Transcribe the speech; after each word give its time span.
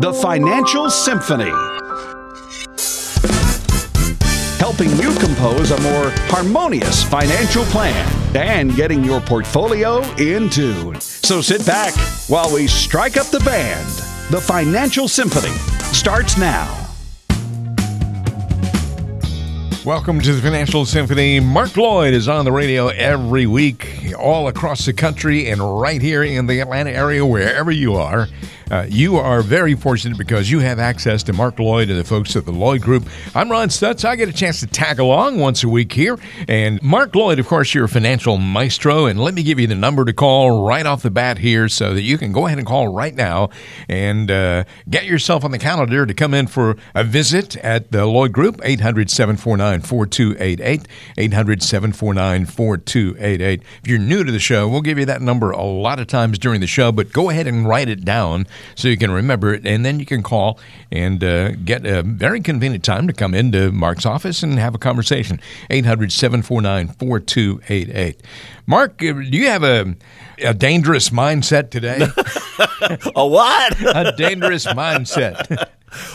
The 0.00 0.12
Financial 0.20 0.90
Symphony. 0.90 1.52
Helping 4.58 4.90
you 4.96 5.14
compose 5.18 5.70
a 5.70 5.80
more 5.82 6.10
harmonious 6.28 7.04
financial 7.04 7.64
plan 7.66 8.36
and 8.36 8.74
getting 8.74 9.04
your 9.04 9.20
portfolio 9.20 10.02
in 10.14 10.48
tune. 10.48 10.98
So 11.00 11.40
sit 11.40 11.64
back 11.66 11.94
while 12.28 12.52
we 12.52 12.66
strike 12.66 13.16
up 13.16 13.26
the 13.26 13.40
band. 13.40 13.86
The 14.30 14.40
Financial 14.40 15.06
Symphony 15.06 15.54
starts 15.92 16.38
now. 16.38 16.78
Welcome 19.84 20.20
to 20.20 20.32
the 20.32 20.40
Financial 20.40 20.86
Symphony. 20.86 21.38
Mark 21.38 21.76
Lloyd 21.76 22.14
is 22.14 22.28
on 22.28 22.44
the 22.44 22.52
radio 22.52 22.88
every 22.88 23.46
week, 23.46 24.14
all 24.18 24.48
across 24.48 24.86
the 24.86 24.92
country 24.92 25.50
and 25.50 25.80
right 25.80 26.00
here 26.00 26.22
in 26.22 26.46
the 26.46 26.60
Atlanta 26.60 26.90
area, 26.90 27.26
wherever 27.26 27.70
you 27.70 27.96
are. 27.96 28.28
Uh, 28.72 28.86
you 28.88 29.16
are 29.16 29.42
very 29.42 29.74
fortunate 29.74 30.16
because 30.16 30.50
you 30.50 30.58
have 30.60 30.78
access 30.78 31.22
to 31.22 31.30
Mark 31.34 31.58
Lloyd 31.58 31.90
and 31.90 31.98
the 31.98 32.04
folks 32.04 32.34
at 32.36 32.46
the 32.46 32.52
Lloyd 32.52 32.80
Group. 32.80 33.06
I'm 33.34 33.50
Ron 33.50 33.68
Stutz. 33.68 34.02
I 34.02 34.16
get 34.16 34.30
a 34.30 34.32
chance 34.32 34.60
to 34.60 34.66
tag 34.66 34.98
along 34.98 35.38
once 35.38 35.62
a 35.62 35.68
week 35.68 35.92
here. 35.92 36.18
And 36.48 36.82
Mark 36.82 37.14
Lloyd, 37.14 37.38
of 37.38 37.46
course, 37.46 37.74
you're 37.74 37.84
a 37.84 37.88
financial 37.88 38.38
maestro. 38.38 39.04
And 39.04 39.20
let 39.20 39.34
me 39.34 39.42
give 39.42 39.60
you 39.60 39.66
the 39.66 39.74
number 39.74 40.06
to 40.06 40.14
call 40.14 40.66
right 40.66 40.86
off 40.86 41.02
the 41.02 41.10
bat 41.10 41.36
here 41.36 41.68
so 41.68 41.92
that 41.92 42.00
you 42.00 42.16
can 42.16 42.32
go 42.32 42.46
ahead 42.46 42.56
and 42.56 42.66
call 42.66 42.88
right 42.88 43.14
now 43.14 43.50
and 43.90 44.30
uh, 44.30 44.64
get 44.88 45.04
yourself 45.04 45.44
on 45.44 45.50
the 45.50 45.58
calendar 45.58 46.06
to 46.06 46.14
come 46.14 46.32
in 46.32 46.46
for 46.46 46.78
a 46.94 47.04
visit 47.04 47.58
at 47.58 47.92
the 47.92 48.06
Lloyd 48.06 48.32
Group, 48.32 48.58
800 48.64 49.10
749 49.10 49.82
4288. 49.82 50.88
800 51.18 51.62
749 51.62 52.46
4288. 52.46 53.62
If 53.82 53.86
you're 53.86 53.98
new 53.98 54.24
to 54.24 54.32
the 54.32 54.38
show, 54.38 54.66
we'll 54.66 54.80
give 54.80 54.98
you 54.98 55.04
that 55.04 55.20
number 55.20 55.50
a 55.50 55.62
lot 55.62 56.00
of 56.00 56.06
times 56.06 56.38
during 56.38 56.62
the 56.62 56.66
show, 56.66 56.90
but 56.90 57.12
go 57.12 57.28
ahead 57.28 57.46
and 57.46 57.68
write 57.68 57.90
it 57.90 58.02
down 58.02 58.46
so 58.74 58.88
you 58.88 58.96
can 58.96 59.10
remember 59.10 59.54
it, 59.54 59.66
and 59.66 59.84
then 59.84 60.00
you 60.00 60.06
can 60.06 60.22
call 60.22 60.58
and 60.90 61.22
uh, 61.22 61.52
get 61.52 61.86
a 61.86 62.02
very 62.02 62.40
convenient 62.40 62.84
time 62.84 63.06
to 63.06 63.12
come 63.12 63.34
into 63.34 63.72
Mark's 63.72 64.06
office 64.06 64.42
and 64.42 64.58
have 64.58 64.74
a 64.74 64.78
conversation. 64.78 65.40
800 65.70 66.12
749 66.12 66.88
4288. 66.88 68.20
Mark, 68.66 69.02
uh, 69.02 69.12
do 69.12 69.22
you 69.22 69.48
have 69.48 69.62
a, 69.64 69.94
a 70.38 70.54
dangerous 70.54 71.10
mindset 71.10 71.70
today? 71.70 72.00
a 73.16 73.26
what? 73.26 73.80
a 73.96 74.14
dangerous 74.16 74.66
mindset. 74.66 75.68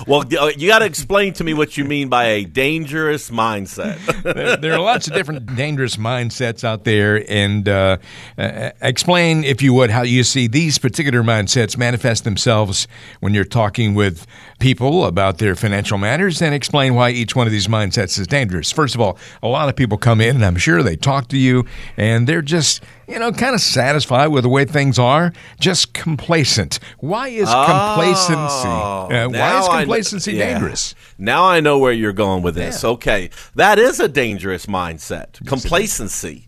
Well, 0.08 0.23
uh, 0.39 0.52
you 0.58 0.67
got 0.67 0.80
to 0.80 0.86
explain 0.86 1.33
to 1.33 1.44
me 1.44 1.53
what 1.53 1.78
you 1.78 1.86
mean 1.86 2.09
by 2.09 2.25
a 2.25 2.45
dangerous 2.45 3.30
mindset. 3.30 3.97
there, 4.33 4.58
there, 4.58 4.73
are 4.73 4.80
lots 4.80 5.08
of 5.08 5.14
different 5.14 5.56
dangerous 5.56 5.97
mindsets 5.97 6.64
out 6.64 6.83
there, 6.83 7.23
and 7.30 7.67
uh, 7.67 7.98
uh, 8.38 8.72
explain, 8.81 9.44
if 9.44 9.61
you 9.61 9.73
would, 9.73 9.89
how 9.89 10.02
you 10.02 10.23
see 10.23 10.48
these 10.48 10.78
particular 10.78 11.23
mindsets 11.23 11.78
manifest 11.78 12.23
themselves 12.23 12.88
when 13.20 13.33
you're 13.33 13.44
talking 13.44 13.94
with 13.94 14.25
people 14.59 15.05
about 15.05 15.38
their 15.38 15.55
financial 15.55 15.98
matters, 15.98 16.42
and 16.42 16.53
explain 16.53 16.95
why 16.95 17.09
each 17.09 17.36
one 17.36 17.48
of 17.48 17.52
these 17.52 17.67
mindsets 17.67 18.20
is 18.20 18.28
dangerous. 18.28 18.72
First 18.72 18.95
of 18.95 19.02
all, 19.02 19.17
a 19.44 19.48
lot 19.48 19.70
of 19.70 19.75
people 19.75 19.98
come 19.98 20.22
in, 20.22 20.36
and 20.36 20.45
I'm 20.45 20.58
sure 20.58 20.83
they 20.83 20.95
talk 20.95 21.28
to 21.30 21.38
you, 21.38 21.66
and 21.98 22.28
they're 22.28 22.42
just 22.42 22.81
you 23.08 23.20
know, 23.20 23.31
kind 23.31 23.55
of 23.55 23.61
satisfied 23.61 24.28
with 24.28 24.44
the 24.44 24.50
way 24.50 24.66
things 24.66 25.00
are, 25.00 25.31
just 25.59 25.94
complacent. 25.94 26.80
Why 27.00 27.30
is 27.30 27.48
oh, 27.50 27.66
complacency? 27.66 28.67
Uh, 28.67 29.30
why 29.30 29.59
is 29.59 29.67
complacency 29.68 30.34
yeah. 30.34 30.54
dangerous? 30.54 30.96
Now 31.18 31.46
I 31.46 31.60
know 31.60 31.80
where 31.80 31.94
you're 31.94 32.14
going 32.14 32.44
with 32.44 32.56
this. 32.56 32.84
Yeah. 32.84 32.90
Okay, 32.92 33.30
that 33.56 33.80
is 33.80 34.00
a 34.00 34.08
dangerous 34.08 34.66
mindset. 34.66 35.46
Complacency. 35.46 36.48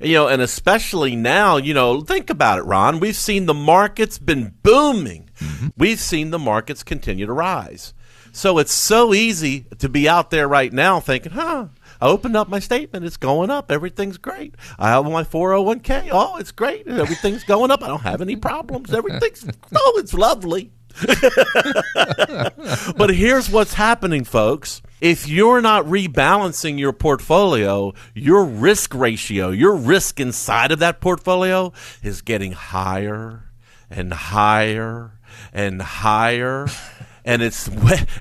You 0.00 0.14
know, 0.14 0.28
and 0.28 0.40
especially 0.40 1.16
now, 1.16 1.56
you 1.56 1.74
know, 1.74 2.02
think 2.02 2.30
about 2.30 2.58
it, 2.60 2.62
Ron. 2.62 3.00
We've 3.00 3.16
seen 3.16 3.46
the 3.46 3.54
markets 3.54 4.18
been 4.18 4.54
booming. 4.62 5.28
Mm-hmm. 5.40 5.68
We've 5.76 5.98
seen 5.98 6.30
the 6.30 6.38
markets 6.38 6.84
continue 6.84 7.26
to 7.26 7.32
rise. 7.32 7.94
So 8.32 8.58
it's 8.58 8.72
so 8.72 9.12
easy 9.12 9.66
to 9.78 9.88
be 9.88 10.08
out 10.08 10.30
there 10.30 10.46
right 10.46 10.72
now 10.72 11.00
thinking, 11.00 11.32
huh, 11.32 11.68
I 12.00 12.06
opened 12.06 12.36
up 12.36 12.48
my 12.48 12.60
statement. 12.60 13.04
It's 13.04 13.16
going 13.16 13.50
up. 13.50 13.72
Everything's 13.72 14.18
great. 14.18 14.54
I 14.78 14.90
have 14.90 15.04
my 15.04 15.24
401k. 15.24 16.10
Oh, 16.12 16.36
it's 16.36 16.52
great. 16.52 16.86
Everything's 16.86 17.42
going 17.44 17.70
up. 17.70 17.82
I 17.82 17.88
don't 17.88 18.02
have 18.02 18.22
any 18.22 18.36
problems. 18.36 18.94
Everything's, 18.94 19.44
oh, 19.74 19.96
it's 19.98 20.14
lovely. 20.14 20.70
but 22.96 23.10
here's 23.14 23.48
what's 23.50 23.74
happening, 23.74 24.24
folks. 24.24 24.82
If 25.00 25.28
you're 25.28 25.60
not 25.60 25.84
rebalancing 25.84 26.78
your 26.78 26.92
portfolio, 26.92 27.94
your 28.14 28.44
risk 28.44 28.94
ratio, 28.94 29.50
your 29.50 29.76
risk 29.76 30.18
inside 30.18 30.72
of 30.72 30.80
that 30.80 31.00
portfolio 31.00 31.72
is 32.02 32.20
getting 32.22 32.52
higher 32.52 33.44
and 33.88 34.12
higher 34.12 35.12
and 35.52 35.80
higher. 35.82 36.66
And 37.24 37.42
it's 37.42 37.68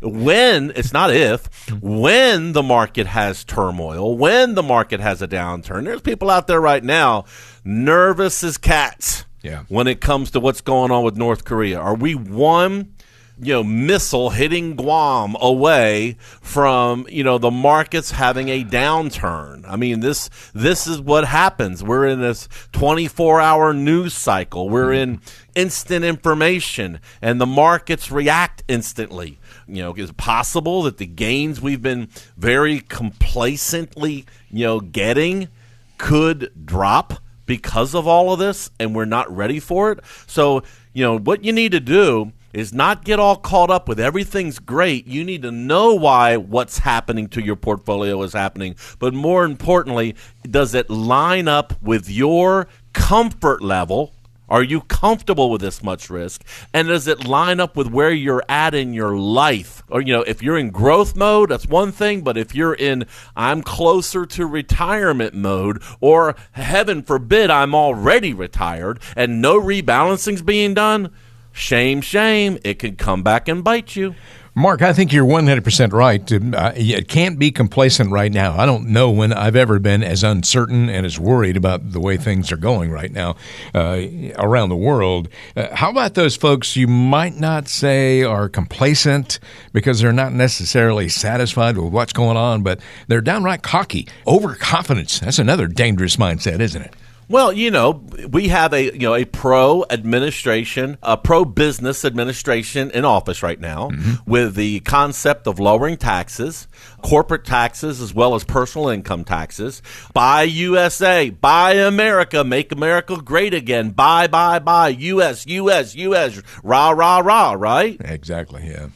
when, 0.02 0.74
it's 0.76 0.92
not 0.92 1.14
if 1.14 1.72
when 1.82 2.52
the 2.52 2.64
market 2.64 3.08
has 3.08 3.46
turmoil 3.46 4.18
when 4.18 4.56
the 4.56 4.64
market 4.64 5.00
has 5.00 5.22
a 5.22 5.30
downturn. 5.30 5.86
There's 5.86 6.02
people 6.02 6.30
out 6.30 6.48
there 6.48 6.60
right 6.60 6.84
now 6.84 7.24
nervous 7.64 8.44
as 8.44 8.58
cats 8.58 9.24
yeah. 9.42 9.64
when 9.68 9.88
it 9.88 10.02
comes 10.02 10.32
to 10.32 10.40
what's 10.40 10.62
going 10.62 10.92
on 10.92 11.04
with 11.04 11.18
north 11.18 11.46
korea 11.46 11.80
are 11.80 11.96
we 11.96 12.14
one 12.16 12.94
you 13.40 13.54
know 13.54 13.64
missile 13.64 14.32
hitting 14.32 14.76
Guam 14.76 15.36
away 15.40 16.18
from 16.20 17.06
you 17.10 17.24
know 17.24 17.38
the 17.38 17.52
markets 17.52 18.12
having 18.12 18.50
a 18.50 18.64
downturn. 18.64 19.64
I 19.68 19.76
mean 19.76 20.00
this 20.00 20.30
this 20.54 20.88
is 20.88 21.00
what 21.00 21.26
happens. 21.26 21.84
We're 21.84 22.08
in 22.08 22.22
this 22.22 22.48
24-hour 22.74 23.74
news 23.74 24.14
cycle. 24.14 24.70
We're 24.70 24.94
in 24.94 25.22
instant 25.56 26.04
information 26.04 27.00
and 27.22 27.40
the 27.40 27.46
markets 27.46 28.12
react 28.12 28.64
instantly. 28.68 29.40
You 29.68 29.84
know, 29.84 29.94
is 29.94 30.10
it 30.10 30.18
possible 30.18 30.84
that 30.84 30.98
the 30.98 31.06
gains 31.06 31.62
we've 31.62 31.82
been 31.82 32.10
very 32.38 32.80
complacently, 32.80 34.26
you 34.50 34.66
know, 34.66 34.80
getting 34.80 35.50
could 35.98 36.52
drop 36.66 37.20
because 37.48 37.96
of 37.96 38.08
all 38.08 38.32
of 38.32 38.40
this 38.40 38.70
and 38.80 38.96
we're 38.96 39.06
not 39.06 39.36
ready 39.36 39.60
for 39.60 39.92
it? 39.92 40.00
So, 40.28 40.62
you 40.94 41.04
know, 41.04 41.18
what 41.18 41.44
you 41.44 41.52
need 41.52 41.72
to 41.72 41.80
do 41.80 42.34
is 42.54 42.74
not 42.74 43.04
get 43.04 43.20
all 43.20 43.36
caught 43.36 43.70
up 43.70 43.88
with 43.88 44.00
everything's 44.00 44.60
great. 44.60 45.06
You 45.08 45.24
need 45.24 45.42
to 45.44 45.52
know 45.52 45.94
why 45.94 46.38
what's 46.38 46.80
happening 46.80 47.28
to 47.30 47.42
your 47.44 47.56
portfolio 47.56 48.22
is 48.24 48.34
happening. 48.34 48.76
But 49.00 49.14
more 49.14 49.46
importantly, 49.46 50.16
does 50.50 50.74
it 50.74 50.90
line 50.90 51.48
up 51.48 51.80
with 51.82 52.10
your 52.10 52.68
comfort 52.94 53.62
level? 53.62 54.14
Are 54.50 54.64
you 54.64 54.82
comfortable 54.82 55.50
with 55.50 55.62
this 55.62 55.84
much 55.84 56.10
risk? 56.10 56.44
And 56.74 56.88
does 56.88 57.08
it 57.08 57.28
line 57.28 57.60
up 57.60 57.76
with 57.76 57.88
where 57.88 58.12
you're 58.12 58.44
at 58.48 58.74
in 58.74 58.94
your 58.94 59.18
life? 59.18 59.84
Or, 59.90 60.02
you 60.02 60.14
know, 60.14 60.24
if 60.24 60.42
you're 60.42 60.58
in 60.58 60.70
growth 60.70 61.16
mode, 61.16 61.50
that's 61.50 61.68
one 61.68 61.92
thing. 61.92 62.22
But 62.22 62.38
if 62.38 62.56
you're 62.56 62.74
in, 62.74 63.06
I'm 63.36 63.62
closer 63.62 64.26
to 64.26 64.46
retirement 64.46 65.34
mode, 65.34 65.82
or 66.00 66.36
heaven 66.52 67.04
forbid, 67.04 67.50
I'm 67.50 67.76
already 67.76 68.34
retired 68.34 69.00
and 69.16 69.42
no 69.42 69.60
rebalancing's 69.60 70.42
being 70.42 70.74
done, 70.74 71.12
Shame, 71.58 72.02
shame. 72.02 72.60
It 72.64 72.78
could 72.78 73.00
come 73.00 73.24
back 73.24 73.48
and 73.48 73.64
bite 73.64 73.96
you. 73.96 74.14
Mark, 74.58 74.82
I 74.82 74.92
think 74.92 75.14
you're 75.14 75.24
100% 75.24 75.94
right. 75.94 76.34
Uh, 76.34 76.72
it 76.76 77.08
can't 77.08 77.38
be 77.38 77.52
complacent 77.52 78.10
right 78.10 78.32
now. 78.32 78.58
I 78.58 78.66
don't 78.66 78.88
know 78.88 79.12
when 79.12 79.32
I've 79.32 79.56
ever 79.56 79.78
been 79.78 80.02
as 80.02 80.24
uncertain 80.24 80.90
and 80.90 81.06
as 81.06 81.20
worried 81.20 81.56
about 81.56 81.92
the 81.92 82.00
way 82.00 82.18
things 82.18 82.52
are 82.52 82.58
going 82.58 82.90
right 82.90 83.12
now 83.12 83.36
uh, 83.76 84.02
around 84.36 84.70
the 84.70 84.76
world. 84.76 85.30
Uh, 85.56 85.76
how 85.76 85.92
about 85.92 86.16
those 86.16 86.36
folks 86.36 86.76
you 86.76 86.88
might 86.88 87.36
not 87.36 87.68
say 87.68 88.24
are 88.24 88.50
complacent 88.50 89.40
because 89.74 90.02
they're 90.02 90.12
not 90.12 90.34
necessarily 90.34 91.08
satisfied 91.08 91.78
with 91.78 91.94
what's 91.94 92.14
going 92.14 92.36
on, 92.36 92.64
but 92.64 92.80
they're 93.08 93.22
downright 93.22 93.62
cocky? 93.62 94.08
Overconfidence. 94.26 95.20
That's 95.20 95.38
another 95.38 95.68
dangerous 95.68 96.16
mindset, 96.16 96.62
isn't 96.62 96.82
it? 96.82 96.96
Well, 97.30 97.52
you 97.52 97.72
know, 97.72 98.06
we 98.30 98.48
have 98.48 98.72
a 98.74 98.86
you 98.94 99.00
know 99.00 99.14
a 99.14 99.26
pro 99.26 99.84
administration, 99.90 100.98
a 101.04 101.18
pro 101.18 101.44
business 101.44 102.06
administration 102.06 102.90
in 102.92 103.04
office 103.04 103.44
right 103.44 103.60
now 103.60 103.90
mm-hmm. 103.90 104.30
with 104.30 104.56
the 104.56 104.80
concept 104.82 105.46
of 105.46 105.60
lowering 105.60 105.98
taxes, 105.98 106.70
corporate 107.02 107.44
taxes 107.44 108.00
as 108.00 108.14
well 108.14 108.34
as 108.36 108.46
personal 108.46 108.88
income 108.88 109.26
taxes. 109.26 109.82
Buy 110.14 110.44
USA, 110.44 111.30
buy 111.30 111.74
America, 111.74 112.46
make 112.46 112.72
America 112.72 113.18
great 113.18 113.54
again. 113.54 113.90
Buy, 113.90 114.28
buy, 114.28 114.60
buy. 114.60 114.90
US, 114.90 115.46
US, 115.48 115.96
US. 115.96 116.42
Rah, 116.64 116.92
rah, 116.92 117.20
rah. 117.20 117.52
Right? 117.54 117.98
Exactly. 118.00 118.68
Yeah. 118.68 118.88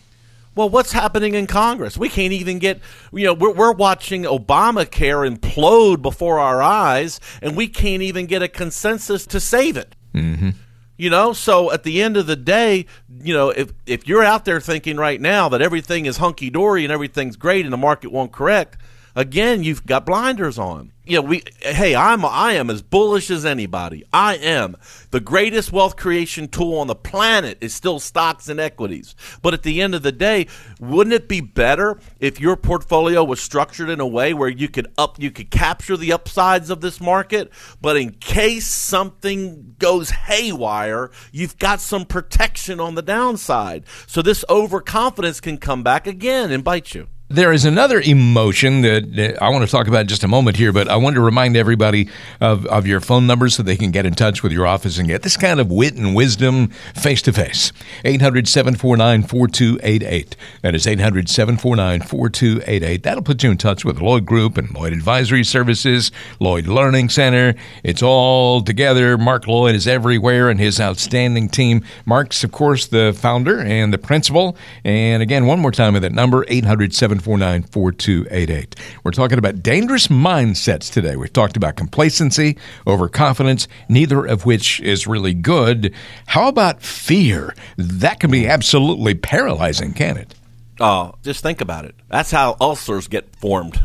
Well, 0.53 0.69
what's 0.69 0.91
happening 0.91 1.33
in 1.33 1.47
Congress? 1.47 1.97
We 1.97 2.09
can't 2.09 2.33
even 2.33 2.59
get, 2.59 2.81
you 3.13 3.25
know, 3.25 3.33
we're, 3.33 3.53
we're 3.53 3.71
watching 3.71 4.23
Obamacare 4.23 5.29
implode 5.29 6.01
before 6.01 6.39
our 6.39 6.61
eyes, 6.61 7.21
and 7.41 7.55
we 7.55 7.67
can't 7.67 8.01
even 8.01 8.25
get 8.25 8.43
a 8.43 8.49
consensus 8.49 9.25
to 9.27 9.39
save 9.39 9.77
it. 9.77 9.95
Mm-hmm. 10.13 10.49
You 10.97 11.09
know, 11.09 11.33
so 11.33 11.71
at 11.71 11.83
the 11.83 12.01
end 12.01 12.17
of 12.17 12.27
the 12.27 12.35
day, 12.35 12.85
you 13.23 13.33
know, 13.33 13.49
if, 13.49 13.71
if 13.85 14.07
you're 14.07 14.23
out 14.23 14.45
there 14.45 14.59
thinking 14.59 14.97
right 14.97 15.19
now 15.19 15.49
that 15.49 15.61
everything 15.61 16.05
is 16.05 16.17
hunky 16.17 16.49
dory 16.49 16.83
and 16.83 16.91
everything's 16.91 17.37
great 17.37 17.65
and 17.65 17.73
the 17.73 17.77
market 17.77 18.11
won't 18.11 18.31
correct, 18.31 18.77
again, 19.15 19.63
you've 19.63 19.85
got 19.85 20.05
blinders 20.05 20.57
on. 20.57 20.91
You 21.03 21.17
know, 21.17 21.23
we 21.23 21.43
hey, 21.61 21.95
I'm 21.95 22.23
I 22.23 22.53
am 22.53 22.69
as 22.69 22.83
bullish 22.83 23.31
as 23.31 23.43
anybody. 23.43 24.05
I 24.13 24.35
am. 24.35 24.77
The 25.09 25.19
greatest 25.19 25.71
wealth 25.71 25.95
creation 25.95 26.47
tool 26.47 26.77
on 26.77 26.85
the 26.85 26.95
planet 26.95 27.57
is 27.59 27.73
still 27.73 27.99
stocks 27.99 28.47
and 28.47 28.59
equities. 28.59 29.15
But 29.41 29.55
at 29.55 29.63
the 29.63 29.81
end 29.81 29.95
of 29.95 30.03
the 30.03 30.11
day, 30.11 30.47
wouldn't 30.79 31.15
it 31.15 31.27
be 31.27 31.41
better 31.41 31.99
if 32.19 32.39
your 32.39 32.55
portfolio 32.55 33.23
was 33.23 33.41
structured 33.41 33.89
in 33.89 33.99
a 33.99 34.05
way 34.05 34.33
where 34.33 34.47
you 34.47 34.69
could 34.69 34.87
up 34.97 35.19
you 35.19 35.31
could 35.31 35.49
capture 35.49 35.97
the 35.97 36.13
upsides 36.13 36.69
of 36.69 36.81
this 36.81 37.01
market, 37.01 37.51
but 37.81 37.97
in 37.97 38.11
case 38.11 38.67
something 38.67 39.75
goes 39.79 40.11
haywire, 40.11 41.09
you've 41.31 41.57
got 41.57 41.81
some 41.81 42.05
protection 42.05 42.79
on 42.79 42.93
the 42.93 43.01
downside. 43.01 43.85
So 44.05 44.21
this 44.21 44.45
overconfidence 44.49 45.41
can 45.41 45.57
come 45.57 45.81
back 45.81 46.05
again 46.05 46.51
and 46.51 46.63
bite 46.63 46.93
you. 46.93 47.07
There 47.31 47.53
is 47.53 47.63
another 47.63 48.01
emotion 48.01 48.81
that 48.81 49.37
I 49.41 49.47
want 49.47 49.63
to 49.63 49.71
talk 49.71 49.87
about 49.87 50.01
in 50.01 50.07
just 50.07 50.25
a 50.25 50.27
moment 50.27 50.57
here, 50.57 50.73
but 50.73 50.89
I 50.89 50.97
want 50.97 51.15
to 51.15 51.21
remind 51.21 51.55
everybody 51.55 52.09
of, 52.41 52.65
of 52.65 52.85
your 52.85 52.99
phone 52.99 53.25
numbers 53.25 53.55
so 53.55 53.63
they 53.63 53.77
can 53.77 53.91
get 53.91 54.05
in 54.05 54.13
touch 54.15 54.43
with 54.43 54.51
your 54.51 54.67
office 54.67 54.97
and 54.97 55.07
get 55.07 55.21
this 55.21 55.37
kind 55.37 55.61
of 55.61 55.71
wit 55.71 55.95
and 55.95 56.13
wisdom 56.13 56.67
face 56.93 57.21
to 57.21 57.31
face. 57.31 57.71
800 58.03 58.49
749 58.49 59.23
4288. 59.23 60.35
That 60.61 60.75
is 60.75 60.85
800 60.85 61.29
749 61.29 62.01
4288. 62.01 63.03
That'll 63.03 63.23
put 63.23 63.43
you 63.43 63.51
in 63.51 63.57
touch 63.57 63.85
with 63.85 64.01
Lloyd 64.01 64.25
Group 64.25 64.57
and 64.57 64.69
Lloyd 64.73 64.91
Advisory 64.91 65.45
Services, 65.45 66.11
Lloyd 66.41 66.67
Learning 66.67 67.07
Center. 67.07 67.55
It's 67.81 68.03
all 68.03 68.61
together. 68.61 69.17
Mark 69.17 69.47
Lloyd 69.47 69.75
is 69.75 69.87
everywhere 69.87 70.49
and 70.49 70.59
his 70.59 70.81
outstanding 70.81 71.47
team. 71.47 71.85
Mark's, 72.05 72.43
of 72.43 72.51
course, 72.51 72.87
the 72.87 73.17
founder 73.17 73.61
and 73.61 73.93
the 73.93 73.97
principal. 73.97 74.57
And 74.83 75.23
again, 75.23 75.45
one 75.45 75.61
more 75.61 75.71
time 75.71 75.93
with 75.93 76.01
that 76.01 76.11
number 76.11 76.43
800 76.49 76.93
749 76.93 77.20
749 77.21 77.63
4288. 77.71 78.75
We're 79.03 79.11
talking 79.11 79.37
about 79.37 79.61
dangerous 79.61 80.07
mindsets 80.07 80.91
today. 80.91 81.15
We've 81.15 81.31
talked 81.31 81.55
about 81.55 81.75
complacency, 81.75 82.57
overconfidence, 82.87 83.67
neither 83.87 84.25
of 84.25 84.45
which 84.45 84.79
is 84.81 85.05
really 85.05 85.35
good. 85.35 85.93
How 86.27 86.47
about 86.47 86.81
fear? 86.81 87.53
That 87.77 88.19
can 88.19 88.31
be 88.31 88.47
absolutely 88.47 89.13
paralyzing, 89.13 89.93
can 89.93 90.17
it? 90.17 90.33
Oh, 90.79 91.13
just 91.21 91.43
think 91.43 91.61
about 91.61 91.85
it. 91.85 91.93
That's 92.09 92.31
how 92.31 92.57
ulcers 92.59 93.07
get 93.07 93.35
formed. 93.35 93.79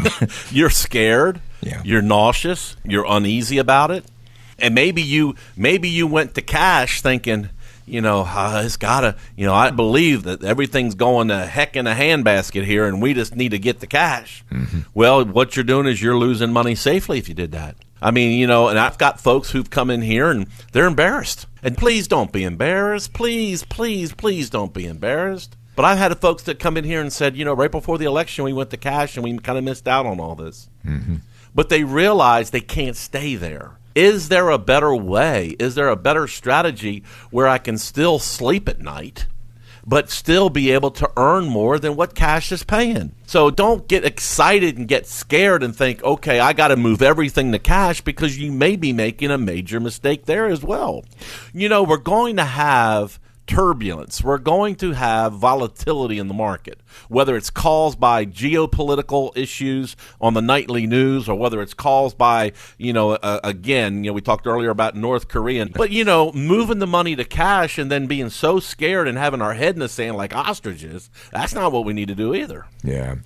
you're 0.50 0.70
scared. 0.70 1.42
Yeah. 1.60 1.82
You're 1.84 2.02
nauseous. 2.02 2.76
You're 2.84 3.04
uneasy 3.06 3.58
about 3.58 3.90
it. 3.90 4.04
And 4.58 4.74
maybe 4.74 5.02
you 5.02 5.36
maybe 5.56 5.88
you 5.88 6.06
went 6.06 6.34
to 6.34 6.42
cash 6.42 7.02
thinking, 7.02 7.50
you 7.88 8.00
know, 8.00 8.24
uh, 8.26 8.62
it's 8.64 8.76
got 8.76 9.00
to, 9.00 9.16
you 9.36 9.46
know, 9.46 9.54
I 9.54 9.70
believe 9.70 10.24
that 10.24 10.44
everything's 10.44 10.94
going 10.94 11.28
to 11.28 11.46
heck 11.46 11.76
in 11.76 11.86
a 11.86 11.94
handbasket 11.94 12.64
here 12.64 12.86
and 12.86 13.02
we 13.02 13.14
just 13.14 13.34
need 13.34 13.50
to 13.50 13.58
get 13.58 13.80
the 13.80 13.86
cash. 13.86 14.44
Mm-hmm. 14.50 14.80
Well, 14.94 15.24
what 15.24 15.56
you're 15.56 15.64
doing 15.64 15.86
is 15.86 16.02
you're 16.02 16.18
losing 16.18 16.52
money 16.52 16.74
safely 16.74 17.18
if 17.18 17.28
you 17.28 17.34
did 17.34 17.52
that. 17.52 17.76
I 18.00 18.10
mean, 18.10 18.38
you 18.38 18.46
know, 18.46 18.68
and 18.68 18.78
I've 18.78 18.98
got 18.98 19.20
folks 19.20 19.50
who've 19.50 19.68
come 19.68 19.90
in 19.90 20.02
here 20.02 20.30
and 20.30 20.46
they're 20.72 20.86
embarrassed. 20.86 21.46
And 21.62 21.76
please 21.76 22.06
don't 22.06 22.32
be 22.32 22.44
embarrassed. 22.44 23.12
Please, 23.12 23.64
please, 23.64 24.12
please 24.12 24.50
don't 24.50 24.72
be 24.72 24.86
embarrassed. 24.86 25.56
But 25.74 25.84
I've 25.84 25.98
had 25.98 26.16
folks 26.18 26.42
that 26.44 26.58
come 26.58 26.76
in 26.76 26.84
here 26.84 27.00
and 27.00 27.12
said, 27.12 27.36
you 27.36 27.44
know, 27.44 27.54
right 27.54 27.70
before 27.70 27.98
the 27.98 28.04
election, 28.04 28.44
we 28.44 28.52
went 28.52 28.70
to 28.70 28.76
cash 28.76 29.16
and 29.16 29.24
we 29.24 29.38
kind 29.38 29.58
of 29.58 29.64
missed 29.64 29.86
out 29.86 30.06
on 30.06 30.20
all 30.20 30.34
this. 30.34 30.68
Mm-hmm. 30.84 31.16
But 31.54 31.68
they 31.68 31.84
realize 31.84 32.50
they 32.50 32.60
can't 32.60 32.96
stay 32.96 33.36
there. 33.36 33.77
Is 33.98 34.28
there 34.28 34.48
a 34.50 34.58
better 34.58 34.94
way? 34.94 35.56
Is 35.58 35.74
there 35.74 35.88
a 35.88 35.96
better 35.96 36.28
strategy 36.28 37.02
where 37.32 37.48
I 37.48 37.58
can 37.58 37.76
still 37.78 38.20
sleep 38.20 38.68
at 38.68 38.80
night? 38.80 39.26
but 39.84 40.10
still 40.10 40.50
be 40.50 40.70
able 40.70 40.90
to 40.90 41.10
earn 41.16 41.46
more 41.46 41.78
than 41.78 41.96
what 41.96 42.14
cash 42.14 42.52
is 42.52 42.62
paying. 42.62 43.10
So 43.26 43.50
don't 43.50 43.88
get 43.88 44.04
excited 44.04 44.76
and 44.76 44.86
get 44.86 45.06
scared 45.06 45.62
and 45.62 45.74
think, 45.74 46.04
okay, 46.04 46.40
I 46.40 46.52
got 46.52 46.68
to 46.68 46.76
move 46.76 47.00
everything 47.00 47.52
to 47.52 47.58
cash 47.58 48.02
because 48.02 48.38
you 48.38 48.52
may 48.52 48.76
be 48.76 48.92
making 48.92 49.30
a 49.30 49.38
major 49.38 49.80
mistake 49.80 50.26
there 50.26 50.44
as 50.44 50.62
well. 50.62 51.06
You 51.54 51.70
know, 51.70 51.84
we're 51.84 51.96
going 51.96 52.36
to 52.36 52.44
have 52.44 53.18
turbulence. 53.48 54.22
We're 54.22 54.38
going 54.38 54.76
to 54.76 54.92
have 54.92 55.32
volatility 55.32 56.18
in 56.18 56.28
the 56.28 56.34
market, 56.34 56.80
whether 57.08 57.36
it's 57.36 57.50
caused 57.50 57.98
by 57.98 58.24
geopolitical 58.24 59.36
issues 59.36 59.96
on 60.20 60.34
the 60.34 60.42
nightly 60.42 60.86
news 60.86 61.28
or 61.28 61.36
whether 61.36 61.60
it's 61.60 61.74
caused 61.74 62.16
by, 62.16 62.52
you 62.76 62.92
know, 62.92 63.12
uh, 63.12 63.40
again, 63.42 64.04
you 64.04 64.10
know, 64.10 64.14
we 64.14 64.20
talked 64.20 64.46
earlier 64.46 64.70
about 64.70 64.94
North 64.94 65.28
Korean, 65.28 65.72
but, 65.74 65.90
you 65.90 66.04
know, 66.04 66.30
moving 66.32 66.78
the 66.78 66.86
money 66.86 67.16
to 67.16 67.24
cash 67.24 67.78
and 67.78 67.90
then 67.90 68.06
being 68.06 68.28
so 68.28 68.60
scared 68.60 69.08
and 69.08 69.16
having 69.18 69.42
our 69.42 69.54
head 69.54 69.74
in 69.74 69.80
the 69.80 69.88
sand 69.88 70.16
like 70.16 70.36
ostriches, 70.36 71.10
that's 71.32 71.54
not 71.54 71.72
what 71.72 71.84
we 71.84 71.94
need 71.94 72.08
to 72.08 72.14
do 72.14 72.34
either. 72.34 72.66
Yeah. 72.84 73.16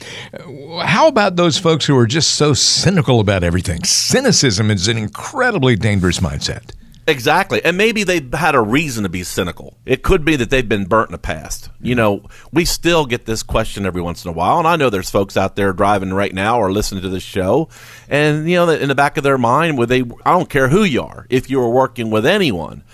How 0.84 1.08
about 1.08 1.36
those 1.36 1.58
folks 1.58 1.84
who 1.84 1.98
are 1.98 2.06
just 2.06 2.36
so 2.36 2.54
cynical 2.54 3.18
about 3.18 3.42
everything? 3.42 3.82
Cynicism 3.82 4.70
is 4.70 4.86
an 4.86 4.96
incredibly 4.96 5.74
dangerous 5.74 6.20
mindset. 6.20 6.70
Exactly. 7.06 7.64
And 7.64 7.76
maybe 7.76 8.04
they've 8.04 8.32
had 8.32 8.54
a 8.54 8.60
reason 8.60 9.02
to 9.02 9.08
be 9.08 9.24
cynical. 9.24 9.76
It 9.84 10.02
could 10.02 10.24
be 10.24 10.36
that 10.36 10.50
they've 10.50 10.68
been 10.68 10.84
burnt 10.84 11.08
in 11.08 11.12
the 11.12 11.18
past. 11.18 11.68
You 11.80 11.94
know, 11.94 12.24
we 12.52 12.64
still 12.64 13.06
get 13.06 13.26
this 13.26 13.42
question 13.42 13.84
every 13.84 14.00
once 14.00 14.24
in 14.24 14.30
a 14.30 14.34
while. 14.34 14.58
And 14.58 14.68
I 14.68 14.76
know 14.76 14.88
there's 14.88 15.10
folks 15.10 15.36
out 15.36 15.56
there 15.56 15.72
driving 15.72 16.12
right 16.12 16.32
now 16.32 16.60
or 16.60 16.70
listening 16.70 17.02
to 17.02 17.08
this 17.08 17.22
show. 17.22 17.68
And, 18.08 18.48
you 18.48 18.56
know, 18.56 18.68
in 18.68 18.88
the 18.88 18.94
back 18.94 19.16
of 19.16 19.24
their 19.24 19.38
mind, 19.38 19.78
where 19.78 19.86
they, 19.86 20.02
I 20.24 20.32
don't 20.32 20.48
care 20.48 20.68
who 20.68 20.84
you 20.84 21.02
are, 21.02 21.26
if 21.28 21.50
you 21.50 21.60
are 21.60 21.70
working 21.70 22.10
with 22.10 22.24
anyone, 22.24 22.84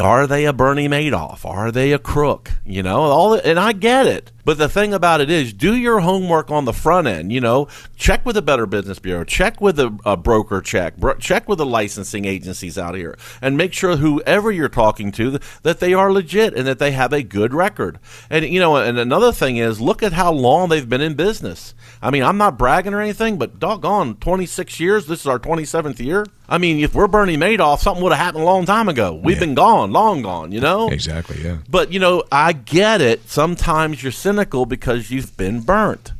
are 0.00 0.26
they 0.26 0.46
a 0.46 0.52
Bernie 0.52 0.88
Madoff? 0.88 1.44
Are 1.44 1.70
they 1.70 1.92
a 1.92 1.98
crook? 1.98 2.50
You 2.64 2.82
know, 2.82 3.00
all 3.00 3.34
and 3.34 3.58
I 3.58 3.72
get 3.72 4.06
it. 4.06 4.32
But 4.44 4.58
the 4.58 4.68
thing 4.68 4.92
about 4.92 5.20
it 5.20 5.30
is, 5.30 5.52
do 5.52 5.74
your 5.74 6.00
homework 6.00 6.50
on 6.50 6.64
the 6.64 6.72
front 6.72 7.06
end. 7.06 7.32
You 7.32 7.40
know, 7.40 7.68
check 7.96 8.24
with 8.26 8.34
the 8.34 8.42
Better 8.42 8.66
Business 8.66 8.98
Bureau, 8.98 9.24
check 9.24 9.60
with 9.60 9.78
a, 9.78 9.96
a 10.04 10.10
uh, 10.10 10.16
broker, 10.16 10.60
check, 10.60 10.96
bro, 10.96 11.14
check 11.14 11.48
with 11.48 11.58
the 11.58 11.66
licensing 11.66 12.24
agencies 12.24 12.76
out 12.78 12.94
here, 12.94 13.16
and 13.40 13.56
make 13.56 13.72
sure 13.72 13.96
whoever 13.96 14.52
you're 14.52 14.68
talking 14.68 15.10
to 15.12 15.38
that 15.62 15.80
they 15.80 15.94
are 15.94 16.12
legit 16.12 16.54
and 16.54 16.66
that 16.66 16.78
they 16.78 16.92
have 16.92 17.12
a 17.12 17.22
good 17.22 17.54
record. 17.54 17.98
And 18.28 18.44
you 18.44 18.60
know, 18.60 18.76
and 18.76 18.98
another 18.98 19.32
thing 19.32 19.56
is, 19.56 19.80
look 19.80 20.02
at 20.02 20.12
how 20.12 20.32
long 20.32 20.68
they've 20.68 20.88
been 20.88 21.00
in 21.00 21.14
business. 21.14 21.74
I 22.02 22.10
mean, 22.10 22.22
I'm 22.22 22.36
not 22.36 22.58
bragging 22.58 22.92
or 22.94 23.00
anything, 23.00 23.38
but 23.38 23.58
doggone, 23.58 24.16
26 24.16 24.78
years. 24.78 25.06
This 25.06 25.20
is 25.20 25.26
our 25.26 25.38
27th 25.38 25.98
year. 25.98 26.26
I 26.46 26.58
mean, 26.58 26.80
if 26.80 26.94
we're 26.94 27.06
Bernie 27.06 27.38
Madoff, 27.38 27.78
something 27.78 28.02
would 28.02 28.12
have 28.12 28.20
happened 28.20 28.42
a 28.42 28.46
long 28.46 28.66
time 28.66 28.90
ago. 28.90 29.14
We've 29.14 29.36
yeah. 29.36 29.40
been 29.40 29.54
gone, 29.54 29.92
long 29.92 30.20
gone, 30.20 30.52
you 30.52 30.60
know? 30.60 30.88
Exactly, 30.90 31.42
yeah. 31.42 31.58
But, 31.70 31.90
you 31.90 31.98
know, 31.98 32.22
I 32.30 32.52
get 32.52 33.00
it. 33.00 33.30
Sometimes 33.30 34.02
you're 34.02 34.12
cynical 34.12 34.33
because 34.66 35.10
you've 35.10 35.36
been 35.36 35.60
burnt. 35.60 36.12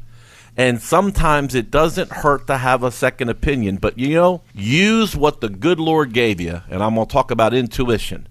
And 0.56 0.80
sometimes 0.80 1.54
it 1.54 1.70
doesn't 1.70 2.10
hurt 2.10 2.46
to 2.46 2.58
have 2.58 2.82
a 2.82 2.90
second 2.90 3.28
opinion. 3.28 3.76
But, 3.76 3.98
you 3.98 4.14
know, 4.14 4.42
use 4.54 5.16
what 5.16 5.40
the 5.40 5.48
good 5.48 5.80
Lord 5.80 6.12
gave 6.12 6.40
you. 6.40 6.62
And 6.70 6.82
I'm 6.82 6.94
going 6.94 7.06
to 7.06 7.12
talk 7.12 7.30
about 7.30 7.54
intuition, 7.54 8.28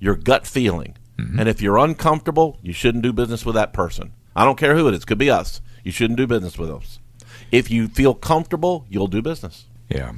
your 0.00 0.14
gut 0.14 0.46
feeling. 0.46 0.96
Mm-hmm. 1.18 1.38
And 1.38 1.48
if 1.48 1.60
you're 1.60 1.78
uncomfortable, 1.78 2.58
you 2.62 2.72
shouldn't 2.72 3.02
do 3.02 3.12
business 3.12 3.44
with 3.44 3.54
that 3.54 3.72
person. 3.72 4.12
I 4.34 4.44
don't 4.44 4.58
care 4.58 4.74
who 4.76 4.88
it 4.88 4.94
is. 4.94 5.04
Could 5.04 5.18
be 5.18 5.30
us. 5.30 5.60
You 5.84 5.92
shouldn't 5.92 6.16
do 6.18 6.26
business 6.26 6.58
with 6.58 6.70
us. 6.70 6.98
If 7.52 7.70
you 7.70 7.88
feel 7.88 8.14
comfortable, 8.14 8.86
you'll 8.88 9.06
do 9.06 9.22
business. 9.22 9.66
Yeah. 9.88 10.12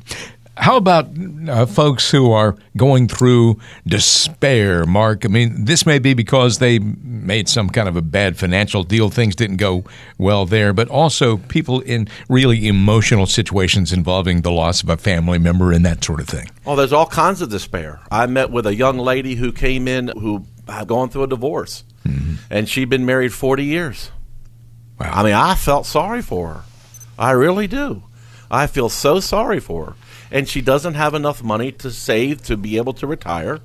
How 0.58 0.76
about 0.76 1.08
uh, 1.48 1.66
folks 1.66 2.10
who 2.10 2.32
are 2.32 2.56
going 2.76 3.06
through 3.06 3.60
despair, 3.86 4.84
Mark? 4.86 5.24
I 5.24 5.28
mean, 5.28 5.66
this 5.66 5.86
may 5.86 6.00
be 6.00 6.14
because 6.14 6.58
they 6.58 6.80
made 6.80 7.48
some 7.48 7.70
kind 7.70 7.88
of 7.88 7.96
a 7.96 8.02
bad 8.02 8.36
financial 8.36 8.82
deal, 8.82 9.08
things 9.08 9.36
didn't 9.36 9.58
go 9.58 9.84
well 10.18 10.46
there, 10.46 10.72
but 10.72 10.88
also 10.88 11.36
people 11.36 11.80
in 11.82 12.08
really 12.28 12.66
emotional 12.66 13.26
situations 13.26 13.92
involving 13.92 14.40
the 14.40 14.50
loss 14.50 14.82
of 14.82 14.88
a 14.88 14.96
family 14.96 15.38
member 15.38 15.72
and 15.72 15.86
that 15.86 16.02
sort 16.02 16.18
of 16.18 16.26
thing. 16.26 16.50
Oh, 16.66 16.74
there's 16.74 16.92
all 16.92 17.06
kinds 17.06 17.40
of 17.40 17.50
despair. 17.50 18.00
I 18.10 18.26
met 18.26 18.50
with 18.50 18.66
a 18.66 18.74
young 18.74 18.98
lady 18.98 19.36
who 19.36 19.52
came 19.52 19.86
in 19.86 20.08
who 20.08 20.44
had 20.68 20.88
gone 20.88 21.08
through 21.08 21.22
a 21.22 21.28
divorce, 21.28 21.84
mm-hmm. 22.04 22.34
and 22.50 22.68
she'd 22.68 22.88
been 22.88 23.06
married 23.06 23.32
40 23.32 23.64
years. 23.64 24.10
Wow. 24.98 25.12
I 25.12 25.22
mean, 25.22 25.34
I 25.34 25.54
felt 25.54 25.86
sorry 25.86 26.20
for 26.20 26.48
her. 26.48 26.62
I 27.16 27.30
really 27.30 27.68
do. 27.68 28.02
I 28.50 28.66
feel 28.66 28.88
so 28.88 29.20
sorry 29.20 29.60
for 29.60 29.86
her. 29.86 29.94
And 30.30 30.49
she 30.49 30.61
doesn't 30.61 30.94
have 30.94 31.14
enough 31.14 31.42
money 31.42 31.73
to 31.73 31.90
save 31.90 32.42
to 32.44 32.56
be 32.56 32.76
able 32.76 32.92
to 32.94 33.06
retire. 33.06 33.61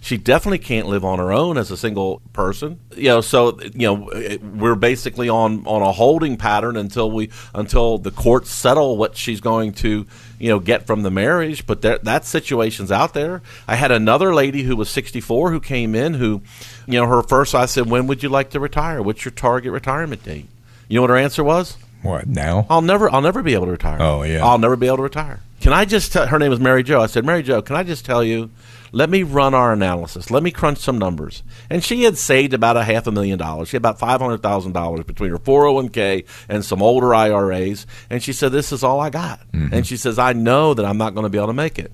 She 0.00 0.16
definitely 0.16 0.58
can't 0.58 0.86
live 0.86 1.04
on 1.04 1.18
her 1.18 1.32
own 1.32 1.58
as 1.58 1.70
a 1.70 1.76
single 1.76 2.22
person. 2.32 2.78
You 2.96 3.08
know, 3.08 3.20
so 3.20 3.60
you 3.60 3.86
know 3.86 4.38
we're 4.54 4.76
basically 4.76 5.28
on 5.28 5.66
on 5.66 5.82
a 5.82 5.90
holding 5.90 6.36
pattern 6.36 6.76
until 6.76 7.10
we 7.10 7.30
until 7.52 7.98
the 7.98 8.12
courts 8.12 8.50
settle 8.50 8.96
what 8.96 9.16
she's 9.16 9.40
going 9.40 9.72
to 9.74 10.06
you 10.38 10.48
know 10.48 10.60
get 10.60 10.86
from 10.86 11.02
the 11.02 11.10
marriage. 11.10 11.66
But 11.66 11.82
there, 11.82 11.98
that 11.98 12.24
situation's 12.24 12.92
out 12.92 13.12
there. 13.12 13.42
I 13.66 13.74
had 13.74 13.90
another 13.90 14.32
lady 14.32 14.62
who 14.62 14.76
was 14.76 14.88
64 14.88 15.50
who 15.50 15.60
came 15.60 15.96
in 15.96 16.14
who, 16.14 16.42
you 16.86 17.00
know, 17.00 17.06
her 17.06 17.22
first 17.22 17.54
I 17.54 17.66
said, 17.66 17.90
"When 17.90 18.06
would 18.06 18.22
you 18.22 18.28
like 18.28 18.50
to 18.50 18.60
retire? 18.60 19.02
What's 19.02 19.24
your 19.24 19.32
target 19.32 19.72
retirement 19.72 20.22
date?" 20.22 20.46
You 20.88 20.96
know 20.96 21.02
what 21.02 21.10
her 21.10 21.16
answer 21.16 21.42
was? 21.42 21.76
What 22.02 22.28
now? 22.28 22.66
I'll 22.70 22.82
never, 22.82 23.12
I'll 23.12 23.20
never 23.20 23.42
be 23.42 23.54
able 23.54 23.66
to 23.66 23.72
retire. 23.72 23.98
Oh 24.00 24.22
yeah, 24.22 24.44
I'll 24.46 24.58
never 24.58 24.76
be 24.76 24.86
able 24.86 24.98
to 24.98 25.02
retire. 25.02 25.40
Can 25.68 25.76
I 25.76 25.84
just 25.84 26.14
tell 26.14 26.26
her 26.26 26.38
name 26.38 26.48
was 26.48 26.60
Mary 26.60 26.82
Jo? 26.82 27.02
I 27.02 27.08
said, 27.08 27.26
Mary 27.26 27.42
Jo, 27.42 27.60
can 27.60 27.76
I 27.76 27.82
just 27.82 28.06
tell 28.06 28.24
you? 28.24 28.48
Let 28.90 29.10
me 29.10 29.22
run 29.22 29.52
our 29.52 29.70
analysis. 29.70 30.30
Let 30.30 30.42
me 30.42 30.50
crunch 30.50 30.78
some 30.78 30.96
numbers. 30.96 31.42
And 31.68 31.84
she 31.84 32.04
had 32.04 32.16
saved 32.16 32.54
about 32.54 32.78
a 32.78 32.84
half 32.84 33.06
a 33.06 33.12
million 33.12 33.38
dollars. 33.38 33.68
She 33.68 33.74
had 33.74 33.82
about 33.82 33.98
five 33.98 34.18
hundred 34.18 34.42
thousand 34.42 34.72
dollars 34.72 35.04
between 35.04 35.30
her 35.30 35.36
four 35.36 35.64
hundred 35.64 35.74
one 35.74 35.88
k 35.90 36.24
and 36.48 36.64
some 36.64 36.80
older 36.80 37.14
IRAs. 37.14 37.86
And 38.08 38.22
she 38.22 38.32
said, 38.32 38.50
"This 38.50 38.72
is 38.72 38.82
all 38.82 38.98
I 38.98 39.10
got." 39.10 39.40
Mm-hmm. 39.52 39.74
And 39.74 39.86
she 39.86 39.98
says, 39.98 40.18
"I 40.18 40.32
know 40.32 40.72
that 40.72 40.86
I'm 40.86 40.96
not 40.96 41.12
going 41.12 41.24
to 41.24 41.28
be 41.28 41.36
able 41.36 41.48
to 41.48 41.52
make 41.52 41.78
it." 41.78 41.92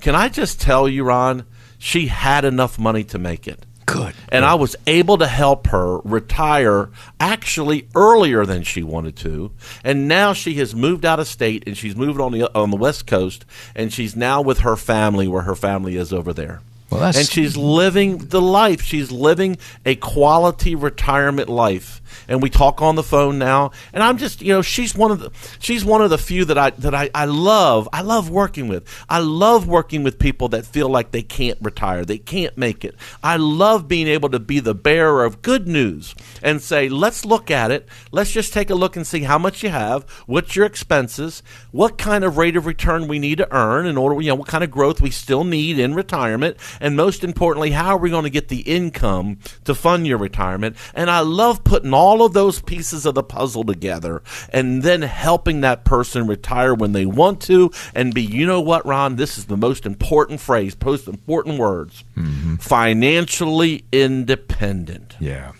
Can 0.00 0.14
I 0.14 0.28
just 0.28 0.60
tell 0.60 0.88
you, 0.88 1.02
Ron? 1.02 1.46
She 1.78 2.06
had 2.06 2.44
enough 2.44 2.78
money 2.78 3.02
to 3.02 3.18
make 3.18 3.48
it. 3.48 3.66
Good. 3.86 4.14
And 4.30 4.44
I 4.44 4.54
was 4.56 4.74
able 4.86 5.18
to 5.18 5.26
help 5.26 5.68
her 5.68 5.98
retire 5.98 6.90
actually 7.20 7.88
earlier 7.94 8.44
than 8.44 8.64
she 8.64 8.82
wanted 8.82 9.16
to. 9.18 9.52
And 9.84 10.08
now 10.08 10.32
she 10.32 10.54
has 10.54 10.74
moved 10.74 11.04
out 11.04 11.20
of 11.20 11.28
state 11.28 11.62
and 11.66 11.76
she's 11.76 11.94
moved 11.94 12.20
on 12.20 12.32
the 12.32 12.52
on 12.54 12.70
the 12.70 12.76
West 12.76 13.06
Coast 13.06 13.44
and 13.76 13.92
she's 13.92 14.16
now 14.16 14.42
with 14.42 14.58
her 14.58 14.76
family 14.76 15.28
where 15.28 15.42
her 15.42 15.54
family 15.54 15.96
is 15.96 16.12
over 16.12 16.32
there. 16.32 16.60
Well, 16.90 17.02
and 17.02 17.26
she's 17.26 17.56
living 17.56 18.18
the 18.18 18.40
life. 18.40 18.80
She's 18.82 19.10
living 19.10 19.58
a 19.84 19.96
quality 19.96 20.74
retirement 20.74 21.48
life 21.48 22.00
and 22.28 22.42
we 22.42 22.50
talk 22.50 22.82
on 22.82 22.94
the 22.94 23.02
phone 23.02 23.38
now. 23.38 23.72
And 23.92 24.02
I'm 24.02 24.18
just, 24.18 24.42
you 24.42 24.52
know, 24.52 24.62
she's 24.62 24.94
one 24.94 25.10
of 25.10 25.20
the 25.20 25.30
she's 25.58 25.84
one 25.84 26.02
of 26.02 26.10
the 26.10 26.18
few 26.18 26.44
that 26.46 26.58
I 26.58 26.70
that 26.70 26.94
I, 26.94 27.10
I 27.14 27.24
love. 27.24 27.88
I 27.92 28.02
love 28.02 28.30
working 28.30 28.68
with. 28.68 28.86
I 29.08 29.18
love 29.18 29.66
working 29.66 30.02
with 30.02 30.18
people 30.18 30.48
that 30.48 30.66
feel 30.66 30.88
like 30.88 31.10
they 31.10 31.22
can't 31.22 31.58
retire, 31.60 32.04
they 32.04 32.18
can't 32.18 32.56
make 32.56 32.84
it. 32.84 32.94
I 33.22 33.36
love 33.36 33.88
being 33.88 34.08
able 34.08 34.28
to 34.30 34.38
be 34.38 34.60
the 34.60 34.74
bearer 34.74 35.24
of 35.24 35.42
good 35.42 35.66
news 35.66 36.14
and 36.42 36.60
say, 36.60 36.88
let's 36.88 37.24
look 37.24 37.50
at 37.50 37.70
it. 37.70 37.88
Let's 38.12 38.32
just 38.32 38.52
take 38.52 38.70
a 38.70 38.74
look 38.74 38.96
and 38.96 39.06
see 39.06 39.20
how 39.20 39.38
much 39.38 39.62
you 39.62 39.70
have, 39.70 40.08
what's 40.26 40.56
your 40.56 40.66
expenses, 40.66 41.42
what 41.70 41.98
kind 41.98 42.24
of 42.24 42.36
rate 42.36 42.56
of 42.56 42.66
return 42.66 43.08
we 43.08 43.18
need 43.18 43.38
to 43.38 43.52
earn 43.54 43.86
in 43.86 43.96
order, 43.96 44.20
you 44.20 44.28
know, 44.28 44.34
what 44.34 44.48
kind 44.48 44.64
of 44.64 44.70
growth 44.70 45.00
we 45.00 45.10
still 45.10 45.44
need 45.44 45.78
in 45.78 45.94
retirement, 45.94 46.56
and 46.80 46.96
most 46.96 47.24
importantly, 47.24 47.70
how 47.70 47.88
are 47.88 47.98
we 47.98 48.10
going 48.10 48.24
to 48.24 48.30
get 48.30 48.48
the 48.48 48.60
income 48.60 49.38
to 49.64 49.74
fund 49.74 50.06
your 50.06 50.18
retirement? 50.18 50.76
And 50.94 51.10
I 51.10 51.20
love 51.20 51.64
putting 51.64 51.94
all 51.96 52.22
of 52.22 52.34
those 52.34 52.60
pieces 52.60 53.06
of 53.06 53.14
the 53.14 53.22
puzzle 53.22 53.64
together 53.64 54.22
and 54.50 54.82
then 54.82 55.00
helping 55.00 55.62
that 55.62 55.86
person 55.86 56.26
retire 56.26 56.74
when 56.74 56.92
they 56.92 57.06
want 57.06 57.40
to 57.40 57.70
and 57.94 58.12
be, 58.12 58.22
you 58.22 58.46
know 58.46 58.60
what, 58.60 58.84
Ron, 58.84 59.16
this 59.16 59.38
is 59.38 59.46
the 59.46 59.56
most 59.56 59.86
important 59.86 60.38
phrase, 60.38 60.76
most 60.84 61.08
important 61.08 61.58
words 61.58 62.04
mm-hmm. 62.14 62.56
financially 62.56 63.86
independent. 63.92 65.16
Yeah. 65.18 65.52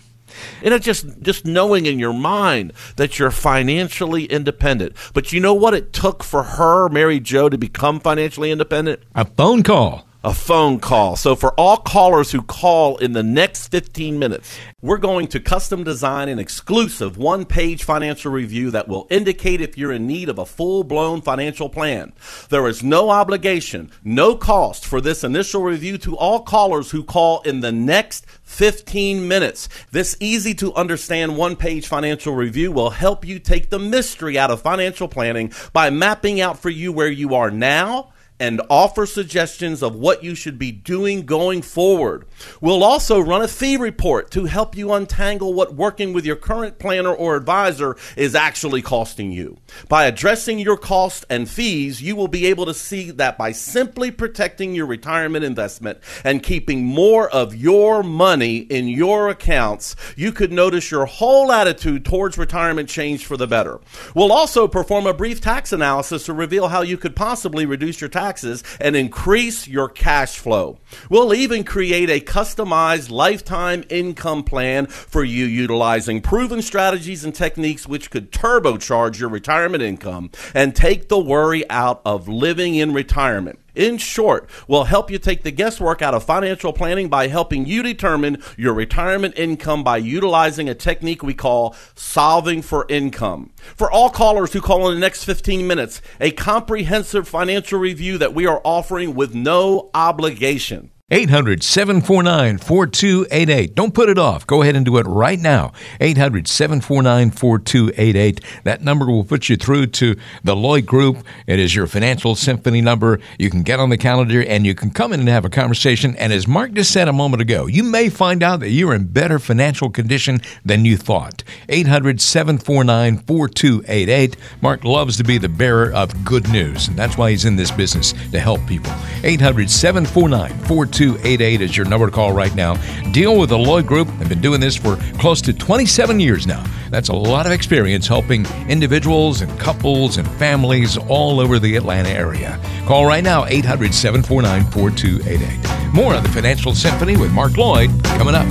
And 0.61 0.75
it's 0.75 0.85
just 0.85 1.21
just 1.21 1.43
knowing 1.43 1.87
in 1.87 1.97
your 1.97 2.13
mind 2.13 2.73
that 2.97 3.17
you're 3.17 3.31
financially 3.31 4.25
independent. 4.25 4.95
But 5.15 5.33
you 5.33 5.39
know 5.39 5.55
what 5.55 5.73
it 5.73 5.91
took 5.91 6.23
for 6.23 6.43
her, 6.43 6.87
Mary 6.89 7.19
Jo, 7.19 7.49
to 7.49 7.57
become 7.57 7.99
financially 7.99 8.51
independent? 8.51 9.01
A 9.15 9.25
phone 9.25 9.63
call 9.63 10.06
a 10.23 10.33
phone 10.33 10.79
call. 10.79 11.15
So, 11.15 11.35
for 11.35 11.53
all 11.53 11.77
callers 11.77 12.31
who 12.31 12.41
call 12.41 12.97
in 12.97 13.13
the 13.13 13.23
next 13.23 13.67
15 13.67 14.17
minutes, 14.17 14.57
we're 14.81 14.97
going 14.97 15.27
to 15.27 15.39
custom 15.39 15.83
design 15.83 16.27
an 16.27 16.39
exclusive 16.39 17.17
one 17.17 17.45
page 17.45 17.83
financial 17.83 18.31
review 18.31 18.71
that 18.71 18.87
will 18.87 19.07
indicate 19.09 19.61
if 19.61 19.77
you're 19.77 19.91
in 19.91 20.07
need 20.07 20.27
of 20.29 20.39
a 20.39 20.45
full 20.45 20.83
blown 20.83 21.21
financial 21.21 21.69
plan. 21.69 22.13
There 22.49 22.67
is 22.67 22.83
no 22.83 23.09
obligation, 23.09 23.91
no 24.03 24.35
cost 24.35 24.85
for 24.85 25.01
this 25.01 25.23
initial 25.23 25.61
review 25.61 25.97
to 25.99 26.17
all 26.17 26.41
callers 26.41 26.91
who 26.91 27.03
call 27.03 27.41
in 27.41 27.59
the 27.59 27.71
next 27.71 28.25
15 28.43 29.27
minutes. 29.27 29.69
This 29.91 30.17
easy 30.19 30.53
to 30.55 30.73
understand 30.73 31.37
one 31.37 31.55
page 31.55 31.87
financial 31.87 32.33
review 32.33 32.71
will 32.71 32.89
help 32.89 33.23
you 33.23 33.37
take 33.37 33.69
the 33.69 33.79
mystery 33.79 34.37
out 34.37 34.49
of 34.49 34.61
financial 34.61 35.07
planning 35.07 35.53
by 35.73 35.91
mapping 35.91 36.41
out 36.41 36.57
for 36.57 36.69
you 36.69 36.91
where 36.91 37.11
you 37.11 37.35
are 37.35 37.51
now 37.51 38.11
and 38.39 38.61
offer 38.69 39.05
suggestions 39.05 39.81
of 39.81 39.95
what 39.95 40.23
you 40.23 40.35
should 40.35 40.59
be 40.59 40.71
doing 40.71 41.25
going 41.25 41.61
forward. 41.61 42.25
We'll 42.61 42.83
also 42.83 43.19
run 43.19 43.41
a 43.41 43.47
fee 43.47 43.77
report 43.77 44.29
to 44.31 44.45
help 44.45 44.77
you 44.77 44.93
untangle 44.93 45.53
what 45.53 45.73
working 45.73 46.13
with 46.13 46.25
your 46.25 46.35
current 46.35 46.77
planner 46.77 47.13
or 47.13 47.35
advisor 47.35 47.95
is 48.15 48.35
actually 48.35 48.81
costing 48.81 49.31
you. 49.31 49.57
By 49.89 50.05
addressing 50.05 50.59
your 50.59 50.77
costs 50.77 51.25
and 51.29 51.49
fees, 51.49 52.01
you 52.01 52.15
will 52.15 52.27
be 52.27 52.45
able 52.45 52.65
to 52.67 52.73
see 52.73 53.11
that 53.11 53.37
by 53.37 53.51
simply 53.51 54.11
protecting 54.11 54.75
your 54.75 54.85
retirement 54.85 55.43
investment 55.43 55.99
and 56.23 56.43
keeping 56.43 56.85
more 56.85 57.29
of 57.29 57.55
your 57.55 58.03
money 58.03 58.57
in 58.57 58.87
your 58.87 59.29
accounts, 59.29 59.95
you 60.15 60.31
could 60.31 60.51
notice 60.51 60.91
your 60.91 61.05
whole 61.05 61.51
attitude 61.51 62.05
towards 62.05 62.37
retirement 62.37 62.87
change 62.87 63.25
for 63.25 63.37
the 63.37 63.47
better. 63.47 63.79
We'll 64.13 64.31
also 64.31 64.67
perform 64.67 65.07
a 65.07 65.13
brief 65.13 65.41
tax 65.41 65.73
analysis 65.73 66.25
to 66.25 66.33
reveal 66.33 66.67
how 66.67 66.81
you 66.81 66.97
could 66.97 67.15
possibly 67.15 67.65
reduce 67.65 67.99
your 67.99 68.09
tax 68.09 68.26
taxes 68.27 68.61
and 68.81 68.95
increase 68.95 69.67
your 69.67 69.87
cash 69.87 70.37
flow. 70.37 70.77
We'll 71.09 71.33
even 71.33 71.63
create 71.63 72.09
a 72.09 72.19
customized 72.19 73.09
lifetime 73.09 73.85
income 73.89 74.43
plan 74.43 74.87
for 74.87 75.23
you 75.23 75.45
utilizing 75.45 76.21
proven 76.21 76.61
strategies 76.61 77.23
and 77.23 77.33
techniques 77.33 77.87
which 77.87 78.11
could 78.11 78.31
turbocharge 78.31 79.19
your 79.19 79.29
retirement 79.29 79.81
income 79.81 80.31
and 80.53 80.75
take 80.75 81.07
the 81.07 81.19
worry 81.19 81.69
out 81.69 82.01
of 82.05 82.27
living 82.27 82.75
in 82.75 82.93
retirement. 82.93 83.59
In 83.77 83.99
short, 83.99 84.49
will 84.67 84.85
help 84.85 85.11
you 85.11 85.19
take 85.19 85.43
the 85.43 85.51
guesswork 85.51 86.01
out 86.01 86.15
of 86.15 86.23
financial 86.23 86.73
planning 86.73 87.09
by 87.09 87.27
helping 87.27 87.67
you 87.67 87.83
determine 87.83 88.41
your 88.57 88.73
retirement 88.73 89.37
income 89.37 89.83
by 89.83 89.97
utilizing 89.97 90.67
a 90.67 90.73
technique 90.73 91.21
we 91.21 91.35
call 91.35 91.75
solving 91.93 92.63
for 92.63 92.87
income. 92.89 93.51
For 93.75 93.91
all 93.91 94.09
callers 94.09 94.53
who 94.53 94.61
call 94.61 94.89
in 94.89 94.95
the 94.95 94.99
next 94.99 95.25
15 95.25 95.67
minutes, 95.67 96.01
a 96.19 96.31
comprehensive 96.31 97.27
financial 97.27 97.77
review 97.77 98.17
that 98.17 98.33
we 98.33 98.47
are 98.47 98.61
offering 98.63 99.13
with 99.13 99.35
no 99.35 99.91
obligation. 99.93 100.89
800 101.09 101.63
749 101.63 102.57
4288. 102.57 103.73
Don't 103.73 103.93
put 103.93 104.09
it 104.09 104.17
off. 104.17 104.45
Go 104.45 104.61
ahead 104.61 104.75
and 104.75 104.85
do 104.85 104.97
it 104.97 105.05
right 105.05 105.39
now. 105.39 105.71
800 106.01 106.49
749 106.49 107.31
4288. 107.31 108.41
That 108.65 108.81
number 108.81 109.05
will 109.05 109.23
put 109.23 109.47
you 109.47 109.55
through 109.55 109.87
to 109.87 110.17
the 110.43 110.53
Lloyd 110.53 110.85
Group. 110.85 111.25
It 111.47 111.59
is 111.59 111.73
your 111.73 111.87
financial 111.87 112.35
symphony 112.35 112.81
number. 112.81 113.21
You 113.39 113.49
can 113.49 113.63
get 113.63 113.79
on 113.79 113.89
the 113.89 113.97
calendar 113.97 114.43
and 114.43 114.65
you 114.65 114.75
can 114.75 114.89
come 114.89 115.13
in 115.13 115.21
and 115.21 115.29
have 115.29 115.45
a 115.45 115.49
conversation. 115.49 116.13
And 116.17 116.33
as 116.33 116.45
Mark 116.45 116.73
just 116.73 116.91
said 116.91 117.07
a 117.07 117.13
moment 117.13 117.41
ago, 117.41 117.67
you 117.67 117.83
may 117.83 118.09
find 118.09 118.43
out 118.43 118.59
that 118.59 118.71
you're 118.71 118.93
in 118.93 119.05
better 119.05 119.39
financial 119.39 119.89
condition 119.89 120.41
than 120.65 120.83
you 120.83 120.97
thought. 120.97 121.41
800 121.69 122.19
749 122.19 123.19
4288. 123.19 124.35
Mark 124.61 124.83
loves 124.83 125.15
to 125.15 125.23
be 125.23 125.37
the 125.37 125.47
bearer 125.47 125.93
of 125.93 126.25
good 126.25 126.49
news, 126.49 126.89
and 126.89 126.97
that's 126.97 127.17
why 127.17 127.31
he's 127.31 127.45
in 127.45 127.55
this 127.55 127.71
business 127.71 128.11
to 128.33 128.41
help 128.41 128.59
people. 128.67 128.91
800 129.23 129.71
749 129.71 130.49
4288. 130.49 130.96
4288 130.97 131.61
is 131.61 131.77
your 131.77 131.85
number 131.85 132.07
to 132.07 132.11
call 132.11 132.33
right 132.33 132.53
now. 132.55 132.73
Deal 133.11 133.37
with 133.37 133.49
the 133.49 133.57
Lloyd 133.57 133.85
Group. 133.85 134.07
They've 134.17 134.27
been 134.27 134.41
doing 134.41 134.59
this 134.59 134.75
for 134.75 134.95
close 135.19 135.43
to 135.43 135.53
27 135.53 136.19
years 136.19 136.47
now. 136.47 136.63
That's 136.89 137.09
a 137.09 137.13
lot 137.13 137.45
of 137.45 137.51
experience 137.51 138.07
helping 138.07 138.47
individuals 138.67 139.41
and 139.41 139.59
couples 139.59 140.17
and 140.17 140.27
families 140.39 140.97
all 140.97 141.39
over 141.39 141.59
the 141.59 141.75
Atlanta 141.75 142.09
area. 142.09 142.59
Call 142.87 143.05
right 143.05 143.23
now, 143.23 143.45
800 143.45 143.93
749 143.93 144.71
4288. 144.71 145.93
More 145.93 146.15
on 146.15 146.23
the 146.23 146.29
Financial 146.29 146.73
Symphony 146.73 147.15
with 147.15 147.31
Mark 147.31 147.57
Lloyd 147.57 147.91
coming 148.03 148.33
up. 148.33 148.47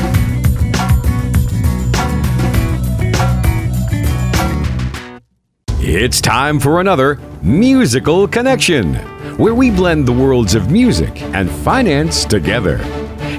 It's 5.80 6.20
time 6.20 6.60
for 6.60 6.80
another 6.80 7.18
Musical 7.42 8.28
Connection 8.28 9.15
where 9.36 9.54
we 9.54 9.70
blend 9.70 10.06
the 10.06 10.12
worlds 10.12 10.54
of 10.54 10.70
music 10.70 11.22
and 11.34 11.50
finance 11.50 12.24
together. 12.24 12.78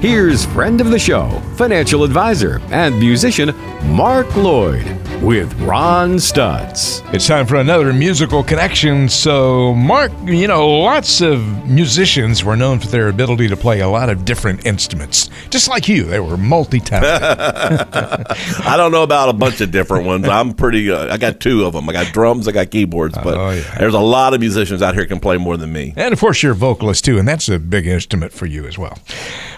Here's 0.00 0.44
friend 0.44 0.80
of 0.80 0.90
the 0.90 0.98
show, 0.98 1.28
financial 1.56 2.04
advisor, 2.04 2.60
and 2.70 2.98
musician 2.98 3.54
Mark 3.84 4.34
Lloyd 4.36 4.86
with 5.22 5.52
Ron 5.60 6.16
Stutz. 6.16 7.02
It's 7.12 7.26
time 7.26 7.46
for 7.46 7.56
another 7.56 7.92
musical 7.92 8.42
connection. 8.42 9.08
So, 9.08 9.74
Mark, 9.74 10.12
you 10.24 10.46
know, 10.46 10.68
lots 10.68 11.20
of 11.20 11.68
musicians 11.68 12.44
were 12.44 12.56
known 12.56 12.78
for 12.78 12.86
their 12.88 13.08
ability 13.08 13.48
to 13.48 13.56
play 13.56 13.80
a 13.80 13.88
lot 13.88 14.10
of 14.10 14.24
different 14.24 14.66
instruments. 14.66 15.30
Just 15.50 15.68
like 15.68 15.88
you, 15.88 16.04
they 16.04 16.20
were 16.20 16.36
multi 16.36 16.80
talented. 16.80 17.22
I 18.64 18.76
don't 18.76 18.92
know 18.92 19.02
about 19.02 19.28
a 19.28 19.32
bunch 19.32 19.60
of 19.60 19.70
different 19.70 20.06
ones. 20.06 20.28
I'm 20.28 20.54
pretty 20.54 20.84
good. 20.84 21.10
I 21.10 21.16
got 21.16 21.40
two 21.40 21.64
of 21.64 21.72
them. 21.72 21.88
I 21.88 21.92
got 21.92 22.12
drums, 22.12 22.46
I 22.46 22.52
got 22.52 22.70
keyboards, 22.70 23.16
oh, 23.18 23.24
but 23.24 23.34
oh, 23.36 23.50
yeah. 23.50 23.78
there's 23.78 23.94
a 23.94 24.00
lot 24.00 24.34
of 24.34 24.40
musicians 24.40 24.82
out 24.82 24.94
here 24.94 25.06
can 25.06 25.20
play 25.20 25.36
more 25.36 25.56
than 25.56 25.72
me. 25.72 25.94
And 25.96 26.12
of 26.12 26.20
course, 26.20 26.42
you're 26.42 26.52
a 26.52 26.56
vocalist 26.56 27.04
too, 27.04 27.18
and 27.18 27.26
that's 27.26 27.48
a 27.48 27.58
big 27.58 27.86
instrument 27.86 28.32
for 28.32 28.46
you 28.46 28.66
as 28.66 28.78
well. 28.78 28.98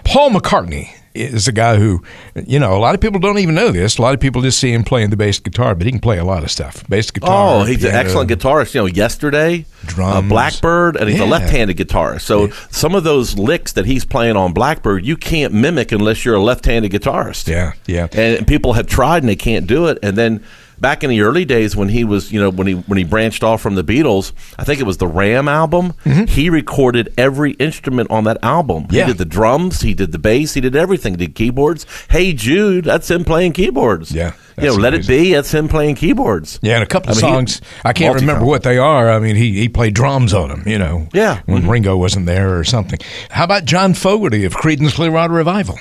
Paul 0.04 0.30
McCartney 0.30 0.99
is 1.14 1.48
a 1.48 1.52
guy 1.52 1.76
who, 1.76 2.02
you 2.46 2.58
know, 2.58 2.76
a 2.76 2.78
lot 2.78 2.94
of 2.94 3.00
people 3.00 3.18
don't 3.18 3.38
even 3.38 3.54
know 3.54 3.70
this. 3.70 3.98
A 3.98 4.02
lot 4.02 4.14
of 4.14 4.20
people 4.20 4.42
just 4.42 4.58
see 4.58 4.72
him 4.72 4.84
playing 4.84 5.10
the 5.10 5.16
bass 5.16 5.38
guitar, 5.38 5.74
but 5.74 5.84
he 5.84 5.90
can 5.90 6.00
play 6.00 6.18
a 6.18 6.24
lot 6.24 6.42
of 6.42 6.50
stuff. 6.50 6.86
Bass 6.88 7.10
guitar. 7.10 7.62
Oh, 7.62 7.64
he's 7.64 7.78
piano, 7.78 7.98
an 7.98 8.06
excellent 8.06 8.30
guitarist. 8.30 8.74
You 8.74 8.82
know, 8.82 8.86
yesterday, 8.86 9.64
drums, 9.86 10.26
uh, 10.26 10.28
Blackbird, 10.28 10.96
and 10.96 11.08
he's 11.08 11.18
yeah. 11.18 11.24
a 11.24 11.26
left-handed 11.26 11.76
guitarist. 11.76 12.22
So 12.22 12.46
yeah. 12.46 12.54
some 12.70 12.94
of 12.94 13.04
those 13.04 13.36
licks 13.36 13.72
that 13.72 13.86
he's 13.86 14.04
playing 14.04 14.36
on 14.36 14.52
Blackbird, 14.52 15.04
you 15.04 15.16
can't 15.16 15.52
mimic 15.52 15.92
unless 15.92 16.24
you're 16.24 16.36
a 16.36 16.42
left-handed 16.42 16.92
guitarist. 16.92 17.48
Yeah, 17.48 17.72
yeah. 17.86 18.08
And 18.12 18.46
people 18.46 18.74
have 18.74 18.86
tried 18.86 19.22
and 19.22 19.28
they 19.28 19.36
can't 19.36 19.66
do 19.66 19.86
it. 19.86 19.98
And 20.02 20.16
then 20.16 20.44
back 20.80 21.04
in 21.04 21.10
the 21.10 21.20
early 21.20 21.44
days 21.44 21.76
when 21.76 21.88
he 21.88 22.04
was, 22.04 22.32
you 22.32 22.40
know, 22.40 22.50
when 22.50 22.66
he 22.66 22.74
when 22.74 22.98
he 22.98 23.04
branched 23.04 23.44
off 23.44 23.60
from 23.60 23.74
the 23.74 23.84
Beatles, 23.84 24.32
I 24.58 24.64
think 24.64 24.80
it 24.80 24.84
was 24.84 24.96
the 24.96 25.06
Ram 25.06 25.48
album. 25.48 25.92
Mm-hmm. 26.04 26.24
He 26.24 26.50
recorded 26.50 27.12
every 27.16 27.52
instrument 27.52 28.10
on 28.10 28.24
that 28.24 28.38
album. 28.42 28.86
Yeah. 28.90 29.04
He 29.04 29.12
did 29.12 29.18
the 29.18 29.24
drums, 29.24 29.80
he 29.80 29.94
did 29.94 30.12
the 30.12 30.18
bass, 30.18 30.54
he 30.54 30.60
did 30.60 30.76
everything. 30.76 31.14
He 31.14 31.26
did 31.26 31.34
keyboards. 31.34 31.86
Hey 32.08 32.32
Jude, 32.32 32.84
that's 32.84 33.10
him 33.10 33.24
playing 33.24 33.52
keyboards. 33.52 34.12
Yeah, 34.12 34.34
you 34.56 34.68
know, 34.68 34.74
Let 34.74 34.94
It. 34.94 35.06
Be, 35.06 35.32
that's 35.32 35.52
him 35.52 35.68
playing 35.68 35.96
keyboards. 35.96 36.58
Yeah, 36.62 36.74
and 36.74 36.82
a 36.82 36.86
couple 36.86 37.12
of 37.12 37.18
I 37.18 37.20
mean, 37.22 37.30
he- 37.30 37.36
songs. 37.36 37.60
I 37.84 37.92
can't 37.92 38.14
remember 38.14 38.44
what 38.44 38.62
they 38.62 38.78
are. 38.78 39.10
I 39.10 39.18
mean, 39.18 39.36
he, 39.36 39.58
he 39.58 39.68
played 39.68 39.94
drums 39.94 40.34
on 40.34 40.48
them, 40.48 40.62
you 40.66 40.78
know. 40.78 41.08
Yeah. 41.12 41.40
When 41.46 41.62
mm-hmm. 41.62 41.70
Ringo 41.70 41.96
wasn't 41.96 42.26
there 42.26 42.58
or 42.58 42.64
something. 42.64 42.98
How 43.30 43.44
about 43.44 43.64
John 43.64 43.94
Fogerty 43.94 44.44
of 44.44 44.54
Creedence 44.54 44.94
Clearwater 44.94 45.32
Revival? 45.32 45.78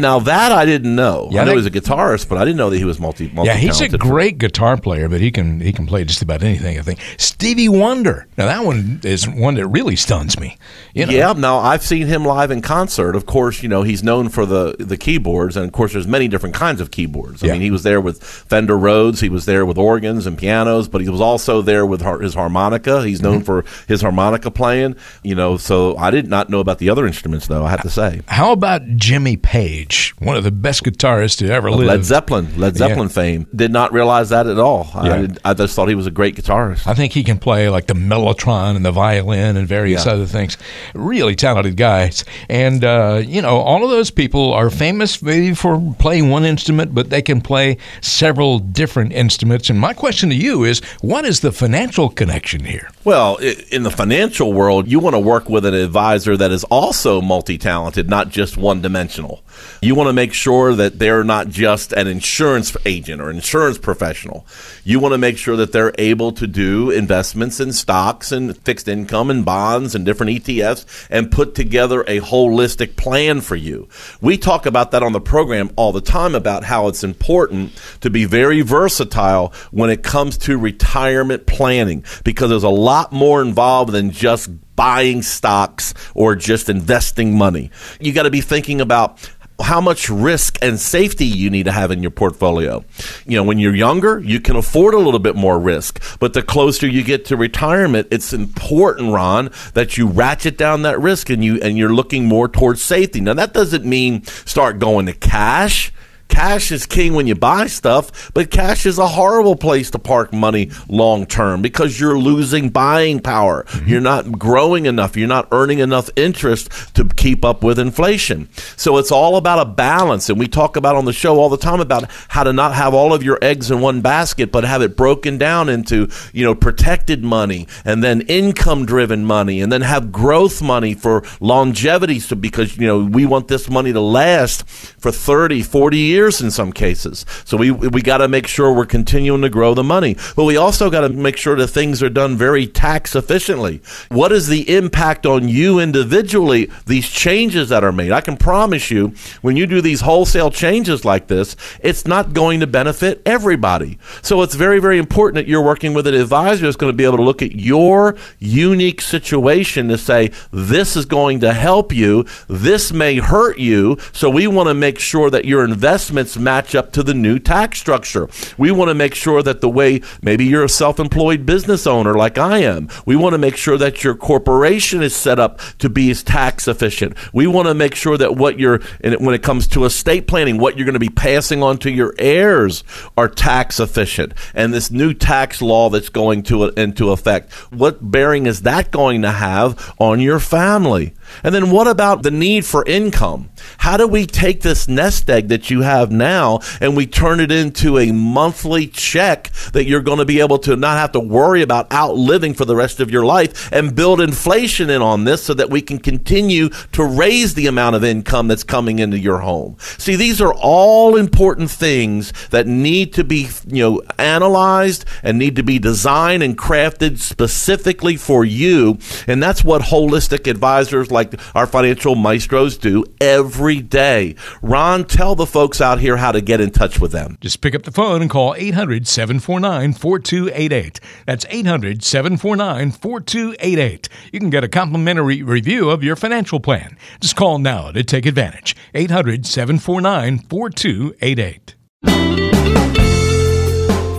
Now 0.00 0.18
that 0.20 0.50
I 0.52 0.64
didn't 0.64 0.94
know. 0.94 1.28
Yeah, 1.30 1.42
I 1.42 1.44
know 1.44 1.50
that- 1.50 1.50
he 1.52 1.56
was 1.56 1.66
a 1.66 1.70
guitarist, 1.70 2.28
but 2.28 2.38
I 2.38 2.44
didn't 2.44 2.56
know 2.56 2.70
that 2.70 2.78
he 2.78 2.84
was 2.84 2.98
multi. 2.98 3.30
Yeah, 3.42 3.54
he's 3.54 3.80
a 3.80 3.88
great 3.98 4.38
guitar 4.38 4.76
player, 4.76 5.08
but 5.08 5.20
he 5.20 5.30
can 5.30 5.60
he 5.60 5.72
can 5.72 5.86
play 5.86 6.04
just 6.04 6.22
about 6.22 6.42
anything. 6.42 6.78
I 6.78 6.82
think 6.82 7.00
Stevie 7.18 7.68
Wonder. 7.68 8.26
Now 8.38 8.46
that 8.46 8.64
one 8.64 9.00
is 9.04 9.28
one 9.28 9.54
that 9.56 9.66
really 9.66 9.96
stuns 9.96 10.38
me. 10.40 10.56
You 10.94 11.06
know, 11.06 11.12
Yeah, 11.12 11.32
now 11.36 11.58
I've 11.58 11.82
seen 11.82 12.06
him 12.06 12.24
live 12.24 12.50
in 12.50 12.62
concert. 12.62 13.14
Of 13.16 13.26
course, 13.26 13.62
you 13.62 13.68
know 13.68 13.82
he's 13.82 14.02
known 14.02 14.28
for 14.28 14.46
the 14.46 14.76
the 14.78 14.96
keyboards, 14.96 15.56
and 15.56 15.66
of 15.66 15.72
course, 15.72 15.92
there's 15.92 16.06
many 16.06 16.28
different 16.28 16.54
kinds 16.54 16.80
of 16.80 16.90
keyboards. 16.90 17.42
I 17.42 17.48
Yeah. 17.48 17.52
mean, 17.54 17.62
he 17.62 17.70
was 17.70 17.82
there 17.82 18.00
with 18.00 18.22
Fender 18.22 18.78
Rhodes, 18.78 19.20
he 19.20 19.28
was 19.28 19.44
there 19.44 19.66
with 19.66 19.76
organs 19.78 20.26
and 20.26 20.38
pianos, 20.38 20.88
but 20.88 21.00
he 21.02 21.08
was 21.08 21.20
also 21.20 21.60
there 21.62 21.84
with 21.84 22.00
har- 22.00 22.20
his 22.20 22.34
harmonica. 22.34 23.02
He's 23.04 23.20
known 23.22 23.34
Mm-hmm. 23.40 23.44
for 23.44 23.64
his 23.88 24.00
harmonica 24.02 24.50
playing. 24.50 24.96
You 25.22 25.34
know, 25.34 25.56
so 25.56 25.96
I 25.98 26.10
did 26.10 26.28
not 26.28 26.48
know 26.48 26.60
about 26.60 26.78
the 26.78 26.88
other 26.90 27.06
instruments, 27.06 27.46
though. 27.48 27.64
I 27.66 27.70
have 27.70 27.82
to 27.82 27.90
say, 27.90 28.20
How 28.28 28.52
about 28.52 28.96
Jimmy 28.96 29.36
Page, 29.36 29.73
one 30.18 30.36
of 30.36 30.44
the 30.44 30.50
best 30.50 30.82
guitarists 30.84 31.38
to 31.38 31.50
ever 31.50 31.70
live? 31.70 31.86
Led 31.86 32.04
Zeppelin, 32.04 32.48
Led 32.58 32.74
Yeah. 32.74 32.88
Zeppelin 32.88 33.08
fame. 33.08 33.46
Did 33.54 33.72
not 33.72 33.92
realize 33.92 34.28
that 34.30 34.46
at 34.46 34.58
all. 34.58 34.88
Yeah. 34.94 35.00
I, 35.00 35.20
did, 35.22 35.38
I 35.44 35.54
just 35.54 35.74
thought 35.74 35.88
he 35.88 35.94
was 35.94 36.06
a 36.06 36.10
great 36.10 36.36
guitarist. 36.36 36.86
I 36.86 36.94
think 36.94 37.12
he 37.12 37.24
can 37.24 37.38
play 37.38 37.68
like 37.68 37.86
the 37.86 37.94
mellotron 37.94 38.76
and 38.76 38.84
the 38.84 38.92
violin 38.92 39.56
and 39.56 39.66
various 39.68 40.06
Yeah. 40.06 40.12
other 40.12 40.26
things. 40.26 40.56
Really 40.94 41.34
talented 41.34 41.76
guys. 41.76 42.24
And, 42.48 42.84
uh, 42.84 43.22
you 43.24 43.42
know, 43.42 43.58
all 43.58 43.84
of 43.84 43.90
those 43.90 44.10
people 44.10 44.52
are 44.52 44.70
famous 44.70 45.20
maybe 45.22 45.54
for 45.54 45.94
playing 45.98 46.30
one 46.30 46.44
instrument, 46.44 46.94
but 46.94 47.10
they 47.10 47.22
can 47.22 47.40
play 47.40 47.76
several 48.00 48.58
different 48.58 49.12
instruments. 49.12 49.70
And 49.70 49.78
my 49.78 49.92
question 49.94 50.28
to 50.30 50.34
you 50.36 50.64
is 50.64 50.80
what 51.00 51.24
is 51.24 51.40
the 51.40 51.52
financial 51.52 52.08
connection 52.08 52.64
here? 52.64 52.90
Well, 53.04 53.36
in 53.70 53.82
the 53.82 53.90
financial 53.90 54.52
world, 54.52 54.90
you 54.90 54.98
want 55.00 55.14
to 55.14 55.20
work 55.20 55.48
with 55.48 55.64
an 55.66 55.74
advisor 55.74 56.36
that 56.36 56.50
is 56.50 56.64
also 56.64 57.20
multi 57.20 57.58
talented, 57.58 58.08
not 58.08 58.28
just 58.28 58.56
one 58.56 58.80
dimensional. 58.80 59.42
You 59.80 59.94
want 59.94 60.08
to 60.08 60.12
make 60.12 60.32
sure 60.32 60.74
that 60.74 60.98
they're 60.98 61.24
not 61.24 61.48
just 61.48 61.92
an 61.92 62.06
insurance 62.06 62.76
agent 62.84 63.20
or 63.20 63.30
insurance 63.30 63.78
professional. 63.78 64.46
You 64.84 65.00
want 65.00 65.12
to 65.12 65.18
make 65.18 65.38
sure 65.38 65.56
that 65.56 65.72
they're 65.72 65.94
able 65.98 66.32
to 66.32 66.46
do 66.46 66.90
investments 66.90 67.60
in 67.60 67.72
stocks 67.72 68.32
and 68.32 68.56
fixed 68.58 68.88
income 68.88 69.30
and 69.30 69.44
bonds 69.44 69.94
and 69.94 70.04
different 70.04 70.32
ETFs 70.32 71.06
and 71.10 71.30
put 71.30 71.54
together 71.54 72.02
a 72.02 72.20
holistic 72.20 72.96
plan 72.96 73.40
for 73.40 73.56
you. 73.56 73.88
We 74.20 74.38
talk 74.38 74.66
about 74.66 74.90
that 74.92 75.02
on 75.02 75.12
the 75.12 75.20
program 75.20 75.70
all 75.76 75.92
the 75.92 76.00
time 76.00 76.34
about 76.34 76.64
how 76.64 76.88
it's 76.88 77.04
important 77.04 77.72
to 78.00 78.10
be 78.10 78.24
very 78.24 78.62
versatile 78.62 79.52
when 79.70 79.90
it 79.90 80.02
comes 80.02 80.38
to 80.38 80.58
retirement 80.58 81.46
planning 81.46 82.04
because 82.24 82.50
there's 82.50 82.62
a 82.62 82.68
lot 82.68 83.12
more 83.12 83.42
involved 83.42 83.92
than 83.92 84.10
just 84.10 84.50
buying 84.76 85.22
stocks 85.22 85.94
or 86.14 86.34
just 86.34 86.68
investing 86.68 87.36
money. 87.36 87.70
You 88.00 88.12
got 88.12 88.24
to 88.24 88.30
be 88.30 88.40
thinking 88.40 88.80
about 88.80 89.30
how 89.62 89.80
much 89.80 90.10
risk 90.10 90.58
and 90.62 90.78
safety 90.80 91.24
you 91.24 91.48
need 91.48 91.64
to 91.64 91.72
have 91.72 91.90
in 91.90 92.02
your 92.02 92.10
portfolio. 92.10 92.84
You 93.24 93.36
know, 93.36 93.44
when 93.44 93.58
you're 93.58 93.74
younger, 93.74 94.18
you 94.18 94.40
can 94.40 94.56
afford 94.56 94.94
a 94.94 94.98
little 94.98 95.20
bit 95.20 95.36
more 95.36 95.58
risk, 95.58 96.02
but 96.18 96.32
the 96.32 96.42
closer 96.42 96.86
you 96.88 97.02
get 97.02 97.24
to 97.26 97.36
retirement, 97.36 98.08
it's 98.10 98.32
important, 98.32 99.12
Ron, 99.12 99.50
that 99.74 99.96
you 99.96 100.08
ratchet 100.08 100.58
down 100.58 100.82
that 100.82 101.00
risk 101.00 101.30
and 101.30 101.44
you 101.44 101.60
and 101.60 101.78
you're 101.78 101.94
looking 101.94 102.26
more 102.26 102.48
towards 102.48 102.82
safety. 102.82 103.20
Now 103.20 103.34
that 103.34 103.52
doesn't 103.52 103.84
mean 103.84 104.24
start 104.24 104.78
going 104.78 105.06
to 105.06 105.12
cash. 105.12 105.92
Cash 106.28 106.72
is 106.72 106.86
king 106.86 107.14
when 107.14 107.26
you 107.26 107.34
buy 107.34 107.66
stuff, 107.66 108.32
but 108.34 108.50
cash 108.50 108.86
is 108.86 108.98
a 108.98 109.06
horrible 109.06 109.54
place 109.54 109.90
to 109.92 109.98
park 109.98 110.32
money 110.32 110.70
long 110.88 111.26
term 111.26 111.62
because 111.62 112.00
you're 112.00 112.18
losing 112.18 112.70
buying 112.70 113.20
power. 113.20 113.62
Mm-hmm. 113.64 113.88
You're 113.88 114.00
not 114.00 114.38
growing 114.38 114.86
enough. 114.86 115.16
You're 115.16 115.28
not 115.28 115.48
earning 115.52 115.78
enough 115.78 116.10
interest 116.16 116.94
to 116.96 117.04
keep 117.04 117.44
up 117.44 117.62
with 117.62 117.78
inflation. 117.78 118.48
So 118.76 118.98
it's 118.98 119.12
all 119.12 119.36
about 119.36 119.60
a 119.60 119.70
balance. 119.70 120.28
And 120.28 120.38
we 120.38 120.48
talk 120.48 120.76
about 120.76 120.96
on 120.96 121.04
the 121.04 121.12
show 121.12 121.38
all 121.38 121.48
the 121.48 121.56
time 121.56 121.80
about 121.80 122.10
how 122.28 122.42
to 122.42 122.52
not 122.52 122.74
have 122.74 122.94
all 122.94 123.12
of 123.12 123.22
your 123.22 123.38
eggs 123.40 123.70
in 123.70 123.80
one 123.80 124.00
basket, 124.00 124.50
but 124.50 124.64
have 124.64 124.82
it 124.82 124.96
broken 124.96 125.38
down 125.38 125.68
into, 125.68 126.08
you 126.32 126.44
know, 126.44 126.54
protected 126.54 127.22
money 127.22 127.68
and 127.84 128.02
then 128.02 128.22
income 128.22 128.86
driven 128.86 129.24
money 129.24 129.60
and 129.60 129.70
then 129.70 129.82
have 129.82 130.10
growth 130.10 130.60
money 130.62 130.94
for 130.94 131.22
longevity. 131.40 132.18
So 132.18 132.34
because, 132.34 132.76
you 132.76 132.86
know, 132.86 133.04
we 133.04 133.24
want 133.24 133.48
this 133.48 133.70
money 133.70 133.92
to 133.92 134.00
last 134.00 134.66
for 134.66 135.12
30, 135.12 135.62
40 135.62 135.98
years 135.98 136.13
in 136.40 136.50
some 136.50 136.72
cases. 136.72 137.26
So 137.44 137.56
we 137.56 137.70
we 137.70 138.02
got 138.02 138.18
to 138.18 138.28
make 138.28 138.46
sure 138.46 138.72
we're 138.72 138.86
continuing 138.86 139.42
to 139.42 139.48
grow 139.48 139.74
the 139.74 139.84
money. 139.84 140.16
But 140.36 140.44
we 140.44 140.56
also 140.56 140.90
got 140.90 141.02
to 141.02 141.08
make 141.08 141.36
sure 141.36 141.56
that 141.56 141.68
things 141.68 142.02
are 142.02 142.08
done 142.08 142.36
very 142.36 142.66
tax 142.66 143.14
efficiently. 143.14 143.80
What 144.08 144.32
is 144.32 144.46
the 144.46 144.76
impact 144.76 145.26
on 145.26 145.48
you 145.48 145.78
individually 145.78 146.70
these 146.86 147.08
changes 147.08 147.68
that 147.68 147.84
are 147.84 147.92
made? 147.92 148.12
I 148.12 148.20
can 148.20 148.36
promise 148.36 148.90
you 148.90 149.14
when 149.42 149.56
you 149.56 149.66
do 149.66 149.80
these 149.80 150.02
wholesale 150.02 150.50
changes 150.50 151.04
like 151.04 151.26
this, 151.26 151.56
it's 151.80 152.06
not 152.06 152.32
going 152.32 152.60
to 152.60 152.66
benefit 152.66 153.22
everybody. 153.26 153.98
So 154.22 154.42
it's 154.42 154.54
very 154.54 154.78
very 154.80 154.98
important 154.98 155.36
that 155.36 155.48
you're 155.48 155.62
working 155.64 155.94
with 155.94 156.06
an 156.06 156.14
advisor 156.14 156.64
that's 156.64 156.76
going 156.76 156.92
to 156.92 156.96
be 156.96 157.04
able 157.04 157.18
to 157.18 157.22
look 157.22 157.42
at 157.42 157.52
your 157.52 158.16
unique 158.38 159.00
situation 159.00 159.88
to 159.88 159.98
say 159.98 160.30
this 160.52 160.96
is 160.96 161.06
going 161.06 161.40
to 161.40 161.52
help 161.52 161.92
you, 161.92 162.24
this 162.48 162.92
may 162.92 163.18
hurt 163.18 163.58
you. 163.58 163.96
So 164.12 164.30
we 164.30 164.46
want 164.46 164.68
to 164.68 164.74
make 164.74 164.98
sure 164.98 165.30
that 165.30 165.44
your 165.44 165.64
match 166.12 166.74
up 166.74 166.92
to 166.92 167.02
the 167.02 167.14
new 167.14 167.38
tax 167.38 167.78
structure. 167.78 168.28
We 168.58 168.70
want 168.70 168.90
to 168.90 168.94
make 168.94 169.14
sure 169.14 169.42
that 169.42 169.60
the 169.60 169.68
way 169.68 170.00
maybe 170.22 170.44
you're 170.44 170.64
a 170.64 170.68
self-employed 170.68 171.46
business 171.46 171.86
owner 171.86 172.14
like 172.14 172.38
I 172.38 172.58
am, 172.58 172.88
we 173.06 173.16
want 173.16 173.34
to 173.34 173.38
make 173.38 173.56
sure 173.56 173.78
that 173.78 174.04
your 174.04 174.14
corporation 174.14 175.02
is 175.02 175.14
set 175.14 175.38
up 175.38 175.60
to 175.78 175.88
be 175.88 176.10
as 176.10 176.22
tax 176.22 176.68
efficient. 176.68 177.16
We 177.32 177.46
want 177.46 177.68
to 177.68 177.74
make 177.74 177.94
sure 177.94 178.16
that 178.18 178.36
what 178.36 178.58
you're 178.58 178.80
when 179.02 179.34
it 179.34 179.42
comes 179.42 179.66
to 179.68 179.84
estate 179.84 180.26
planning, 180.26 180.58
what 180.58 180.76
you're 180.76 180.86
going 180.86 180.94
to 180.94 180.98
be 180.98 181.08
passing 181.08 181.62
on 181.62 181.78
to 181.78 181.90
your 181.90 182.14
heirs 182.18 182.84
are 183.16 183.28
tax 183.28 183.80
efficient. 183.80 184.34
And 184.54 184.72
this 184.72 184.90
new 184.90 185.14
tax 185.14 185.62
law 185.62 185.90
that's 185.90 186.08
going 186.08 186.42
to 186.44 186.68
into 186.70 187.10
effect, 187.10 187.52
what 187.72 188.10
bearing 188.10 188.46
is 188.46 188.62
that 188.62 188.90
going 188.90 189.22
to 189.22 189.32
have 189.32 189.94
on 189.98 190.20
your 190.20 190.40
family? 190.40 191.14
And 191.42 191.54
then 191.54 191.70
what 191.70 191.88
about 191.88 192.22
the 192.22 192.30
need 192.30 192.64
for 192.64 192.84
income? 192.86 193.50
How 193.78 193.96
do 193.96 194.06
we 194.06 194.26
take 194.26 194.60
this 194.60 194.88
nest 194.88 195.28
egg 195.28 195.48
that 195.48 195.70
you 195.70 195.82
have 195.82 196.10
now 196.10 196.60
and 196.80 196.96
we 196.96 197.06
turn 197.06 197.40
it 197.40 197.50
into 197.50 197.98
a 197.98 198.12
monthly 198.12 198.86
check 198.86 199.50
that 199.72 199.86
you're 199.86 200.00
going 200.00 200.18
to 200.18 200.24
be 200.24 200.40
able 200.40 200.58
to 200.58 200.76
not 200.76 200.98
have 200.98 201.12
to 201.12 201.20
worry 201.20 201.62
about 201.62 201.92
outliving 201.92 202.54
for 202.54 202.64
the 202.64 202.76
rest 202.76 203.00
of 203.00 203.10
your 203.10 203.24
life 203.24 203.72
and 203.72 203.94
build 203.94 204.20
inflation 204.20 204.90
in 204.90 205.02
on 205.02 205.24
this 205.24 205.42
so 205.42 205.54
that 205.54 205.70
we 205.70 205.80
can 205.80 205.98
continue 205.98 206.68
to 206.92 207.04
raise 207.04 207.54
the 207.54 207.66
amount 207.66 207.96
of 207.96 208.04
income 208.04 208.48
that's 208.48 208.64
coming 208.64 208.98
into 208.98 209.18
your 209.18 209.38
home. 209.38 209.76
See, 209.98 210.16
these 210.16 210.40
are 210.40 210.54
all 210.54 211.16
important 211.16 211.70
things 211.70 212.32
that 212.50 212.66
need 212.66 213.12
to 213.14 213.24
be, 213.24 213.48
you 213.66 213.82
know, 213.82 214.02
analyzed 214.18 215.04
and 215.22 215.38
need 215.38 215.56
to 215.56 215.62
be 215.62 215.78
designed 215.78 216.42
and 216.42 216.56
crafted 216.56 217.18
specifically 217.18 218.16
for 218.16 218.44
you. 218.44 218.98
And 219.26 219.42
that's 219.42 219.64
what 219.64 219.82
holistic 219.82 220.50
advisors 220.50 221.10
like 221.10 221.23
our 221.54 221.66
financial 221.66 222.14
maestros 222.14 222.76
do 222.76 223.04
every 223.20 223.80
day. 223.80 224.34
Ron, 224.62 225.04
tell 225.04 225.34
the 225.34 225.46
folks 225.46 225.80
out 225.80 226.00
here 226.00 226.16
how 226.16 226.32
to 226.32 226.40
get 226.40 226.60
in 226.60 226.70
touch 226.70 227.00
with 227.00 227.12
them. 227.12 227.38
Just 227.40 227.60
pick 227.60 227.74
up 227.74 227.82
the 227.82 227.92
phone 227.92 228.20
and 228.22 228.30
call 228.30 228.54
800 228.56 229.06
749 229.06 229.92
4288. 229.92 231.00
That's 231.26 231.46
800 231.48 232.02
749 232.02 232.90
4288. 232.90 234.08
You 234.32 234.40
can 234.40 234.50
get 234.50 234.64
a 234.64 234.68
complimentary 234.68 235.42
review 235.42 235.90
of 235.90 236.02
your 236.02 236.16
financial 236.16 236.60
plan. 236.60 236.96
Just 237.20 237.36
call 237.36 237.58
now 237.58 237.90
to 237.90 238.04
take 238.04 238.26
advantage. 238.26 238.76
800 238.94 239.46
749 239.46 240.38
4288. 240.38 241.74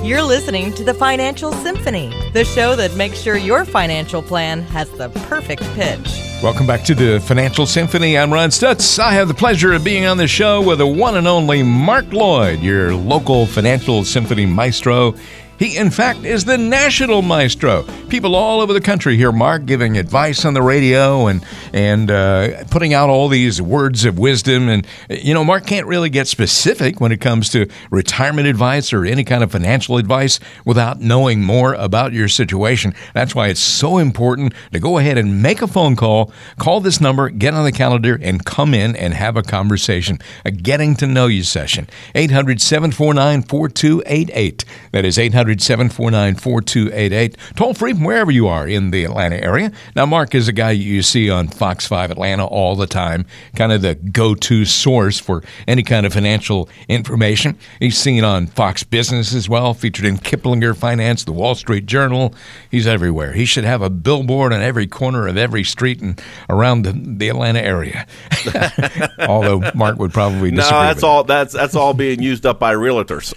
You're 0.06 0.22
listening 0.22 0.72
to 0.74 0.84
the 0.84 0.94
Financial 0.94 1.52
Symphony, 1.52 2.14
the 2.32 2.46
show 2.46 2.76
that 2.76 2.96
makes 2.96 3.20
sure 3.20 3.38
your 3.38 3.66
financial 3.66 4.22
plan 4.22 4.62
has 4.62 4.88
the 4.92 5.10
perfect 5.10 5.64
pitch. 5.74 6.35
Welcome 6.44 6.68
back 6.68 6.84
to 6.84 6.94
the 6.94 7.20
Financial 7.22 7.66
Symphony. 7.66 8.18
I'm 8.18 8.32
Ron 8.32 8.50
Stutz. 8.50 9.00
I 9.00 9.14
have 9.14 9.28
the 9.28 9.34
pleasure 9.34 9.74
of 9.74 9.84
being 9.84 10.06
on 10.06 10.18
the 10.18 10.28
show 10.28 10.62
with 10.62 10.78
the 10.78 10.86
one 10.86 11.16
and 11.16 11.28
only 11.28 11.64
Mark 11.64 12.12
Lloyd, 12.14 12.60
your 12.60 12.94
local 12.94 13.48
Financial 13.48 14.04
Symphony 14.04 14.46
maestro. 14.46 15.16
He, 15.58 15.78
in 15.78 15.90
fact, 15.90 16.26
is 16.26 16.44
the 16.44 16.58
national 16.58 17.22
maestro. 17.22 17.84
People 18.10 18.36
all 18.36 18.60
over 18.60 18.74
the 18.74 18.82
country 18.82 19.16
hear 19.16 19.32
Mark 19.32 19.66
giving 19.66 19.98
advice 19.98 20.44
on 20.44 20.54
the 20.54 20.62
radio 20.62 21.28
and 21.28 21.46
and 21.72 22.12
uh, 22.12 22.66
putting 22.66 22.94
out 22.94 23.10
all 23.10 23.30
these 23.30 23.62
words 23.62 24.04
of 24.04 24.20
wisdom. 24.20 24.68
And 24.68 24.86
you 25.10 25.34
know, 25.34 25.46
Mark 25.46 25.66
can't 25.66 25.88
really 25.88 26.10
get 26.10 26.28
specific 26.28 27.00
when 27.00 27.12
it 27.12 27.22
comes 27.22 27.50
to 27.50 27.68
retirement 27.90 28.48
advice 28.48 28.92
or 28.92 29.06
any 29.06 29.24
kind 29.24 29.44
of 29.44 29.52
financial 29.52 29.98
advice 29.98 30.40
without 30.66 31.00
knowing 31.00 31.42
more 31.42 31.74
about 31.74 32.12
your 32.12 32.28
situation. 32.28 32.94
That's 33.14 33.34
why 33.34 33.48
it's 33.48 33.62
so 33.62 33.98
important 33.98 34.54
to 34.74 34.80
go 34.80 34.98
ahead 34.98 35.18
and 35.18 35.42
make 35.42 35.62
a 35.62 35.68
phone 35.68 35.96
call, 35.96 36.34
call 36.58 36.82
this 36.82 37.00
number, 37.00 37.30
get 37.30 37.54
on 37.54 37.64
the 37.64 37.72
calendar, 37.72 38.20
and 38.22 38.44
come 38.44 38.74
in 38.74 38.96
and 38.96 39.14
have 39.14 39.38
a 39.38 39.44
conversation, 39.44 40.20
a 40.44 40.52
getting 40.52 40.96
to 40.96 41.08
know 41.08 41.28
you 41.28 41.44
session. 41.44 41.88
800 42.14 42.60
749 42.60 43.44
4288. 43.44 44.66
That 44.92 45.06
is 45.06 45.18
800 45.18 45.45
800 45.46 45.62
749 45.62 46.36
4288. 46.36 47.38
Toll 47.56 47.74
free 47.76 47.94
from 47.94 48.04
wherever 48.04 48.32
you 48.32 48.48
are 48.48 48.68
in 48.68 48.90
the 48.90 49.04
Atlanta 49.04 49.36
area. 49.38 49.72
Now, 49.96 50.08
Mark 50.08 50.34
is 50.34 50.48
a 50.48 50.52
guy 50.52 50.72
you 50.72 51.04
see 51.04 51.30
on 51.30 51.48
Fox 51.50 51.86
5 51.86 52.10
Atlanta 52.10 52.46
all 52.46 52.76
the 52.76 52.88
time, 52.88 53.26
kind 53.56 53.72
of 53.72 53.84
the 53.84 53.94
go 53.94 54.34
to 54.34 54.66
source 54.66 55.20
for 55.20 55.44
any 55.68 55.84
kind 55.84 56.06
of 56.06 56.14
financial 56.14 56.68
information. 56.90 57.58
He's 57.80 57.98
seen 57.98 58.24
on 58.24 58.48
Fox 58.48 58.84
Business 58.84 59.36
as 59.36 59.48
well, 59.48 59.76
featured 59.76 60.06
in 60.06 60.18
Kiplinger 60.18 60.76
Finance, 60.76 61.26
the 61.26 61.32
Wall 61.32 61.54
Street 61.54 61.86
Journal. 61.86 62.34
He's 62.72 62.88
everywhere. 62.88 63.34
He 63.34 63.46
should 63.46 63.66
have 63.66 63.84
a 63.84 63.90
billboard 63.92 64.52
on 64.52 64.62
every 64.62 64.88
corner 64.88 65.28
of 65.28 65.38
every 65.38 65.64
street 65.64 66.02
and 66.02 66.20
around 66.50 66.84
the, 66.84 66.94
the 66.94 67.30
Atlanta 67.30 67.62
area. 67.62 68.08
Although 69.20 69.72
Mark 69.76 70.00
would 70.00 70.12
probably 70.12 70.50
disagree. 70.50 70.80
No, 70.80 70.84
that's 70.84 71.04
all. 71.04 71.24
That's 71.24 71.54
that's 71.54 71.76
all 71.76 71.94
being 71.94 72.22
used 72.22 72.46
up 72.48 72.60
by 72.60 72.74
realtors. 72.74 73.34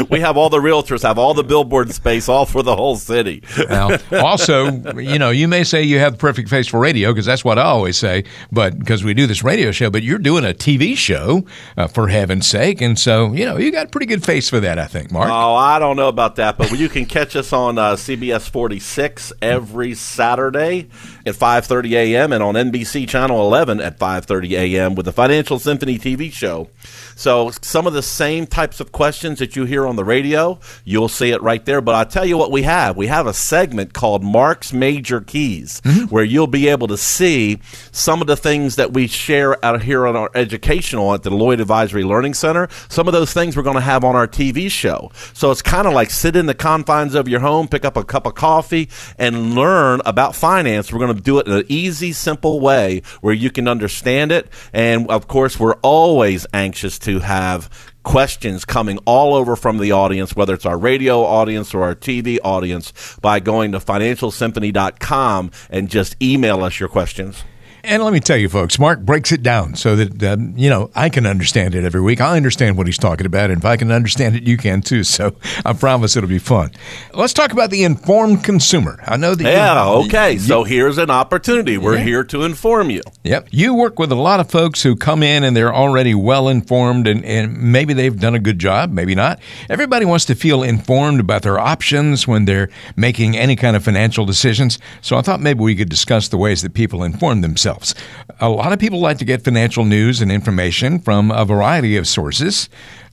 we 0.10 0.20
have 0.20 0.36
all 0.36 0.50
the 0.50 0.58
realtors 0.58 1.02
have 1.02 1.15
have 1.16 1.22
all 1.22 1.34
the 1.34 1.44
billboard 1.44 1.92
space, 1.94 2.28
all 2.28 2.44
for 2.44 2.62
the 2.62 2.76
whole 2.76 2.96
city. 2.96 3.42
now, 3.70 3.96
also, 4.12 4.70
you 4.98 5.18
know, 5.18 5.30
you 5.30 5.48
may 5.48 5.64
say 5.64 5.82
you 5.82 5.98
have 5.98 6.12
the 6.12 6.18
perfect 6.18 6.48
face 6.50 6.66
for 6.66 6.78
radio 6.78 7.10
because 7.10 7.24
that's 7.24 7.44
what 7.44 7.58
I 7.58 7.62
always 7.62 7.96
say, 7.96 8.24
but 8.52 8.78
because 8.78 9.02
we 9.02 9.14
do 9.14 9.26
this 9.26 9.42
radio 9.42 9.70
show, 9.70 9.88
but 9.88 10.02
you're 10.02 10.18
doing 10.18 10.44
a 10.44 10.52
TV 10.52 10.94
show 10.96 11.46
uh, 11.76 11.86
for 11.86 12.08
heaven's 12.08 12.46
sake, 12.46 12.82
and 12.82 12.98
so 12.98 13.32
you 13.32 13.46
know 13.46 13.56
you 13.56 13.72
got 13.72 13.86
a 13.86 13.88
pretty 13.88 14.06
good 14.06 14.24
face 14.24 14.50
for 14.50 14.60
that, 14.60 14.78
I 14.78 14.86
think, 14.86 15.10
Mark. 15.10 15.30
Oh, 15.30 15.54
I 15.54 15.78
don't 15.78 15.96
know 15.96 16.08
about 16.08 16.36
that, 16.36 16.58
but 16.58 16.70
you 16.78 16.88
can 16.88 17.06
catch 17.06 17.34
us 17.34 17.52
on 17.52 17.78
uh, 17.78 17.94
CBS 17.94 18.50
46 18.50 19.32
every 19.40 19.94
Saturday 19.94 20.88
at 21.26 21.34
5:30 21.34 21.92
a.m. 21.92 22.32
and 22.32 22.42
on 22.42 22.54
NBC 22.54 23.08
Channel 23.08 23.40
11 23.40 23.80
at 23.80 23.98
5:30 23.98 24.52
a.m. 24.52 24.94
with 24.94 25.06
the 25.06 25.12
Financial 25.12 25.58
Symphony 25.58 25.98
TV 25.98 26.32
show. 26.32 26.68
So 27.16 27.50
some 27.62 27.86
of 27.86 27.94
the 27.94 28.02
same 28.02 28.46
types 28.46 28.78
of 28.78 28.92
questions 28.92 29.38
that 29.40 29.56
you 29.56 29.64
hear 29.64 29.86
on 29.86 29.96
the 29.96 30.04
radio, 30.04 30.60
you'll 30.84 31.08
see 31.08 31.30
it 31.30 31.42
right 31.42 31.64
there. 31.64 31.80
But 31.80 31.94
I'll 31.94 32.06
tell 32.06 32.24
you 32.24 32.38
what 32.38 32.52
we 32.52 32.62
have. 32.62 32.96
We 32.96 33.08
have 33.08 33.26
a 33.26 33.34
segment 33.34 33.92
called 33.92 34.22
Mark's 34.22 34.72
Major 34.72 35.20
Keys, 35.20 35.80
mm-hmm. 35.80 36.04
where 36.14 36.24
you'll 36.24 36.46
be 36.46 36.68
able 36.68 36.86
to 36.88 36.96
see 36.96 37.58
some 37.90 38.20
of 38.20 38.26
the 38.26 38.36
things 38.36 38.76
that 38.76 38.92
we 38.92 39.06
share 39.06 39.62
out 39.64 39.82
here 39.82 40.06
on 40.06 40.14
our 40.14 40.30
educational 40.34 41.14
at 41.14 41.22
the 41.22 41.30
Lloyd 41.30 41.60
Advisory 41.60 42.04
Learning 42.04 42.34
Center. 42.34 42.68
Some 42.88 43.08
of 43.08 43.12
those 43.12 43.32
things 43.32 43.56
we're 43.56 43.62
going 43.62 43.76
to 43.76 43.80
have 43.80 44.04
on 44.04 44.14
our 44.14 44.28
TV 44.28 44.70
show. 44.70 45.10
So 45.32 45.50
it's 45.50 45.62
kind 45.62 45.86
of 45.86 45.92
like 45.92 46.10
sit 46.10 46.36
in 46.36 46.46
the 46.46 46.54
confines 46.54 47.14
of 47.14 47.28
your 47.28 47.40
home, 47.40 47.66
pick 47.66 47.84
up 47.84 47.96
a 47.96 48.04
cup 48.04 48.26
of 48.26 48.34
coffee, 48.34 48.88
and 49.18 49.54
learn 49.54 50.00
about 50.04 50.34
finance. 50.34 50.92
We're 50.92 51.00
going 51.00 51.15
to 51.15 51.15
do 51.22 51.38
it 51.38 51.46
in 51.46 51.52
an 51.52 51.64
easy, 51.68 52.12
simple 52.12 52.60
way 52.60 53.02
where 53.20 53.34
you 53.34 53.50
can 53.50 53.68
understand 53.68 54.32
it. 54.32 54.48
And 54.72 55.08
of 55.08 55.28
course, 55.28 55.58
we're 55.58 55.76
always 55.82 56.46
anxious 56.52 56.98
to 57.00 57.20
have 57.20 57.70
questions 58.02 58.64
coming 58.64 58.98
all 59.04 59.34
over 59.34 59.56
from 59.56 59.78
the 59.78 59.92
audience, 59.92 60.36
whether 60.36 60.54
it's 60.54 60.64
our 60.66 60.78
radio 60.78 61.24
audience 61.24 61.74
or 61.74 61.82
our 61.82 61.94
TV 61.94 62.38
audience, 62.44 63.16
by 63.20 63.40
going 63.40 63.72
to 63.72 63.78
financialsymphony.com 63.78 65.50
and 65.70 65.88
just 65.88 66.16
email 66.22 66.62
us 66.62 66.78
your 66.78 66.88
questions. 66.88 67.42
And 67.88 68.02
let 68.02 68.12
me 68.12 68.18
tell 68.18 68.36
you, 68.36 68.48
folks, 68.48 68.80
Mark 68.80 68.98
breaks 68.98 69.30
it 69.30 69.44
down 69.44 69.76
so 69.76 69.94
that, 69.94 70.20
uh, 70.20 70.36
you 70.56 70.68
know, 70.68 70.90
I 70.96 71.08
can 71.08 71.24
understand 71.24 71.76
it 71.76 71.84
every 71.84 72.00
week. 72.00 72.20
I 72.20 72.36
understand 72.36 72.76
what 72.76 72.88
he's 72.88 72.98
talking 72.98 73.26
about. 73.26 73.48
And 73.48 73.60
if 73.60 73.64
I 73.64 73.76
can 73.76 73.92
understand 73.92 74.34
it, 74.34 74.42
you 74.42 74.56
can 74.56 74.82
too. 74.82 75.04
So 75.16 75.34
I 75.64 75.72
promise 75.72 76.16
it'll 76.16 76.28
be 76.28 76.40
fun. 76.40 76.72
Let's 77.14 77.32
talk 77.32 77.52
about 77.52 77.70
the 77.70 77.84
informed 77.84 78.44
consumer. 78.44 78.98
I 79.06 79.16
know 79.16 79.34
that. 79.34 79.44
Yeah, 79.44 79.84
you, 79.84 80.06
okay. 80.06 80.32
You, 80.32 80.38
so 80.40 80.64
here's 80.64 80.98
an 80.98 81.10
opportunity. 81.10 81.78
We're 81.78 81.96
yeah. 81.96 82.02
here 82.02 82.24
to 82.24 82.42
inform 82.42 82.90
you. 82.90 83.02
Yep. 83.22 83.48
You 83.50 83.72
work 83.72 83.98
with 83.98 84.12
a 84.12 84.16
lot 84.16 84.40
of 84.40 84.50
folks 84.50 84.82
who 84.82 84.94
come 84.94 85.22
in 85.22 85.42
and 85.44 85.56
they're 85.56 85.72
already 85.72 86.14
well 86.14 86.48
informed 86.48 87.06
and, 87.06 87.24
and 87.24 87.56
maybe 87.56 87.94
they've 87.94 88.18
done 88.18 88.34
a 88.34 88.38
good 88.38 88.58
job, 88.58 88.90
maybe 88.90 89.14
not. 89.14 89.38
Everybody 89.70 90.04
wants 90.04 90.26
to 90.26 90.34
feel 90.34 90.62
informed 90.62 91.20
about 91.20 91.42
their 91.42 91.58
options 91.58 92.26
when 92.26 92.44
they're 92.44 92.68
making 92.96 93.38
any 93.38 93.56
kind 93.56 93.76
of 93.76 93.84
financial 93.84 94.26
decisions. 94.26 94.78
So 95.00 95.16
I 95.16 95.22
thought 95.22 95.40
maybe 95.40 95.60
we 95.60 95.76
could 95.76 95.88
discuss 95.88 96.28
the 96.28 96.36
ways 96.36 96.60
that 96.60 96.74
people 96.74 97.04
inform 97.04 97.40
themselves 97.40 97.75
themselves. 97.76 97.94
A 98.40 98.48
lot 98.48 98.72
of 98.72 98.78
people 98.78 99.00
like 99.00 99.18
to 99.18 99.24
get 99.24 99.42
financial 99.42 99.84
news 99.84 100.20
and 100.20 100.30
information 100.30 100.98
from 100.98 101.30
a 101.30 101.44
variety 101.44 101.96
of 101.96 102.06
sources. 102.06 102.68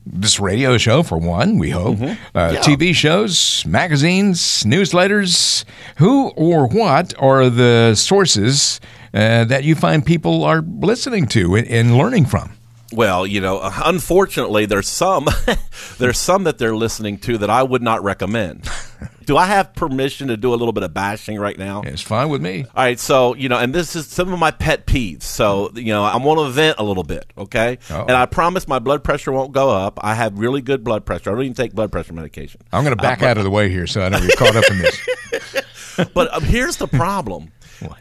This 0.06 0.40
radio 0.40 0.78
show, 0.78 1.02
for 1.02 1.18
one, 1.18 1.58
we 1.58 1.70
hope. 1.70 1.98
Mm-hmm. 1.98 2.38
Uh, 2.38 2.52
yeah. 2.54 2.60
TV 2.60 2.94
shows, 2.94 3.66
magazines, 3.66 4.64
newsletters. 4.64 5.64
Who 5.98 6.30
or 6.32 6.68
what 6.68 7.14
are 7.20 7.50
the 7.50 7.96
sources 7.96 8.82
uh, 9.14 9.46
that 9.46 9.64
you 9.64 9.76
find 9.76 10.06
people 10.06 10.44
are 10.44 10.62
listening 10.62 11.28
to 11.28 11.56
and 11.56 11.98
learning 11.98 12.26
from? 12.26 12.58
Well, 12.96 13.26
you 13.26 13.42
know, 13.42 13.60
unfortunately, 13.64 14.66
there's 14.66 14.88
some 14.88 15.28
there's 15.98 16.18
some 16.18 16.44
that 16.46 16.58
they're 16.58 16.76
listening 16.76 17.18
to 17.20 17.38
that 17.40 17.50
I 17.50 17.64
would 17.64 17.82
not 17.82 18.04
recommend. 18.04 18.70
Do 19.26 19.38
I 19.38 19.46
have 19.46 19.74
permission 19.74 20.28
to 20.28 20.38
do 20.38 20.54
a 20.54 20.56
little 20.56 20.74
bit 20.74 20.84
of 20.84 20.94
bashing 20.94 21.40
right 21.40 21.58
now? 21.58 21.82
It's 21.86 22.02
fine 22.02 22.28
with 22.28 22.42
me. 22.42 22.66
All 22.66 22.84
right, 22.84 23.00
so 23.00 23.36
you 23.36 23.48
know, 23.48 23.58
and 23.58 23.74
this 23.74 23.96
is 23.96 24.08
some 24.08 24.34
of 24.34 24.40
my 24.40 24.52
pet 24.52 24.86
peeves. 24.86 25.24
So 25.24 25.72
you 25.76 25.94
know, 25.94 26.04
I'm 26.04 26.24
going 26.24 26.46
to 26.46 26.52
vent 26.52 26.78
a 26.78 26.84
little 26.84 27.04
bit, 27.04 27.26
okay? 27.38 27.78
Uh-oh. 27.90 28.02
And 28.02 28.12
I 28.12 28.26
promise 28.26 28.68
my 28.68 28.80
blood 28.80 29.02
pressure 29.02 29.32
won't 29.32 29.54
go 29.54 29.70
up. 29.70 29.98
I 30.02 30.16
have 30.16 30.38
really 30.38 30.62
good 30.62 30.84
blood 30.84 31.06
pressure. 31.06 31.30
I 31.30 31.34
don't 31.36 31.44
even 31.44 31.54
take 31.54 31.74
blood 31.74 31.90
pressure 31.90 32.12
medication. 32.12 32.62
I'm 32.74 32.84
going 32.84 32.96
to 32.96 33.02
back 33.02 33.24
uh, 33.24 33.28
out 33.28 33.38
of 33.38 33.46
the 33.46 33.50
way 33.50 33.70
here 33.70 33.88
so 33.88 34.06
I 34.06 34.10
don't 34.10 34.28
get 34.28 34.38
caught 34.38 34.56
up 34.58 34.70
in 34.70 34.80
this. 34.80 36.08
but 36.14 36.34
um, 36.34 36.44
here's 36.44 36.76
the 36.78 36.88
problem. 36.88 37.52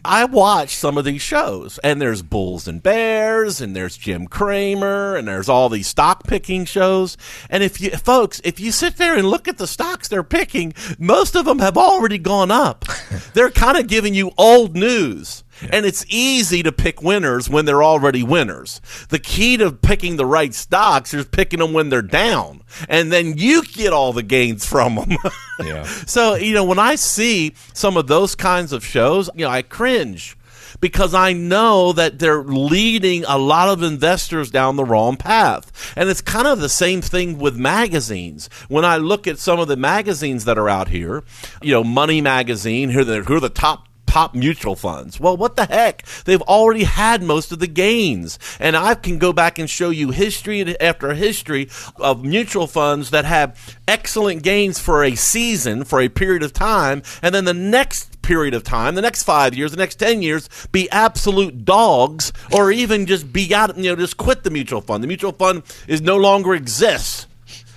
I 0.05 0.25
watch 0.25 0.77
some 0.77 0.99
of 0.99 1.05
these 1.05 1.23
shows, 1.23 1.79
and 1.79 2.01
there's 2.01 2.23
Bulls 2.23 2.69
and 2.69 2.83
Bears, 2.83 3.61
and 3.61 3.75
there's 3.75 3.97
Jim 3.97 4.27
Cramer, 4.27 5.17
and 5.17 5.27
there's 5.29 5.49
all 5.49 5.69
these 5.69 5.87
stock 5.87 6.25
picking 6.25 6.65
shows. 6.65 7.17
And 7.51 7.63
if 7.63 7.81
you, 7.81 7.91
folks, 7.91 8.41
if 8.45 8.61
you 8.61 8.73
sit 8.73 8.97
there 8.97 9.17
and 9.17 9.29
look 9.29 9.49
at 9.49 9.59
the 9.59 9.67
stocks 9.67 10.09
they're 10.09 10.23
picking, 10.23 10.75
most 10.99 11.35
of 11.35 11.45
them 11.45 11.59
have 11.61 11.77
already 11.77 12.19
gone 12.19 12.51
up. 12.51 12.85
they're 13.35 13.51
kind 13.51 13.77
of 13.77 13.87
giving 13.87 14.15
you 14.15 14.33
old 14.37 14.75
news. 14.77 15.45
And 15.71 15.87
it's 15.87 16.05
easy 16.09 16.63
to 16.63 16.73
pick 16.73 17.03
winners 17.03 17.49
when 17.49 17.65
they're 17.65 17.83
already 17.83 18.23
winners. 18.23 18.81
The 19.09 19.19
key 19.19 19.57
to 19.59 19.73
picking 19.73 20.17
the 20.17 20.27
right 20.27 20.55
stocks 20.55 21.15
is 21.15 21.27
picking 21.27 21.61
them 21.61 21.73
when 21.73 21.89
they're 21.89 22.03
down. 22.03 22.63
And 22.89 23.13
then 23.13 23.39
you 23.39 23.63
get 23.65 23.93
all 23.93 24.13
the 24.13 24.23
gains 24.23 24.67
from 24.67 24.97
them. 24.97 25.17
yeah. 25.61 25.85
So, 25.85 26.35
you 26.35 26.55
know, 26.55 26.65
when 26.65 26.79
I 26.79 26.95
see 26.97 27.55
some 27.75 27.97
of 27.97 28.07
those 28.07 28.35
kinds 28.35 28.73
of 28.73 28.85
shows, 28.85 29.31
you 29.35 29.45
know, 29.45 29.51
I 29.51 29.63
cringe 29.63 30.37
because 30.81 31.15
I 31.15 31.33
know 31.33 31.93
that 31.93 32.19
they're 32.19 32.43
leading 32.43 33.25
a 33.25 33.39
lot 33.39 33.69
of 33.69 33.83
investors 33.83 34.51
down 34.51 34.77
the 34.77 34.85
wrong 34.85 35.17
path. 35.17 35.93
And 35.97 36.09
it's 36.09 36.21
kind 36.21 36.47
of 36.47 36.61
the 36.61 36.69
same 36.69 37.01
thing 37.01 37.39
with 37.39 37.57
magazines. 37.57 38.49
When 38.69 38.85
I 38.85 38.97
look 38.97 39.27
at 39.27 39.39
some 39.39 39.61
of 39.61 39.69
the 39.69 39.77
magazines 39.77 40.45
that 40.45 40.59
are 40.59 40.69
out 40.69 40.89
here, 40.89 41.23
you 41.63 41.73
know, 41.73 41.85
Money 41.85 42.21
Magazine, 42.21 42.91
who 42.91 43.01
are 43.01 43.05
the, 43.05 43.23
who 43.23 43.37
are 43.37 43.41
the 43.41 43.49
top 43.49 43.89
top 44.13 44.35
mutual 44.35 44.77
funds. 44.77 45.19
Well, 45.19 45.39
what 45.39 45.57
the 45.57 45.65
heck? 45.65 46.05
They've 46.27 46.43
already 46.43 46.85
had 46.85 47.23
most 47.23 47.51
of 47.51 47.61
the 47.61 47.67
gains. 47.67 48.39
And 48.61 48.77
I 48.77 48.95
can 48.95 49.17
go 49.17 49.33
back 49.33 49.59
and 49.59 49.71
show 49.71 49.89
you 49.89 50.11
history 50.11 50.79
after 50.81 51.15
history 51.15 51.71
of 51.97 52.23
mutual 52.23 52.67
funds 52.67 53.09
that 53.09 53.25
have 53.25 53.79
excellent 53.89 54.43
gains 54.43 54.79
for 54.79 55.03
a 55.03 55.15
season, 55.15 55.85
for 55.85 55.99
a 55.99 56.11
period 56.11 56.43
of 56.43 56.53
time, 56.53 57.03
and 57.23 57.35
then 57.35 57.47
the 57.47 57.55
next 57.55 58.21
period 58.21 58.53
of 58.53 58.63
time, 58.63 58.97
the 58.97 59.01
next 59.01 59.23
five 59.23 59.55
years, 59.55 59.71
the 59.71 59.79
next 59.79 59.95
10 59.95 60.21
years, 60.21 60.47
be 60.73 60.91
absolute 60.91 61.65
dogs 61.65 62.35
or 62.53 62.71
even 62.71 63.07
just 63.07 63.33
be 63.33 63.55
out, 63.55 63.79
you 63.79 63.85
know, 63.85 63.97
just 63.97 64.19
quit 64.19 64.45
the 64.45 64.51
mutual 64.51 64.83
fund. 64.83 65.03
The 65.03 65.09
mutual 65.09 65.33
fund 65.33 65.63
is 65.89 66.03
no 66.03 66.19
longer 66.19 66.55
exists. 66.55 67.27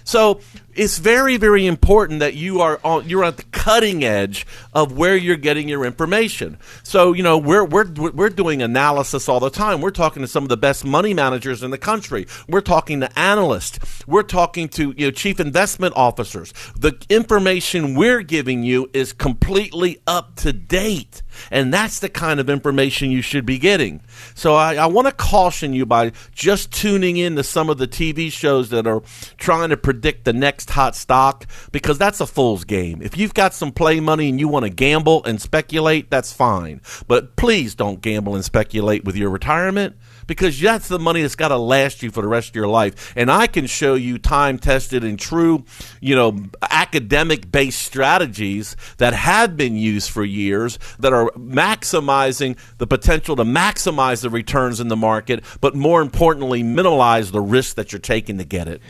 So 0.04 0.42
it's 0.76 0.98
very, 0.98 1.38
very 1.38 1.66
important 1.66 2.20
that 2.20 2.36
you 2.36 2.62
are 2.62 2.80
on, 2.84 3.08
you're 3.08 3.24
at 3.24 3.38
the 3.38 3.44
cutting 3.52 4.04
edge 4.04 4.46
of 4.74 4.98
where 4.98 5.16
you're 5.16 5.38
getting 5.38 5.70
your 5.70 5.86
information. 5.86 6.58
So 6.84 7.14
you 7.14 7.24
know 7.24 7.38
we're 7.38 7.64
we're 7.64 7.90
we're 7.92 8.30
doing 8.30 8.62
analysis 8.62 9.30
all 9.30 9.40
the 9.40 9.50
time. 9.50 9.82
We're 9.82 9.92
talking 9.92 10.22
to 10.22 10.28
some 10.28 10.44
of 10.44 10.50
the 10.50 10.58
best 10.58 10.86
money 10.86 11.14
managers 11.14 11.64
in 11.64 11.72
the 11.72 11.78
country. 11.78 12.28
We're 12.48 12.62
talking 12.62 13.00
to 13.00 13.20
analysts. 13.20 13.80
We're 14.06 14.24
talking 14.24 14.68
to 14.70 14.94
you 14.98 15.08
know 15.08 15.12
chief 15.12 15.40
investment 15.40 15.94
officers. 15.96 16.54
The 16.76 16.96
information 17.10 17.96
we're 17.96 18.22
giving 18.22 18.64
you 18.64 18.90
is 18.94 19.14
completely 19.14 20.02
up 20.06 20.36
to 20.38 20.54
date. 20.54 21.22
And 21.52 21.74
that's 21.74 22.00
the 22.00 22.10
kind 22.10 22.40
of 22.40 22.50
information 22.50 23.12
you 23.12 23.22
should 23.22 23.46
be 23.46 23.58
getting. 23.58 24.02
So 24.36 24.56
I, 24.56 24.76
I 24.76 24.86
want 24.86 25.08
to 25.08 25.14
caution 25.14 25.74
you 25.74 25.86
by 25.86 26.12
just 26.34 26.72
tuning 26.72 27.18
in 27.18 27.36
to 27.36 27.44
some 27.44 27.70
of 27.70 27.78
the 27.78 27.88
TV 27.88 28.32
shows 28.32 28.70
that 28.70 28.88
are 28.88 29.02
trying 29.38 29.70
to 29.70 29.78
predict 29.78 30.26
the 30.26 30.34
next 30.34 30.65
next 30.66 30.76
hot 30.76 30.96
stock 30.96 31.46
because 31.72 31.98
that's 31.98 32.20
a 32.22 32.26
fool's 32.26 32.64
game. 32.64 33.02
If 33.02 33.18
you've 33.18 33.34
got 33.34 33.54
some 33.54 33.72
play 33.72 34.00
money 34.00 34.30
and 34.30 34.40
you 34.40 34.48
want 34.48 34.66
to 34.66 34.70
gamble 34.70 35.24
and 35.24 35.40
speculate, 35.40 36.10
that's 36.10 36.34
fine. 36.34 36.82
But 37.08 37.36
please 37.36 37.76
don't 37.76 38.02
gamble 38.02 38.36
and 38.36 38.44
speculate 38.44 39.04
with 39.06 39.16
your 39.16 39.30
retirement 39.30 39.96
because 40.28 40.60
that's 40.60 40.88
the 40.88 40.98
money 40.98 41.22
that's 41.22 41.36
got 41.36 41.50
to 41.50 41.58
last 41.58 42.02
you 42.02 42.10
for 42.10 42.22
the 42.22 42.28
rest 42.28 42.50
of 42.50 42.56
your 42.56 42.68
life. 42.68 43.14
And 43.16 43.30
I 43.30 43.48
can 43.48 43.68
show 43.68 43.94
you 43.94 44.18
time 44.18 44.58
tested 44.58 45.04
and 45.04 45.20
true, 45.20 45.66
you 46.02 46.16
know, 46.16 46.36
academic 46.62 47.52
based 47.52 47.82
strategies 47.82 48.76
that 48.98 49.14
have 49.14 49.56
been 49.56 49.76
used 49.76 50.10
for 50.10 50.24
years 50.24 50.80
that 51.00 51.14
are 51.14 51.30
maximizing 51.32 52.58
the 52.80 52.88
potential 52.88 53.36
to 53.36 53.44
maximize 53.44 54.22
the 54.22 54.30
returns 54.30 54.80
in 54.80 54.88
the 54.88 54.96
market, 54.96 55.44
but 55.62 55.76
more 55.76 56.02
importantly, 56.02 56.64
minimize 56.64 57.32
the 57.32 57.42
risk 57.42 57.76
that 57.76 57.92
you're 57.92 58.00
taking 58.00 58.38
to 58.40 58.46
get 58.46 58.68
it. 58.68 58.82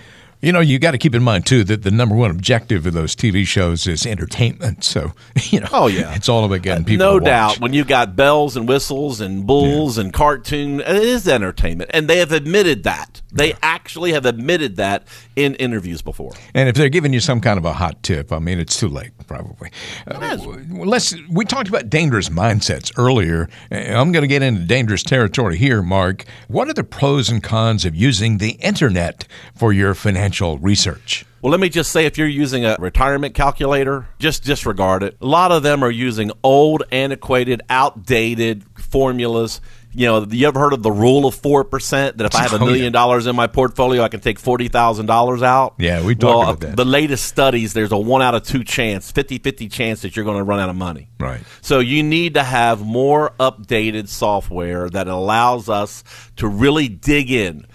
You 0.42 0.52
know, 0.52 0.60
you 0.60 0.78
got 0.80 0.92
to 0.92 0.98
keep 0.98 1.16
in 1.16 1.24
mind 1.24 1.46
too 1.46 1.64
that 1.64 1.84
the 1.84 1.92
number 1.92 2.16
one 2.16 2.30
objective 2.30 2.86
of 2.86 2.94
those 2.94 3.16
TV 3.16 3.46
shows 3.46 3.88
is 3.88 4.06
entertainment. 4.06 4.84
So, 4.84 5.14
you 5.50 5.60
know, 5.60 5.68
oh 5.72 5.88
yeah, 5.88 6.14
it's 6.16 6.30
all 6.30 6.46
about 6.46 6.62
getting 6.62 6.84
uh, 6.84 6.88
people. 6.88 7.06
no 7.06 7.20
doubt, 7.20 7.60
when 7.60 7.74
you've 7.74 7.88
got 7.88 8.16
bells 8.16 8.56
and 8.56 8.68
whistles 8.68 9.22
and 9.22 9.48
bulls 9.48 9.98
yeah. 9.98 10.04
and 10.04 10.14
cartoon, 10.14 10.82
it 10.82 10.88
is 10.88 11.28
entertainment, 11.28 11.90
and 11.94 12.08
they 12.08 12.18
have 12.18 12.32
admitted 12.32 12.84
that. 12.84 13.22
They 13.32 13.50
yeah. 13.50 13.58
actually 13.64 14.14
have 14.14 14.26
admitted 14.26 14.78
that 14.78 15.08
in 15.36 15.56
interviews 15.56 16.02
before. 16.02 16.32
And 16.54 16.70
if 16.70 16.76
they're 16.76 16.90
giving 16.90 17.12
you 17.12 17.20
some 17.20 17.42
kind 17.42 17.58
of 17.58 17.66
a 17.66 17.74
hot 17.74 18.02
tip, 18.02 18.32
I 18.32 18.40
mean, 18.40 18.60
it's 18.60 18.80
too 18.80 18.88
late, 18.88 19.12
probably. 19.28 19.72
Uh, 20.08 20.38
let's. 20.70 21.16
We 21.30 21.44
talked 21.44 21.68
about 21.68 21.90
dangerous 21.90 22.30
mindsets 22.30 22.94
earlier. 22.98 23.50
I'm 23.72 24.12
going 24.12 24.22
to 24.22 24.28
get 24.28 24.42
into 24.42 24.62
dangerous 24.62 25.04
territory 25.04 25.58
here, 25.58 25.82
Mark. 25.82 26.24
What 26.48 26.70
are 26.70 26.74
the 26.74 26.86
pros 26.86 27.30
and 27.30 27.44
cons 27.44 27.84
of 27.84 27.94
using 27.94 28.38
the 28.38 28.52
internet 28.52 29.28
for 29.54 29.74
your 29.74 29.94
financial 29.96 30.35
research? 30.42 31.26
Well, 31.42 31.52
let 31.52 31.60
me 31.60 31.70
just 31.70 31.92
say 31.92 32.06
if 32.06 32.18
you're 32.18 32.28
using 32.28 32.66
a 32.66 32.76
retirement 32.80 33.36
calculator, 33.36 34.08
just 34.20 34.44
disregard 34.44 35.04
it. 35.04 35.18
A 35.22 35.26
lot 35.26 35.52
of 35.52 35.64
them 35.64 35.84
are 35.84 35.92
using 35.92 36.32
old, 36.44 36.84
antiquated, 36.92 37.62
outdated 37.70 38.64
formulas 38.78 39.62
you 39.96 40.08
know, 40.08 40.26
you 40.30 40.46
ever 40.46 40.60
heard 40.60 40.74
of 40.74 40.84
the 40.84 40.92
rule 40.92 41.26
of 41.26 41.36
four 41.36 41.64
percent? 41.64 42.18
That 42.18 42.26
if 42.26 42.36
I 42.36 42.42
have 42.42 42.54
a 42.54 42.58
oh, 42.62 42.66
million 42.66 42.92
dollars 42.92 43.28
in 43.28 43.36
my 43.36 43.48
portfolio, 43.48 44.04
I 44.04 44.10
can 44.10 44.20
take 44.20 44.38
forty 44.38 44.68
thousand 44.68 45.06
dollars 45.06 45.42
out. 45.42 45.76
Yeah, 45.78 46.06
we 46.06 46.16
talked 46.16 46.24
well, 46.24 46.42
about 46.42 46.60
that. 46.60 46.76
The 46.76 46.86
latest 46.86 47.26
studies, 47.26 47.74
there's 47.74 47.94
a 47.94 47.98
one 47.98 48.22
out 48.22 48.36
of 48.36 48.44
two 48.44 48.64
chance, 48.66 49.12
50-50 49.12 49.72
chance 49.72 50.02
that 50.02 50.16
you're 50.16 50.26
going 50.26 50.38
to 50.38 50.44
run 50.44 50.60
out 50.60 50.70
of 50.70 50.76
money. 50.76 51.08
Right. 51.20 51.42
So 51.62 51.80
you 51.80 52.04
need 52.04 52.34
to 52.34 52.44
have 52.44 52.82
more 52.86 53.34
updated 53.40 54.10
software 54.10 54.90
that 54.90 55.08
allows 55.08 55.70
us 55.70 56.04
to 56.38 56.48
really 56.48 56.90
dig 56.90 57.32
in 57.32 57.66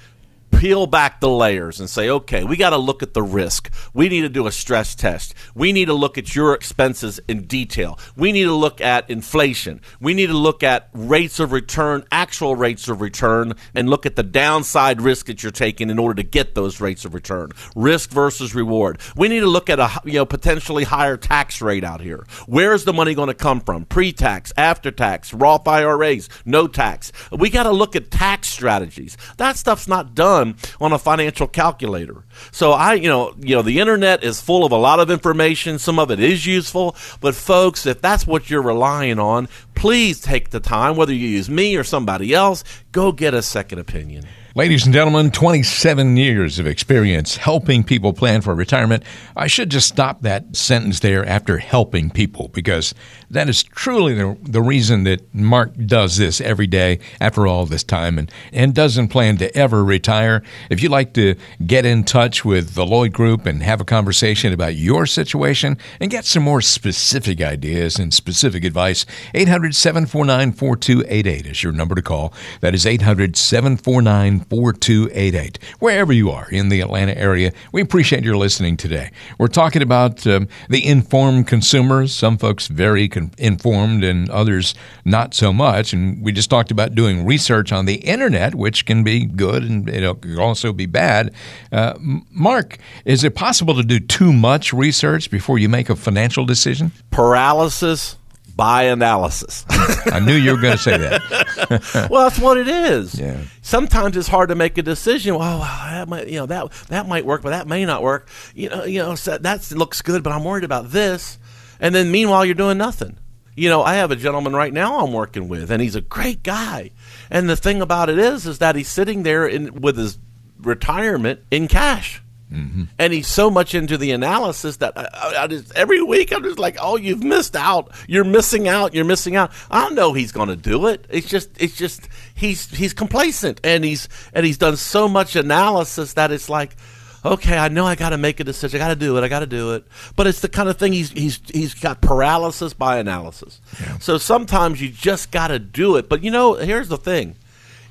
peel 0.50 0.86
back 0.86 1.20
the 1.20 1.28
layers 1.28 1.80
and 1.80 1.88
say, 1.88 2.10
okay, 2.10 2.44
we 2.44 2.56
got 2.56 2.70
to 2.70 2.76
look 2.76 3.02
at 3.02 3.14
the 3.14 3.22
risk. 3.22 3.70
We 3.94 4.08
need 4.08 4.22
to 4.22 4.28
do 4.28 4.46
a 4.46 4.52
stress 4.52 4.94
test. 4.94 5.34
We 5.54 5.72
need 5.72 5.86
to 5.86 5.94
look 5.94 6.18
at 6.18 6.34
your 6.34 6.54
expenses 6.54 7.20
in 7.28 7.42
detail. 7.42 7.98
We 8.16 8.32
need 8.32 8.44
to 8.44 8.54
look 8.54 8.80
at 8.80 9.08
inflation. 9.08 9.80
We 10.00 10.14
need 10.14 10.26
to 10.26 10.36
look 10.36 10.62
at 10.62 10.90
rates 10.92 11.40
of 11.40 11.52
return, 11.52 12.04
actual 12.12 12.56
rates 12.56 12.88
of 12.88 13.00
return, 13.00 13.54
and 13.74 13.88
look 13.88 14.06
at 14.06 14.16
the 14.16 14.22
downside 14.22 15.00
risk 15.00 15.26
that 15.26 15.42
you're 15.42 15.52
taking 15.52 15.90
in 15.90 15.98
order 15.98 16.22
to 16.22 16.28
get 16.28 16.54
those 16.54 16.80
rates 16.80 17.04
of 17.04 17.14
return. 17.14 17.50
Risk 17.74 18.10
versus 18.10 18.54
reward. 18.54 19.00
We 19.16 19.28
need 19.28 19.40
to 19.40 19.46
look 19.46 19.70
at 19.70 19.78
a 19.78 19.90
you 20.04 20.14
know 20.14 20.26
potentially 20.26 20.84
higher 20.84 21.16
tax 21.16 21.62
rate 21.62 21.84
out 21.84 22.00
here. 22.00 22.26
Where 22.46 22.72
is 22.72 22.84
the 22.84 22.92
money 22.92 23.14
going 23.14 23.28
to 23.28 23.34
come 23.34 23.60
from? 23.60 23.84
Pre-tax, 23.84 24.52
after 24.56 24.90
tax, 24.90 25.32
Roth 25.32 25.66
IRAs, 25.66 26.28
no 26.44 26.66
tax. 26.66 27.12
We 27.30 27.50
got 27.50 27.64
to 27.64 27.72
look 27.72 27.96
at 27.96 28.10
tax 28.10 28.48
strategies. 28.48 29.16
That 29.36 29.56
stuff's 29.56 29.88
not 29.88 30.14
done 30.14 30.39
on 30.80 30.92
a 30.92 30.98
financial 30.98 31.46
calculator. 31.46 32.24
So 32.52 32.72
I, 32.72 32.94
you 32.94 33.08
know, 33.08 33.34
you 33.38 33.54
know, 33.54 33.62
the 33.62 33.80
internet 33.80 34.24
is 34.24 34.40
full 34.40 34.64
of 34.64 34.72
a 34.72 34.76
lot 34.76 35.00
of 35.00 35.10
information. 35.10 35.78
Some 35.78 35.98
of 35.98 36.10
it 36.10 36.20
is 36.20 36.46
useful, 36.46 36.96
but 37.20 37.34
folks, 37.34 37.86
if 37.86 38.00
that's 38.00 38.26
what 38.26 38.50
you're 38.50 38.62
relying 38.62 39.18
on, 39.18 39.48
please 39.74 40.20
take 40.20 40.50
the 40.50 40.60
time, 40.60 40.96
whether 40.96 41.12
you 41.12 41.28
use 41.28 41.48
me 41.48 41.76
or 41.76 41.84
somebody 41.84 42.34
else, 42.34 42.64
go 42.92 43.12
get 43.12 43.34
a 43.34 43.42
second 43.42 43.78
opinion. 43.78 44.26
Ladies 44.56 44.84
and 44.84 44.92
gentlemen, 44.92 45.30
27 45.30 46.16
years 46.16 46.58
of 46.58 46.66
experience 46.66 47.36
helping 47.36 47.84
people 47.84 48.12
plan 48.12 48.40
for 48.40 48.52
retirement. 48.52 49.04
I 49.36 49.46
should 49.46 49.70
just 49.70 49.86
stop 49.86 50.22
that 50.22 50.56
sentence 50.56 50.98
there 50.98 51.24
after 51.24 51.58
helping 51.58 52.10
people 52.10 52.48
because 52.48 52.92
that 53.30 53.48
is 53.48 53.62
truly 53.62 54.14
the, 54.14 54.36
the 54.42 54.60
reason 54.60 55.04
that 55.04 55.32
Mark 55.32 55.72
does 55.86 56.16
this 56.16 56.40
every 56.40 56.66
day 56.66 56.98
after 57.20 57.46
all 57.46 57.64
this 57.64 57.84
time 57.84 58.18
and, 58.18 58.30
and 58.52 58.74
doesn't 58.74 59.08
plan 59.08 59.36
to 59.36 59.56
ever 59.56 59.84
retire. 59.84 60.42
If 60.68 60.82
you'd 60.82 60.90
like 60.90 61.14
to 61.14 61.36
get 61.64 61.86
in 61.86 62.02
touch 62.02 62.44
with 62.44 62.74
the 62.74 62.84
Lloyd 62.84 63.12
Group 63.12 63.46
and 63.46 63.62
have 63.62 63.80
a 63.80 63.84
conversation 63.84 64.52
about 64.52 64.74
your 64.74 65.06
situation 65.06 65.78
and 66.00 66.10
get 66.10 66.24
some 66.24 66.42
more 66.42 66.60
specific 66.60 67.40
ideas 67.40 67.98
and 67.98 68.12
specific 68.12 68.64
advice, 68.64 69.06
800 69.34 69.74
749 69.76 70.52
4288 70.52 71.46
is 71.46 71.62
your 71.62 71.72
number 71.72 71.94
to 71.94 72.02
call. 72.02 72.34
That 72.60 72.74
is 72.74 72.84
800 72.84 73.36
749 73.36 74.40
4288. 74.40 75.58
Wherever 75.78 76.12
you 76.12 76.30
are 76.30 76.50
in 76.50 76.68
the 76.68 76.80
Atlanta 76.80 77.16
area, 77.16 77.52
we 77.70 77.80
appreciate 77.80 78.24
your 78.24 78.36
listening 78.36 78.76
today. 78.76 79.12
We're 79.38 79.46
talking 79.46 79.82
about 79.82 80.26
um, 80.26 80.48
the 80.68 80.84
informed 80.84 81.46
consumers, 81.46 82.12
some 82.12 82.36
folks 82.36 82.66
very 82.66 83.08
con- 83.20 83.30
informed 83.38 84.04
and 84.04 84.28
others 84.30 84.74
not 85.04 85.34
so 85.34 85.52
much. 85.52 85.92
And 85.92 86.22
we 86.22 86.32
just 86.32 86.50
talked 86.50 86.70
about 86.70 86.94
doing 86.94 87.26
research 87.26 87.72
on 87.72 87.86
the 87.86 87.96
internet, 87.96 88.54
which 88.54 88.86
can 88.86 89.04
be 89.04 89.24
good 89.24 89.62
and 89.62 89.88
it 89.88 90.22
can 90.22 90.38
also 90.38 90.72
be 90.72 90.86
bad. 90.86 91.32
Uh, 91.72 91.94
Mark, 92.30 92.78
is 93.04 93.24
it 93.24 93.34
possible 93.34 93.74
to 93.74 93.82
do 93.82 94.00
too 94.00 94.32
much 94.32 94.72
research 94.72 95.30
before 95.30 95.58
you 95.58 95.68
make 95.68 95.90
a 95.90 95.96
financial 95.96 96.44
decision? 96.44 96.92
Paralysis 97.10 98.16
by 98.60 98.82
analysis. 98.82 99.64
I 99.70 100.20
knew 100.20 100.34
you 100.34 100.50
were 100.50 100.60
going 100.60 100.76
to 100.76 100.82
say 100.82 100.98
that. 100.98 102.08
well, 102.10 102.28
that's 102.28 102.38
what 102.38 102.58
it 102.58 102.68
is. 102.68 103.18
Yeah. 103.18 103.40
Sometimes 103.62 104.18
it's 104.18 104.28
hard 104.28 104.50
to 104.50 104.54
make 104.54 104.76
a 104.76 104.82
decision. 104.82 105.38
Well, 105.38 105.60
that 105.60 106.06
might, 106.10 106.28
you 106.28 106.38
know, 106.40 106.44
that 106.44 106.70
that 106.88 107.08
might 107.08 107.24
work, 107.24 107.40
but 107.40 107.50
that 107.50 107.66
may 107.66 107.86
not 107.86 108.02
work. 108.02 108.28
You 108.54 108.68
know, 108.68 108.84
you 108.84 108.98
know, 108.98 109.14
so 109.14 109.38
that 109.38 109.70
looks 109.70 110.02
good, 110.02 110.22
but 110.22 110.34
I'm 110.34 110.44
worried 110.44 110.64
about 110.64 110.90
this. 110.90 111.38
And 111.80 111.94
then 111.94 112.10
meanwhile, 112.12 112.44
you're 112.44 112.54
doing 112.54 112.78
nothing. 112.78 113.16
You 113.56 113.68
know, 113.68 113.82
I 113.82 113.94
have 113.94 114.10
a 114.10 114.16
gentleman 114.16 114.54
right 114.54 114.72
now 114.72 115.00
I'm 115.00 115.12
working 115.12 115.48
with, 115.48 115.70
and 115.70 115.82
he's 115.82 115.96
a 115.96 116.00
great 116.00 116.42
guy. 116.42 116.90
And 117.30 117.48
the 117.48 117.56
thing 117.56 117.82
about 117.82 118.08
it 118.08 118.18
is, 118.18 118.46
is 118.46 118.58
that 118.58 118.76
he's 118.76 118.88
sitting 118.88 119.22
there 119.22 119.46
in, 119.46 119.80
with 119.80 119.96
his 119.96 120.18
retirement 120.60 121.40
in 121.50 121.68
cash. 121.68 122.22
Mm-hmm. 122.52 122.84
And 122.98 123.12
he's 123.12 123.28
so 123.28 123.48
much 123.48 123.74
into 123.76 123.96
the 123.96 124.10
analysis 124.10 124.78
that 124.78 124.98
I, 124.98 125.44
I 125.44 125.46
just, 125.46 125.72
every 125.76 126.02
week 126.02 126.32
I'm 126.32 126.42
just 126.42 126.58
like, 126.58 126.76
"Oh, 126.80 126.96
you've 126.96 127.22
missed 127.22 127.54
out. 127.54 127.92
You're 128.08 128.24
missing 128.24 128.66
out. 128.66 128.92
You're 128.92 129.04
missing 129.04 129.36
out." 129.36 129.52
I 129.70 129.88
know 129.90 130.14
he's 130.14 130.32
going 130.32 130.48
to 130.48 130.56
do 130.56 130.88
it. 130.88 131.06
It's 131.10 131.28
just, 131.28 131.50
it's 131.62 131.76
just 131.76 132.08
he's 132.34 132.68
he's 132.68 132.92
complacent, 132.92 133.60
and 133.62 133.84
he's 133.84 134.08
and 134.32 134.44
he's 134.44 134.58
done 134.58 134.76
so 134.76 135.06
much 135.06 135.36
analysis 135.36 136.14
that 136.14 136.32
it's 136.32 136.48
like, 136.48 136.74
okay, 137.24 137.58
I 137.58 137.68
know 137.68 137.86
I 137.86 137.94
got 137.94 138.10
to 138.10 138.18
make 138.18 138.40
a 138.40 138.44
decision. 138.44 138.80
I 138.80 138.84
got 138.84 138.88
to 138.88 138.96
do 138.96 139.16
it. 139.16 139.22
I 139.22 139.28
got 139.28 139.40
to 139.40 139.46
do 139.46 139.74
it. 139.74 139.86
But 140.16 140.26
it's 140.26 140.40
the 140.40 140.48
kind 140.48 140.68
of 140.68 140.78
thing 140.78 140.92
he's 140.92 141.10
he's 141.10 141.40
he's 141.52 141.74
got 141.74 142.00
paralysis 142.00 142.74
by 142.74 142.98
analysis. 142.98 143.60
Yeah. 143.80 143.98
So 143.98 144.18
sometimes 144.18 144.80
you 144.80 144.88
just 144.88 145.30
got 145.30 145.48
to 145.48 145.58
do 145.58 145.96
it. 145.96 146.08
But 146.08 146.22
you 146.22 146.30
know, 146.30 146.54
here's 146.54 146.88
the 146.88 146.98
thing: 146.98 147.36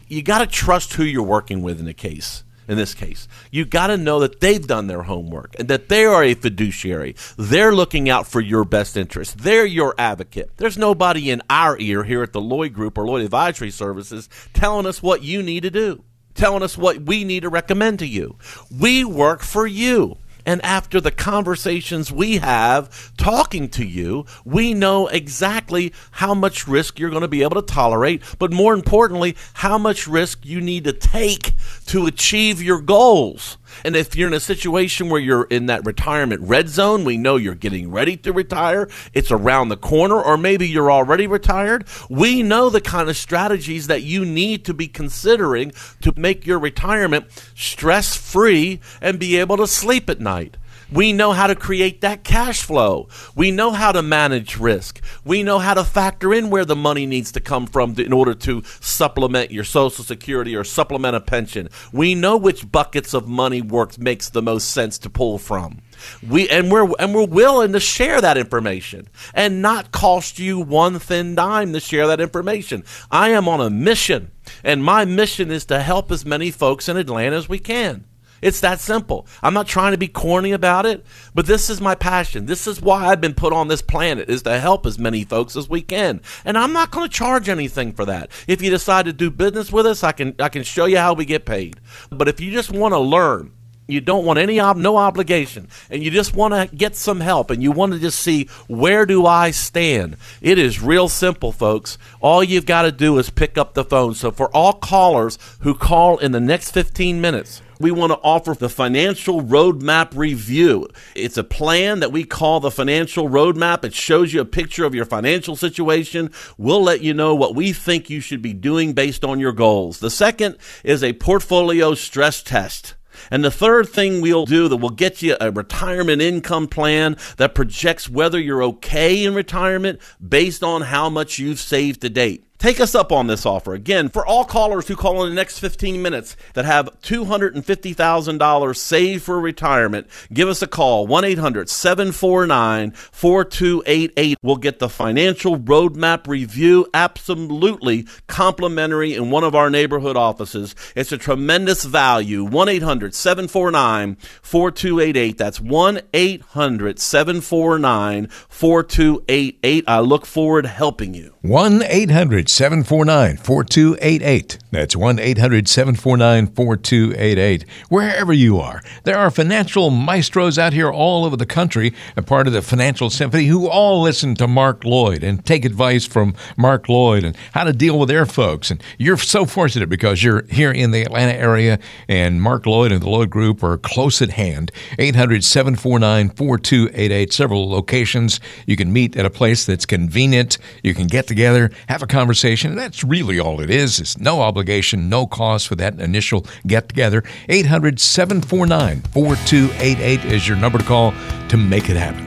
you 0.07 0.21
got 0.21 0.39
to 0.39 0.47
trust 0.47 0.93
who 0.93 1.03
you're 1.03 1.23
working 1.23 1.61
with 1.61 1.79
in 1.79 1.87
a 1.87 1.93
case 1.93 2.43
in 2.69 2.77
this 2.77 2.93
case. 2.93 3.27
You 3.51 3.65
got 3.65 3.87
to 3.87 3.97
know 3.97 4.19
that 4.19 4.39
they've 4.39 4.65
done 4.65 4.87
their 4.87 5.01
homework 5.01 5.55
and 5.57 5.67
that 5.69 5.89
they 5.89 6.05
are 6.05 6.23
a 6.23 6.35
fiduciary. 6.35 7.15
They're 7.35 7.73
looking 7.73 8.09
out 8.09 8.27
for 8.27 8.39
your 8.39 8.63
best 8.63 8.95
interest. 8.95 9.39
They're 9.39 9.65
your 9.65 9.95
advocate. 9.97 10.51
There's 10.57 10.77
nobody 10.77 11.31
in 11.31 11.41
our 11.49 11.77
ear 11.79 12.03
here 12.03 12.21
at 12.21 12.31
the 12.31 12.39
Lloyd 12.39 12.73
Group 12.73 12.97
or 12.97 13.05
Lloyd 13.05 13.23
Advisory 13.23 13.71
Services 13.71 14.29
telling 14.53 14.85
us 14.85 15.01
what 15.01 15.23
you 15.23 15.41
need 15.41 15.63
to 15.63 15.71
do, 15.71 16.03
telling 16.35 16.63
us 16.63 16.77
what 16.77 17.01
we 17.01 17.23
need 17.23 17.41
to 17.41 17.49
recommend 17.49 17.99
to 17.99 18.07
you. 18.07 18.37
We 18.71 19.03
work 19.03 19.41
for 19.41 19.67
you. 19.67 20.17
And 20.45 20.63
after 20.65 20.99
the 20.99 21.11
conversations 21.11 22.11
we 22.11 22.37
have 22.37 23.15
talking 23.17 23.69
to 23.69 23.85
you, 23.85 24.25
we 24.45 24.73
know 24.73 25.07
exactly 25.07 25.93
how 26.11 26.33
much 26.33 26.67
risk 26.67 26.97
you're 26.97 27.11
going 27.11 27.21
to 27.21 27.27
be 27.27 27.43
able 27.43 27.61
to 27.61 27.73
tolerate, 27.73 28.23
but 28.39 28.51
more 28.51 28.73
importantly, 28.73 29.35
how 29.53 29.77
much 29.77 30.07
risk 30.07 30.45
you 30.45 30.59
need 30.61 30.85
to 30.85 30.93
take 30.93 31.53
to 31.87 32.07
achieve 32.07 32.63
your 32.63 32.81
goals. 32.81 33.57
And 33.83 33.95
if 33.95 34.15
you're 34.15 34.27
in 34.27 34.33
a 34.33 34.39
situation 34.39 35.09
where 35.09 35.21
you're 35.21 35.43
in 35.45 35.67
that 35.67 35.85
retirement 35.85 36.41
red 36.41 36.69
zone, 36.69 37.05
we 37.05 37.17
know 37.17 37.35
you're 37.35 37.55
getting 37.55 37.91
ready 37.91 38.17
to 38.17 38.33
retire, 38.33 38.89
it's 39.13 39.31
around 39.31 39.69
the 39.69 39.77
corner, 39.77 40.21
or 40.21 40.37
maybe 40.37 40.67
you're 40.67 40.91
already 40.91 41.27
retired, 41.27 41.85
we 42.09 42.43
know 42.43 42.69
the 42.69 42.81
kind 42.81 43.09
of 43.09 43.17
strategies 43.17 43.87
that 43.87 44.03
you 44.03 44.25
need 44.25 44.65
to 44.65 44.73
be 44.73 44.87
considering 44.87 45.71
to 46.01 46.13
make 46.15 46.45
your 46.45 46.59
retirement 46.59 47.25
stress 47.55 48.15
free 48.15 48.79
and 49.01 49.19
be 49.19 49.37
able 49.37 49.57
to 49.57 49.67
sleep 49.67 50.09
at 50.09 50.19
night. 50.19 50.57
We 50.91 51.13
know 51.13 51.33
how 51.33 51.45
to 51.45 51.55
create 51.55 52.01
that 52.01 52.23
cash 52.23 52.63
flow. 52.63 53.09
We 53.35 53.51
know 53.51 53.71
how 53.71 53.91
to 53.91 54.01
manage 54.01 54.57
risk. 54.57 55.01
We 55.23 55.43
know 55.43 55.59
how 55.59 55.75
to 55.75 55.83
factor 55.83 56.33
in 56.33 56.49
where 56.49 56.65
the 56.65 56.75
money 56.75 57.05
needs 57.05 57.31
to 57.33 57.39
come 57.39 57.67
from 57.67 57.93
in 57.99 58.11
order 58.11 58.33
to 58.33 58.63
supplement 58.79 59.51
your 59.51 59.63
social 59.63 60.03
security 60.03 60.55
or 60.55 60.63
supplement 60.63 61.15
a 61.15 61.21
pension. 61.21 61.69
We 61.93 62.15
know 62.15 62.37
which 62.37 62.71
buckets 62.71 63.13
of 63.13 63.27
money 63.27 63.61
works 63.61 63.99
makes 63.99 64.29
the 64.29 64.41
most 64.41 64.71
sense 64.71 64.97
to 64.99 65.09
pull 65.11 65.37
from. 65.37 65.81
We 66.27 66.49
and 66.49 66.71
we're 66.71 66.89
and 66.97 67.13
we're 67.13 67.25
willing 67.25 67.73
to 67.73 67.79
share 67.79 68.21
that 68.21 68.37
information 68.37 69.09
and 69.33 69.61
not 69.61 69.91
cost 69.91 70.39
you 70.39 70.59
one 70.59 70.97
thin 70.97 71.35
dime 71.35 71.73
to 71.73 71.79
share 71.79 72.07
that 72.07 72.21
information. 72.21 72.83
I 73.11 73.29
am 73.29 73.47
on 73.47 73.61
a 73.61 73.69
mission, 73.69 74.31
and 74.63 74.83
my 74.83 75.05
mission 75.05 75.51
is 75.51 75.65
to 75.65 75.81
help 75.81 76.11
as 76.11 76.25
many 76.25 76.51
folks 76.51 76.89
in 76.89 76.97
Atlanta 76.97 77.35
as 77.35 77.49
we 77.49 77.59
can. 77.59 78.05
It's 78.41 78.59
that 78.61 78.79
simple. 78.79 79.27
I'm 79.41 79.53
not 79.53 79.67
trying 79.67 79.91
to 79.91 79.97
be 79.97 80.07
corny 80.07 80.51
about 80.51 80.85
it, 80.85 81.05
but 81.33 81.45
this 81.45 81.69
is 81.69 81.81
my 81.81 81.95
passion. 81.95 82.45
This 82.45 82.67
is 82.67 82.81
why 82.81 83.07
I've 83.07 83.21
been 83.21 83.33
put 83.33 83.53
on 83.53 83.67
this 83.67 83.81
planet 83.81 84.29
is 84.29 84.43
to 84.43 84.59
help 84.59 84.85
as 84.85 84.99
many 84.99 85.23
folks 85.23 85.55
as 85.55 85.69
we 85.69 85.81
can. 85.81 86.21
And 86.45 86.57
I'm 86.57 86.73
not 86.73 86.91
going 86.91 87.07
to 87.07 87.15
charge 87.15 87.49
anything 87.49 87.93
for 87.93 88.05
that. 88.05 88.31
If 88.47 88.61
you 88.61 88.69
decide 88.69 89.05
to 89.05 89.13
do 89.13 89.29
business 89.29 89.71
with 89.71 89.85
us, 89.85 90.03
I 90.03 90.11
can 90.11 90.35
I 90.39 90.49
can 90.49 90.63
show 90.63 90.85
you 90.85 90.97
how 90.97 91.13
we 91.13 91.25
get 91.25 91.45
paid. 91.45 91.79
But 92.09 92.27
if 92.27 92.39
you 92.39 92.51
just 92.51 92.71
want 92.71 92.93
to 92.93 92.99
learn 92.99 93.53
you 93.89 93.99
don't 93.99 94.23
want 94.23 94.37
any 94.37 94.59
ob- 94.59 94.77
no 94.77 94.97
obligation 94.97 95.67
and 95.89 96.03
you 96.03 96.11
just 96.11 96.35
want 96.35 96.53
to 96.53 96.75
get 96.75 96.95
some 96.95 97.19
help 97.19 97.49
and 97.49 97.63
you 97.63 97.71
want 97.71 97.91
to 97.91 97.99
just 97.99 98.19
see 98.19 98.47
where 98.67 99.05
do 99.05 99.25
i 99.25 99.51
stand 99.51 100.15
it 100.41 100.57
is 100.57 100.81
real 100.81 101.09
simple 101.09 101.51
folks 101.51 101.97
all 102.21 102.43
you've 102.43 102.65
got 102.65 102.83
to 102.83 102.91
do 102.91 103.17
is 103.17 103.29
pick 103.29 103.57
up 103.57 103.73
the 103.73 103.83
phone 103.83 104.13
so 104.13 104.31
for 104.31 104.49
all 104.55 104.73
callers 104.73 105.37
who 105.61 105.73
call 105.73 106.17
in 106.19 106.31
the 106.31 106.39
next 106.39 106.71
15 106.71 107.19
minutes 107.19 107.61
we 107.79 107.91
want 107.91 108.11
to 108.11 108.19
offer 108.19 108.53
the 108.53 108.69
financial 108.69 109.41
roadmap 109.41 110.15
review. 110.15 110.87
It's 111.15 111.37
a 111.37 111.43
plan 111.43 112.01
that 112.01 112.11
we 112.11 112.25
call 112.25 112.59
the 112.59 112.71
financial 112.71 113.29
roadmap. 113.29 113.85
It 113.85 113.93
shows 113.93 114.33
you 114.33 114.41
a 114.41 114.45
picture 114.45 114.83
of 114.83 114.93
your 114.93 115.05
financial 115.05 115.55
situation. 115.55 116.31
We'll 116.57 116.83
let 116.83 117.01
you 117.01 117.13
know 117.13 117.33
what 117.33 117.55
we 117.55 117.71
think 117.71 118.09
you 118.09 118.19
should 118.19 118.41
be 118.41 118.53
doing 118.53 118.93
based 118.93 119.23
on 119.23 119.39
your 119.39 119.53
goals. 119.53 119.99
The 119.99 120.09
second 120.09 120.57
is 120.83 121.03
a 121.03 121.13
portfolio 121.13 121.93
stress 121.93 122.43
test. 122.43 122.95
And 123.31 123.43
the 123.43 123.51
third 123.51 123.89
thing 123.89 124.21
we'll 124.21 124.45
do 124.45 124.67
that 124.67 124.77
will 124.77 124.89
get 124.89 125.21
you 125.21 125.35
a 125.39 125.51
retirement 125.51 126.21
income 126.21 126.67
plan 126.67 127.17
that 127.37 127.55
projects 127.55 128.09
whether 128.09 128.39
you're 128.39 128.63
okay 128.63 129.23
in 129.23 129.33
retirement 129.33 129.99
based 130.25 130.63
on 130.63 130.83
how 130.83 131.09
much 131.09 131.39
you've 131.39 131.59
saved 131.59 132.01
to 132.01 132.09
date. 132.09 132.48
Take 132.59 132.81
us 132.81 132.93
up 132.93 133.13
on 133.13 133.27
this 133.27 133.45
offer. 133.45 133.73
Again, 133.73 134.09
for 134.09 134.25
all 134.25 134.43
callers 134.43 134.89
who 134.89 134.97
call 134.97 135.23
in 135.23 135.29
the 135.29 135.35
next 135.35 135.59
15 135.59 136.01
minutes 136.01 136.35
that 136.55 136.65
have 136.65 136.89
$250,000 137.01 138.75
saved 138.75 139.23
for 139.23 139.39
retirement, 139.39 140.07
give 140.33 140.49
us 140.49 140.61
a 140.61 140.67
call 140.67 141.07
1 141.07 141.23
800 141.23 141.69
749 141.69 142.91
4288. 142.91 144.37
We'll 144.43 144.57
get 144.57 144.79
the 144.79 144.89
financial 144.89 145.57
roadmap 145.57 146.27
review 146.27 146.85
absolutely 146.93 148.05
complimentary 148.27 149.13
in 149.13 149.31
one 149.31 149.45
of 149.45 149.55
our 149.55 149.69
neighborhood 149.69 150.17
offices. 150.17 150.75
It's 150.97 151.13
a 151.13 151.17
tremendous 151.17 151.85
value. 151.85 152.43
1 152.43 152.67
800 152.67 153.15
749 153.15 154.17
4288. 154.41 155.37
That's 155.37 155.61
1 155.61 156.01
800 156.13 156.99
749 156.99 158.27
4288. 158.27 159.83
I 159.87 159.99
look 160.01 160.25
forward 160.25 160.63
to 160.63 160.67
helping 160.67 161.13
you. 161.13 161.35
1 161.41 161.83
800 161.83 162.48
749 162.49 163.37
4288. 163.37 164.57
That's 164.71 164.95
1 164.95 165.19
800 165.19 165.67
749 165.67 166.47
4288. 166.47 167.65
Wherever 167.89 168.33
you 168.33 168.59
are, 168.59 168.81
there 169.03 169.17
are 169.17 169.29
financial 169.29 169.91
maestros 169.91 170.57
out 170.57 170.73
here 170.73 170.91
all 170.91 171.25
over 171.25 171.37
the 171.37 171.45
country, 171.45 171.93
a 172.17 172.23
part 172.23 172.47
of 172.47 172.53
the 172.53 172.63
Financial 172.63 173.09
Symphony, 173.11 173.45
who 173.45 173.67
all 173.67 174.01
listen 174.01 174.33
to 174.35 174.47
Mark 174.47 174.83
Lloyd 174.83 175.23
and 175.23 175.45
take 175.45 175.63
advice 175.63 176.05
from 176.05 176.33
Mark 176.57 176.89
Lloyd 176.89 177.23
and 177.23 177.37
how 177.53 177.63
to 177.63 177.71
deal 177.73 177.99
with 177.99 178.09
their 178.09 178.25
folks. 178.25 178.71
And 178.71 178.81
you're 178.97 179.17
so 179.17 179.45
fortunate 179.45 179.87
because 179.87 180.23
you're 180.23 180.43
here 180.49 180.71
in 180.71 180.89
the 180.89 181.03
Atlanta 181.03 181.33
area, 181.33 181.77
and 182.07 182.41
Mark 182.41 182.65
Lloyd 182.65 182.91
and 182.91 183.03
the 183.03 183.09
Lloyd 183.09 183.29
Group 183.29 183.63
are 183.63 183.77
close 183.77 184.23
at 184.23 184.31
hand. 184.31 184.71
800 184.97 185.43
749 185.43 186.29
4288. 186.29 187.31
Several 187.31 187.69
locations. 187.69 188.39
You 188.65 188.75
can 188.75 188.91
meet 188.91 189.15
at 189.15 189.25
a 189.25 189.29
place 189.29 189.65
that's 189.65 189.85
convenient. 189.85 190.57
You 190.83 190.95
can 190.95 191.05
get 191.05 191.27
together, 191.27 191.69
have 191.87 192.01
a 192.01 192.07
conversation 192.07 192.38
conversation. 192.39 192.71
And 192.71 192.79
that's 192.79 193.03
really 193.03 193.39
all 193.39 193.59
it 193.61 193.69
is. 193.69 193.99
It's 193.99 194.17
no 194.17 194.41
obligation, 194.41 195.09
no 195.09 195.27
cost 195.27 195.67
for 195.67 195.75
that 195.75 195.99
initial 195.99 196.45
get 196.65 196.87
together. 196.89 197.23
800 197.49 197.99
749 197.99 199.01
4288 199.13 200.25
is 200.25 200.47
your 200.47 200.57
number 200.57 200.77
to 200.77 200.83
call 200.83 201.13
to 201.49 201.57
make 201.57 201.89
it 201.89 201.97
happen. 201.97 202.25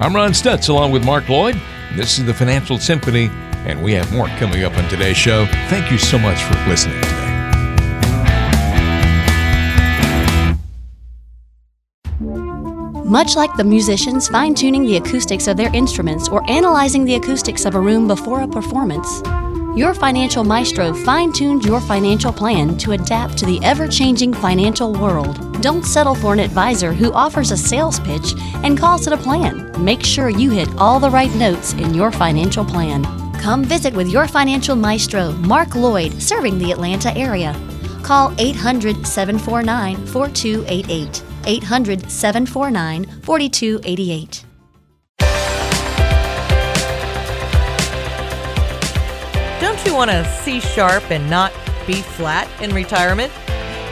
I'm 0.00 0.14
Ron 0.14 0.32
Stutz 0.32 0.68
along 0.68 0.90
with 0.92 1.04
Mark 1.04 1.28
Lloyd. 1.28 1.60
This 1.94 2.18
is 2.18 2.24
the 2.24 2.34
Financial 2.34 2.78
Symphony, 2.78 3.28
and 3.66 3.82
we 3.84 3.92
have 3.92 4.12
more 4.12 4.26
coming 4.38 4.64
up 4.64 4.76
on 4.76 4.88
today's 4.88 5.16
show. 5.16 5.46
Thank 5.68 5.92
you 5.92 5.98
so 5.98 6.18
much 6.18 6.42
for 6.42 6.54
listening 6.68 7.00
today. 7.02 7.28
Much 13.12 13.36
like 13.36 13.54
the 13.56 13.64
musicians 13.64 14.26
fine 14.26 14.54
tuning 14.54 14.86
the 14.86 14.96
acoustics 14.96 15.46
of 15.46 15.54
their 15.58 15.70
instruments 15.74 16.30
or 16.30 16.42
analyzing 16.50 17.04
the 17.04 17.14
acoustics 17.16 17.66
of 17.66 17.74
a 17.74 17.80
room 17.80 18.08
before 18.08 18.40
a 18.40 18.48
performance, 18.48 19.20
your 19.74 19.94
financial 19.94 20.44
maestro 20.44 20.92
fine 20.92 21.32
tuned 21.32 21.64
your 21.64 21.80
financial 21.80 22.32
plan 22.32 22.76
to 22.76 22.92
adapt 22.92 23.38
to 23.38 23.46
the 23.46 23.58
ever 23.64 23.88
changing 23.88 24.32
financial 24.34 24.92
world. 24.92 25.60
Don't 25.62 25.84
settle 25.84 26.14
for 26.14 26.32
an 26.32 26.40
advisor 26.40 26.92
who 26.92 27.12
offers 27.12 27.50
a 27.50 27.56
sales 27.56 27.98
pitch 28.00 28.34
and 28.64 28.78
calls 28.78 29.06
it 29.06 29.12
a 29.12 29.16
plan. 29.16 29.72
Make 29.82 30.04
sure 30.04 30.28
you 30.28 30.50
hit 30.50 30.68
all 30.76 31.00
the 31.00 31.10
right 31.10 31.34
notes 31.36 31.72
in 31.72 31.94
your 31.94 32.12
financial 32.12 32.64
plan. 32.64 33.04
Come 33.40 33.64
visit 33.64 33.94
with 33.94 34.08
your 34.08 34.28
financial 34.28 34.76
maestro, 34.76 35.32
Mark 35.32 35.74
Lloyd, 35.74 36.20
serving 36.20 36.58
the 36.58 36.70
Atlanta 36.70 37.16
area. 37.16 37.54
Call 38.02 38.34
800 38.38 39.06
749 39.06 40.06
4288. 40.06 41.22
800 41.46 42.10
749 42.10 43.22
4288. 43.22 44.44
You 49.84 49.94
want 49.94 50.12
to 50.12 50.24
see 50.42 50.60
sharp 50.60 51.10
and 51.10 51.28
not 51.28 51.52
be 51.86 51.94
flat 51.94 52.48
in 52.62 52.72
retirement? 52.72 53.32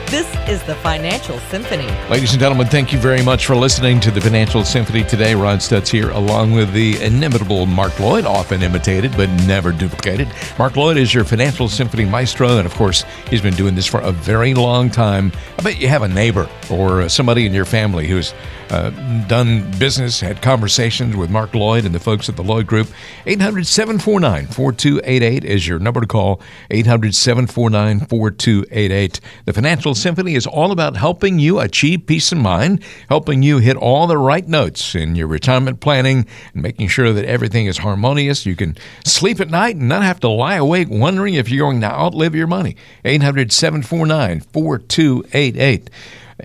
This 0.06 0.26
is 0.48 0.62
the 0.62 0.74
Financial 0.76 1.38
Symphony. 1.38 1.86
Ladies 2.08 2.32
and 2.32 2.40
gentlemen, 2.40 2.68
thank 2.68 2.92
you 2.92 2.98
very 2.98 3.22
much 3.22 3.46
for 3.46 3.54
listening 3.54 4.00
to 4.00 4.10
the 4.10 4.20
Financial 4.20 4.64
Symphony 4.64 5.04
today. 5.04 5.34
Ron 5.34 5.58
Stutz 5.58 5.88
here, 5.88 6.10
along 6.10 6.52
with 6.52 6.72
the 6.72 7.00
inimitable 7.00 7.66
Mark 7.66 7.98
Lloyd, 8.00 8.24
often 8.24 8.62
imitated 8.62 9.16
but 9.16 9.28
never 9.46 9.72
duplicated. 9.72 10.28
Mark 10.58 10.76
Lloyd 10.76 10.96
is 10.96 11.12
your 11.12 11.24
Financial 11.24 11.68
Symphony 11.68 12.04
maestro, 12.04 12.58
and 12.58 12.66
of 12.66 12.74
course, 12.74 13.04
he's 13.28 13.40
been 13.40 13.54
doing 13.54 13.74
this 13.74 13.86
for 13.86 14.00
a 14.00 14.10
very 14.10 14.54
long 14.54 14.90
time. 14.90 15.32
I 15.58 15.62
bet 15.62 15.80
you 15.80 15.88
have 15.88 16.02
a 16.02 16.08
neighbor 16.08 16.48
or 16.70 17.08
somebody 17.08 17.46
in 17.46 17.52
your 17.52 17.64
family 17.64 18.06
who's 18.06 18.32
uh, 18.70 18.90
done 19.26 19.70
business, 19.78 20.20
had 20.20 20.42
conversations 20.42 21.16
with 21.16 21.30
Mark 21.30 21.54
Lloyd 21.54 21.84
and 21.84 21.94
the 21.94 22.00
folks 22.00 22.28
at 22.28 22.36
the 22.36 22.42
Lloyd 22.42 22.66
Group. 22.66 22.88
800 23.26 23.66
749 23.66 24.46
4288 24.46 25.44
is 25.44 25.66
your 25.66 25.78
number 25.78 26.00
to 26.00 26.06
call. 26.06 26.40
800 26.70 27.14
749 27.14 28.06
4288. 28.06 29.20
The 29.44 29.52
Financial 29.52 29.94
Symphony 29.94 30.34
is 30.34 30.46
all 30.46 30.72
about 30.72 30.96
helping 30.96 31.38
you 31.38 31.58
achieve 31.60 32.06
peace 32.06 32.32
of 32.32 32.38
mind, 32.38 32.82
helping 33.08 33.42
you 33.42 33.58
hit 33.58 33.76
all 33.76 34.06
the 34.06 34.18
right 34.18 34.46
notes 34.46 34.94
in 34.94 35.16
your 35.16 35.26
retirement 35.26 35.80
planning, 35.80 36.26
and 36.54 36.62
making 36.62 36.88
sure 36.88 37.12
that 37.12 37.24
everything 37.24 37.66
is 37.66 37.78
harmonious. 37.78 38.46
You 38.46 38.56
can 38.56 38.76
sleep 39.04 39.40
at 39.40 39.50
night 39.50 39.76
and 39.76 39.88
not 39.88 40.02
have 40.02 40.20
to 40.20 40.28
lie 40.28 40.56
awake 40.56 40.88
wondering 40.90 41.34
if 41.34 41.50
you're 41.50 41.66
going 41.66 41.80
to 41.80 41.90
outlive 41.90 42.34
your 42.34 42.46
money. 42.46 42.76
800 43.04 43.52
749 43.52 44.40
4288. 44.40 45.90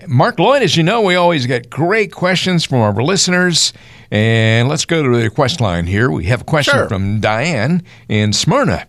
Mark 0.06 0.38
Lloyd, 0.38 0.62
as 0.62 0.76
you 0.76 0.82
know, 0.82 1.00
we 1.02 1.14
always 1.14 1.46
get 1.46 1.70
great 1.70 2.12
questions 2.12 2.64
from 2.64 2.78
our 2.80 2.92
listeners. 3.02 3.72
And 4.10 4.68
let's 4.68 4.84
go 4.84 5.02
to 5.02 5.16
the 5.22 5.30
quest 5.30 5.60
line 5.60 5.86
here. 5.86 6.10
We 6.10 6.24
have 6.26 6.42
a 6.42 6.44
question 6.44 6.74
Sure. 6.74 6.88
from 6.88 7.20
Diane 7.20 7.82
in 8.08 8.32
Smyrna. 8.32 8.86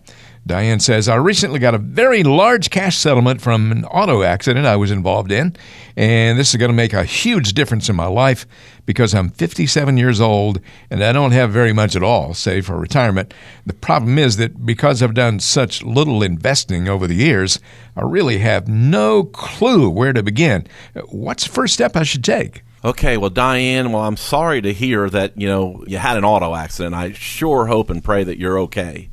Diane 0.48 0.80
says, 0.80 1.10
I 1.10 1.16
recently 1.16 1.58
got 1.58 1.74
a 1.74 1.78
very 1.78 2.22
large 2.22 2.70
cash 2.70 2.96
settlement 2.96 3.42
from 3.42 3.70
an 3.70 3.84
auto 3.84 4.22
accident 4.22 4.64
I 4.64 4.76
was 4.76 4.90
involved 4.90 5.30
in, 5.30 5.54
and 5.94 6.38
this 6.38 6.48
is 6.48 6.56
going 6.56 6.70
to 6.70 6.74
make 6.74 6.94
a 6.94 7.04
huge 7.04 7.52
difference 7.52 7.90
in 7.90 7.96
my 7.96 8.06
life 8.06 8.46
because 8.86 9.14
I'm 9.14 9.28
57 9.28 9.98
years 9.98 10.22
old 10.22 10.60
and 10.90 11.04
I 11.04 11.12
don't 11.12 11.32
have 11.32 11.50
very 11.50 11.74
much 11.74 11.94
at 11.94 12.02
all, 12.02 12.32
save 12.32 12.64
for 12.64 12.78
retirement. 12.78 13.34
The 13.66 13.74
problem 13.74 14.18
is 14.18 14.38
that 14.38 14.64
because 14.64 15.02
I've 15.02 15.12
done 15.12 15.38
such 15.38 15.82
little 15.82 16.22
investing 16.22 16.88
over 16.88 17.06
the 17.06 17.16
years, 17.16 17.60
I 17.94 18.04
really 18.04 18.38
have 18.38 18.68
no 18.68 19.24
clue 19.24 19.90
where 19.90 20.14
to 20.14 20.22
begin. 20.22 20.66
What's 21.10 21.44
the 21.44 21.52
first 21.52 21.74
step 21.74 21.94
I 21.94 22.04
should 22.04 22.24
take? 22.24 22.62
Okay, 22.84 23.16
well, 23.16 23.28
Diane, 23.28 23.90
well, 23.90 24.04
I'm 24.04 24.16
sorry 24.16 24.62
to 24.62 24.72
hear 24.72 25.10
that 25.10 25.36
you 25.36 25.48
know 25.48 25.84
you 25.86 25.98
had 25.98 26.16
an 26.16 26.24
auto 26.24 26.54
accident. 26.54 26.94
I 26.94 27.12
sure 27.12 27.66
hope 27.66 27.90
and 27.90 28.02
pray 28.02 28.22
that 28.22 28.38
you're 28.38 28.58
okay. 28.60 29.10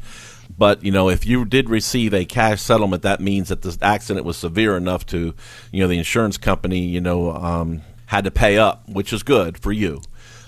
But 0.58 0.84
you 0.84 0.92
know, 0.92 1.10
if 1.10 1.26
you 1.26 1.46
did 1.46 1.70
receive 1.70 2.14
a 2.14 2.26
cash 2.26 2.62
settlement, 2.62 3.04
that 3.04 3.20
means 3.20 3.50
that 3.50 3.62
the 3.62 3.78
accident 3.82 4.26
was 4.26 4.38
severe 4.38 4.78
enough 4.78 5.06
to, 5.08 5.34
you 5.72 5.82
know, 5.82 5.88
the 5.88 5.98
insurance 5.98 6.38
company, 6.38 6.80
you 6.80 7.02
know, 7.02 7.32
um, 7.32 7.82
had 8.08 8.24
to 8.24 8.32
pay 8.32 8.58
up, 8.58 8.88
which 8.88 9.12
is 9.12 9.24
good 9.24 9.58
for 9.58 9.72
you. 9.72 10.02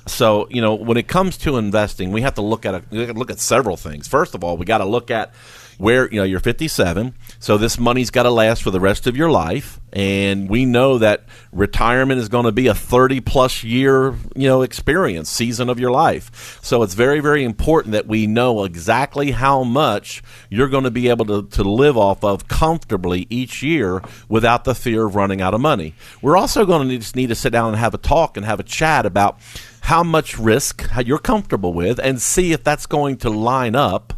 So, 0.08 0.48
you 0.50 0.62
know, 0.62 0.74
when 0.74 0.98
it 0.98 1.08
comes 1.08 1.38
to 1.40 1.58
investing, 1.58 2.12
we 2.12 2.22
have 2.22 2.36
to 2.36 2.42
look 2.42 2.66
at 2.66 2.76
a, 2.76 3.14
look 3.14 3.30
at 3.30 3.40
several 3.40 3.76
things. 3.76 4.08
First 4.08 4.36
of 4.36 4.44
all, 4.44 4.56
we 4.56 4.66
got 4.66 4.78
to 4.78 4.86
look 4.86 5.12
at 5.12 5.34
where 5.78 6.10
you 6.12 6.20
know 6.20 6.24
you're 6.24 6.40
57 6.40 7.14
so 7.40 7.58
this 7.58 7.80
money's 7.80 8.10
got 8.10 8.24
to 8.24 8.32
last 8.32 8.64
for 8.64 8.72
the 8.72 8.80
rest 8.80 9.08
of 9.08 9.16
your 9.16 9.30
life 9.30 9.80
and 9.94 10.50
we 10.50 10.66
know 10.66 10.98
that 10.98 11.26
retirement 11.52 12.20
is 12.20 12.30
going 12.30 12.46
to 12.46 12.52
be 12.52 12.68
a 12.68 12.74
30 12.74 13.22
plus 13.22 13.64
year 13.64 14.14
you 14.36 14.48
know 14.48 14.62
experience 14.62 15.30
season 15.30 15.70
of 15.70 15.80
your 15.80 15.92
life. 15.92 16.60
So 16.62 16.84
it's 16.84 16.94
very 16.94 17.20
very 17.20 17.44
important 17.44 17.94
that 17.94 18.08
we 18.08 18.28
know 18.28 18.64
exactly 18.64 19.32
how 19.32 19.64
much 19.64 20.22
you're 20.50 20.68
going 20.68 20.84
to 20.84 20.92
be 20.92 21.10
able 21.10 21.26
to, 21.26 21.48
to 21.48 21.64
live 21.64 21.98
off 21.98 22.24
of 22.24 22.48
comfortably 22.48 23.28
each 23.30 23.64
year 23.64 24.02
without 24.28 24.66
the 24.66 24.76
fear 24.76 25.06
of 25.06 25.16
running 25.16 25.42
out 25.42 25.54
of 25.54 25.62
money. 25.62 25.94
We're 26.22 26.38
also 26.38 26.66
going 26.66 26.90
to 26.90 26.98
just 26.98 27.16
need 27.16 27.28
to 27.28 27.36
sit 27.36 27.52
down 27.52 27.70
and 27.70 27.78
have 27.78 27.94
a 27.94 28.00
talk 28.00 28.38
and 28.38 28.46
have 28.46 28.60
a 28.60 28.64
chat 28.64 29.06
about 29.06 29.40
how 29.82 30.04
much 30.04 30.38
risk 30.38 30.88
you're 31.06 31.18
comfortable 31.18 31.74
with 31.74 32.00
and 32.00 32.22
see 32.22 32.52
if 32.52 32.64
that's 32.64 32.86
going 32.86 33.18
to 33.18 33.30
line 33.30 33.76
up 33.76 34.14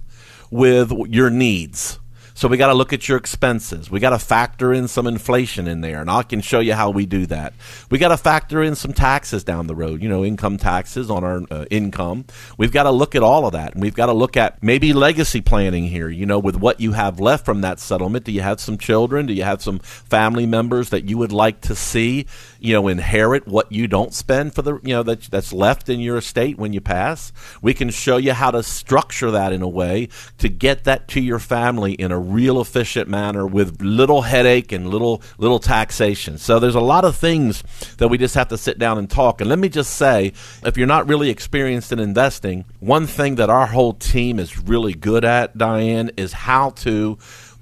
with 0.50 0.92
your 1.08 1.30
needs. 1.30 2.00
So 2.40 2.48
we 2.48 2.56
got 2.56 2.68
to 2.68 2.74
look 2.74 2.94
at 2.94 3.10
your 3.10 3.18
expenses. 3.18 3.92
We 3.92 4.00
got 4.00 4.12
to 4.12 4.18
factor 4.18 4.72
in 4.72 4.88
some 4.88 5.08
inflation 5.08 5.68
in 5.68 5.82
there, 5.82 6.00
and 6.00 6.10
I 6.10 6.24
can 6.24 6.40
show 6.40 6.62
you 6.62 6.74
how 6.74 6.90
we 6.90 7.06
do 7.06 7.26
that. 7.26 7.54
We 7.92 7.98
got 7.98 8.10
to 8.10 8.18
factor 8.18 8.64
in 8.64 8.76
some 8.76 8.94
taxes 8.94 9.44
down 9.44 9.68
the 9.68 9.76
road, 9.76 10.02
you 10.02 10.08
know, 10.08 10.24
income 10.24 10.58
taxes 10.58 11.10
on 11.12 11.26
our 11.26 11.42
uh, 11.52 11.66
income. 11.70 12.24
We've 12.58 12.72
got 12.72 12.84
to 12.84 12.92
look 12.92 13.14
at 13.14 13.24
all 13.24 13.46
of 13.46 13.52
that, 13.52 13.74
and 13.74 13.82
we've 13.82 13.94
got 13.94 14.06
to 14.06 14.14
look 14.14 14.38
at 14.38 14.64
maybe 14.64 14.94
legacy 14.94 15.42
planning 15.42 15.84
here, 15.88 16.08
you 16.08 16.26
know, 16.26 16.40
with 16.40 16.56
what 16.56 16.80
you 16.80 16.94
have 16.94 17.20
left 17.20 17.44
from 17.44 17.60
that 17.60 17.78
settlement. 17.78 18.24
Do 18.24 18.32
you 18.32 18.40
have 18.40 18.62
some 18.62 18.78
children? 18.78 19.26
Do 19.26 19.34
you 19.34 19.44
have 19.44 19.62
some 19.62 19.80
family 19.80 20.46
members 20.46 20.92
that 20.92 21.10
you 21.10 21.18
would 21.18 21.34
like 21.34 21.60
to 21.64 21.76
see, 21.76 22.26
you 22.60 22.74
know, 22.74 22.88
inherit 22.88 23.48
what 23.48 23.72
you 23.72 23.88
don't 23.88 24.14
spend 24.14 24.54
for 24.54 24.62
the, 24.62 24.80
you 24.84 24.94
know, 24.94 25.04
that, 25.04 25.24
that's 25.24 25.54
left 25.54 25.90
in 25.90 26.00
your 26.00 26.18
estate 26.18 26.58
when 26.58 26.74
you 26.74 26.82
pass? 26.82 27.32
We 27.62 27.74
can 27.74 27.90
show 27.90 28.18
you 28.18 28.34
how 28.34 28.52
to 28.52 28.64
structure 28.64 29.32
that 29.32 29.54
in 29.54 29.62
a 29.62 29.68
way 29.68 30.10
to 30.38 30.50
get 30.50 30.84
that 30.84 31.08
to 31.10 31.22
your 31.22 31.40
family 31.40 31.94
in 31.94 32.12
a 32.12 32.20
real 32.20 32.60
efficient 32.60 33.08
manner 33.08 33.46
with 33.46 33.82
little 33.82 34.24
headache 34.24 34.72
and 34.72 34.90
little 34.90 35.22
little 35.38 35.60
taxation. 35.60 36.38
So 36.38 36.60
there's 36.60 36.76
a 36.76 36.80
lot 36.80 37.06
of 37.06 37.16
things 37.16 37.64
that 37.98 38.08
we 38.08 38.18
just 38.18 38.36
have 38.36 38.50
to 38.50 38.58
sit 38.58 38.80
down 38.80 38.98
and 38.98 39.10
talk. 39.10 39.42
And 39.42 39.50
let 39.50 39.60
me 39.60 39.70
just 39.70 39.96
say, 39.96 40.34
if 40.64 40.78
you're 40.78 40.88
not 40.88 41.08
really 41.08 41.30
experienced 41.30 41.92
in 41.92 42.00
investing, 42.00 42.66
one 42.80 43.08
thing 43.08 43.36
that 43.36 43.50
our 43.50 43.68
whole 43.68 43.94
team 43.94 44.40
is 44.40 44.60
really 44.60 44.94
good 44.94 45.26
at, 45.26 45.58
Diane, 45.58 46.12
is 46.18 46.34
how 46.34 46.72
to 46.72 47.18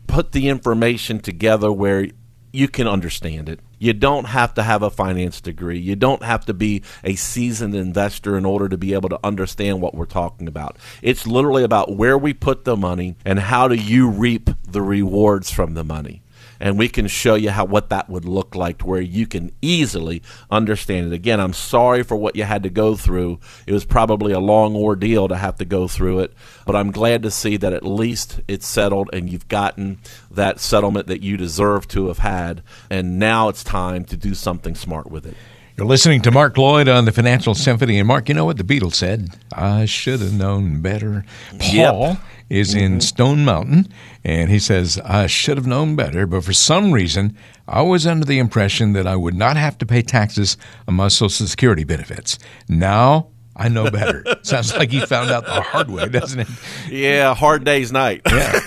put 0.07 0.31
the 0.31 0.47
information 0.47 1.19
together 1.19 1.71
where 1.71 2.07
you 2.51 2.67
can 2.67 2.87
understand 2.87 3.49
it. 3.49 3.59
You 3.79 3.93
don't 3.93 4.25
have 4.25 4.53
to 4.55 4.63
have 4.63 4.81
a 4.81 4.89
finance 4.89 5.41
degree. 5.41 5.79
You 5.79 5.95
don't 5.95 6.23
have 6.23 6.45
to 6.45 6.53
be 6.53 6.83
a 7.03 7.15
seasoned 7.15 7.75
investor 7.75 8.37
in 8.37 8.45
order 8.45 8.69
to 8.69 8.77
be 8.77 8.93
able 8.93 9.09
to 9.09 9.19
understand 9.23 9.81
what 9.81 9.93
we're 9.93 10.05
talking 10.05 10.47
about. 10.47 10.77
It's 11.01 11.27
literally 11.27 11.63
about 11.63 11.95
where 11.95 12.17
we 12.17 12.33
put 12.33 12.65
the 12.65 12.75
money 12.75 13.15
and 13.25 13.39
how 13.39 13.67
do 13.67 13.75
you 13.75 14.09
reap 14.09 14.49
the 14.63 14.81
rewards 14.81 15.51
from 15.51 15.73
the 15.73 15.83
money 15.83 16.21
and 16.59 16.77
we 16.77 16.89
can 16.89 17.07
show 17.07 17.35
you 17.35 17.51
how 17.51 17.65
what 17.65 17.89
that 17.89 18.09
would 18.09 18.25
look 18.25 18.55
like 18.55 18.79
to 18.79 18.85
where 18.85 19.01
you 19.01 19.27
can 19.27 19.51
easily 19.61 20.21
understand 20.49 21.07
it. 21.07 21.15
Again, 21.15 21.39
I'm 21.39 21.53
sorry 21.53 22.03
for 22.03 22.15
what 22.15 22.35
you 22.35 22.43
had 22.43 22.63
to 22.63 22.69
go 22.69 22.95
through. 22.95 23.39
It 23.65 23.73
was 23.73 23.85
probably 23.85 24.31
a 24.31 24.39
long 24.39 24.75
ordeal 24.75 25.27
to 25.27 25.35
have 25.35 25.57
to 25.57 25.65
go 25.65 25.87
through 25.87 26.19
it, 26.19 26.33
but 26.65 26.75
I'm 26.75 26.91
glad 26.91 27.23
to 27.23 27.31
see 27.31 27.57
that 27.57 27.73
at 27.73 27.85
least 27.85 28.41
it's 28.47 28.67
settled 28.67 29.09
and 29.13 29.29
you've 29.29 29.47
gotten 29.47 29.99
that 30.31 30.59
settlement 30.59 31.07
that 31.07 31.21
you 31.21 31.37
deserve 31.37 31.87
to 31.89 32.07
have 32.07 32.19
had, 32.19 32.63
and 32.89 33.19
now 33.19 33.49
it's 33.49 33.63
time 33.63 34.05
to 34.05 34.17
do 34.17 34.33
something 34.33 34.75
smart 34.75 35.09
with 35.11 35.25
it. 35.25 35.35
You're 35.77 35.85
listening 35.85 36.23
to 36.23 36.31
Mark 36.31 36.57
Lloyd 36.57 36.87
on 36.87 37.05
the 37.05 37.11
Financial 37.11 37.53
Symphony. 37.53 37.99
And 37.99 38.07
Mark, 38.07 38.29
you 38.29 38.33
know 38.33 38.45
what 38.45 38.57
the 38.57 38.63
Beatles 38.63 38.95
said? 38.95 39.37
I 39.53 39.85
should 39.85 40.21
have 40.21 40.33
known 40.33 40.81
better. 40.81 41.23
Paul 41.59 42.09
Yep. 42.09 42.17
is 42.49 42.73
in 42.73 42.93
mm-hmm. 42.93 42.99
Stone 43.01 43.45
Mountain, 43.45 43.87
and 44.23 44.49
he 44.49 44.57
says, 44.57 44.99
I 45.05 45.27
should 45.27 45.55
have 45.55 45.67
known 45.67 45.95
better, 45.95 46.25
but 46.25 46.43
for 46.43 46.51
some 46.51 46.93
reason, 46.93 47.37
I 47.67 47.83
was 47.83 48.07
under 48.07 48.25
the 48.25 48.39
impression 48.39 48.93
that 48.93 49.05
I 49.05 49.15
would 49.15 49.35
not 49.35 49.55
have 49.55 49.77
to 49.77 49.85
pay 49.85 50.01
taxes 50.01 50.57
on 50.87 50.95
my 50.95 51.09
Social 51.09 51.45
Security 51.45 51.83
benefits. 51.83 52.39
Now 52.67 53.27
I 53.59 53.69
know 53.69 53.89
better. 53.89 54.23
Sounds 54.43 54.75
like 54.75 54.91
he 54.91 54.99
found 55.05 55.31
out 55.31 55.45
the 55.45 55.61
hard 55.61 55.89
way, 55.89 56.07
doesn't 56.07 56.39
it? 56.41 56.47
Yeah, 56.89 57.33
hard 57.33 57.63
day's 57.63 57.91
night. 57.91 58.21
Yeah, 58.29 58.59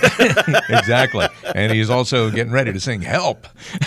exactly. 0.68 1.28
And 1.54 1.72
he's 1.72 1.88
also 1.90 2.30
getting 2.30 2.52
ready 2.52 2.72
to 2.72 2.80
sing 2.80 3.00
Help. 3.00 3.46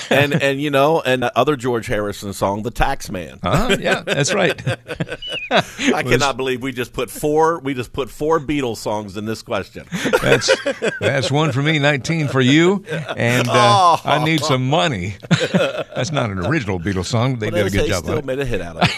and 0.10 0.34
and 0.41 0.62
you 0.62 0.70
know, 0.72 1.01
and 1.01 1.22
the 1.24 1.38
other 1.38 1.56
George 1.56 1.88
Harrison 1.88 2.32
song, 2.34 2.64
"The 2.64 2.72
Taxman." 2.72 3.39
Uh-huh, 3.43 3.76
yeah, 3.80 4.01
that's 4.01 4.34
right. 4.34 4.62
I 5.51 6.04
cannot 6.04 6.38
believe 6.38 6.62
we 6.62 6.72
just 6.72 6.93
put 6.93 7.12
four. 7.12 7.60
We 7.60 7.74
just 7.74 7.93
put 7.93 8.10
four 8.10 8.39
Beatles 8.39 8.78
songs 8.78 9.18
in 9.18 9.26
this 9.26 9.41
question. 9.41 9.86
That's 10.22 10.49
that's 10.99 11.32
one 11.32 11.51
for 11.51 11.62
me, 11.62 11.80
nineteen 11.80 12.28
for 12.28 12.41
you, 12.41 12.84
and 13.18 13.47
uh, 13.49 13.97
I 14.06 14.24
need 14.24 14.41
some 14.41 14.70
money. 14.70 15.16
that's 15.51 16.12
not 16.12 16.30
an 16.32 16.39
original 16.45 16.80
Beatles 16.80 17.06
song. 17.06 17.39
They 17.39 17.49
But 17.49 17.58
did 17.58 17.68
a 17.68 17.70
good 17.70 17.88
job 17.89 18.04
still 18.04 18.18
on 18.20 18.26
made 18.26 18.39
a 18.39 18.45
hit 18.45 18.62
out 18.62 18.78
of 18.78 18.84
it. 18.84 18.89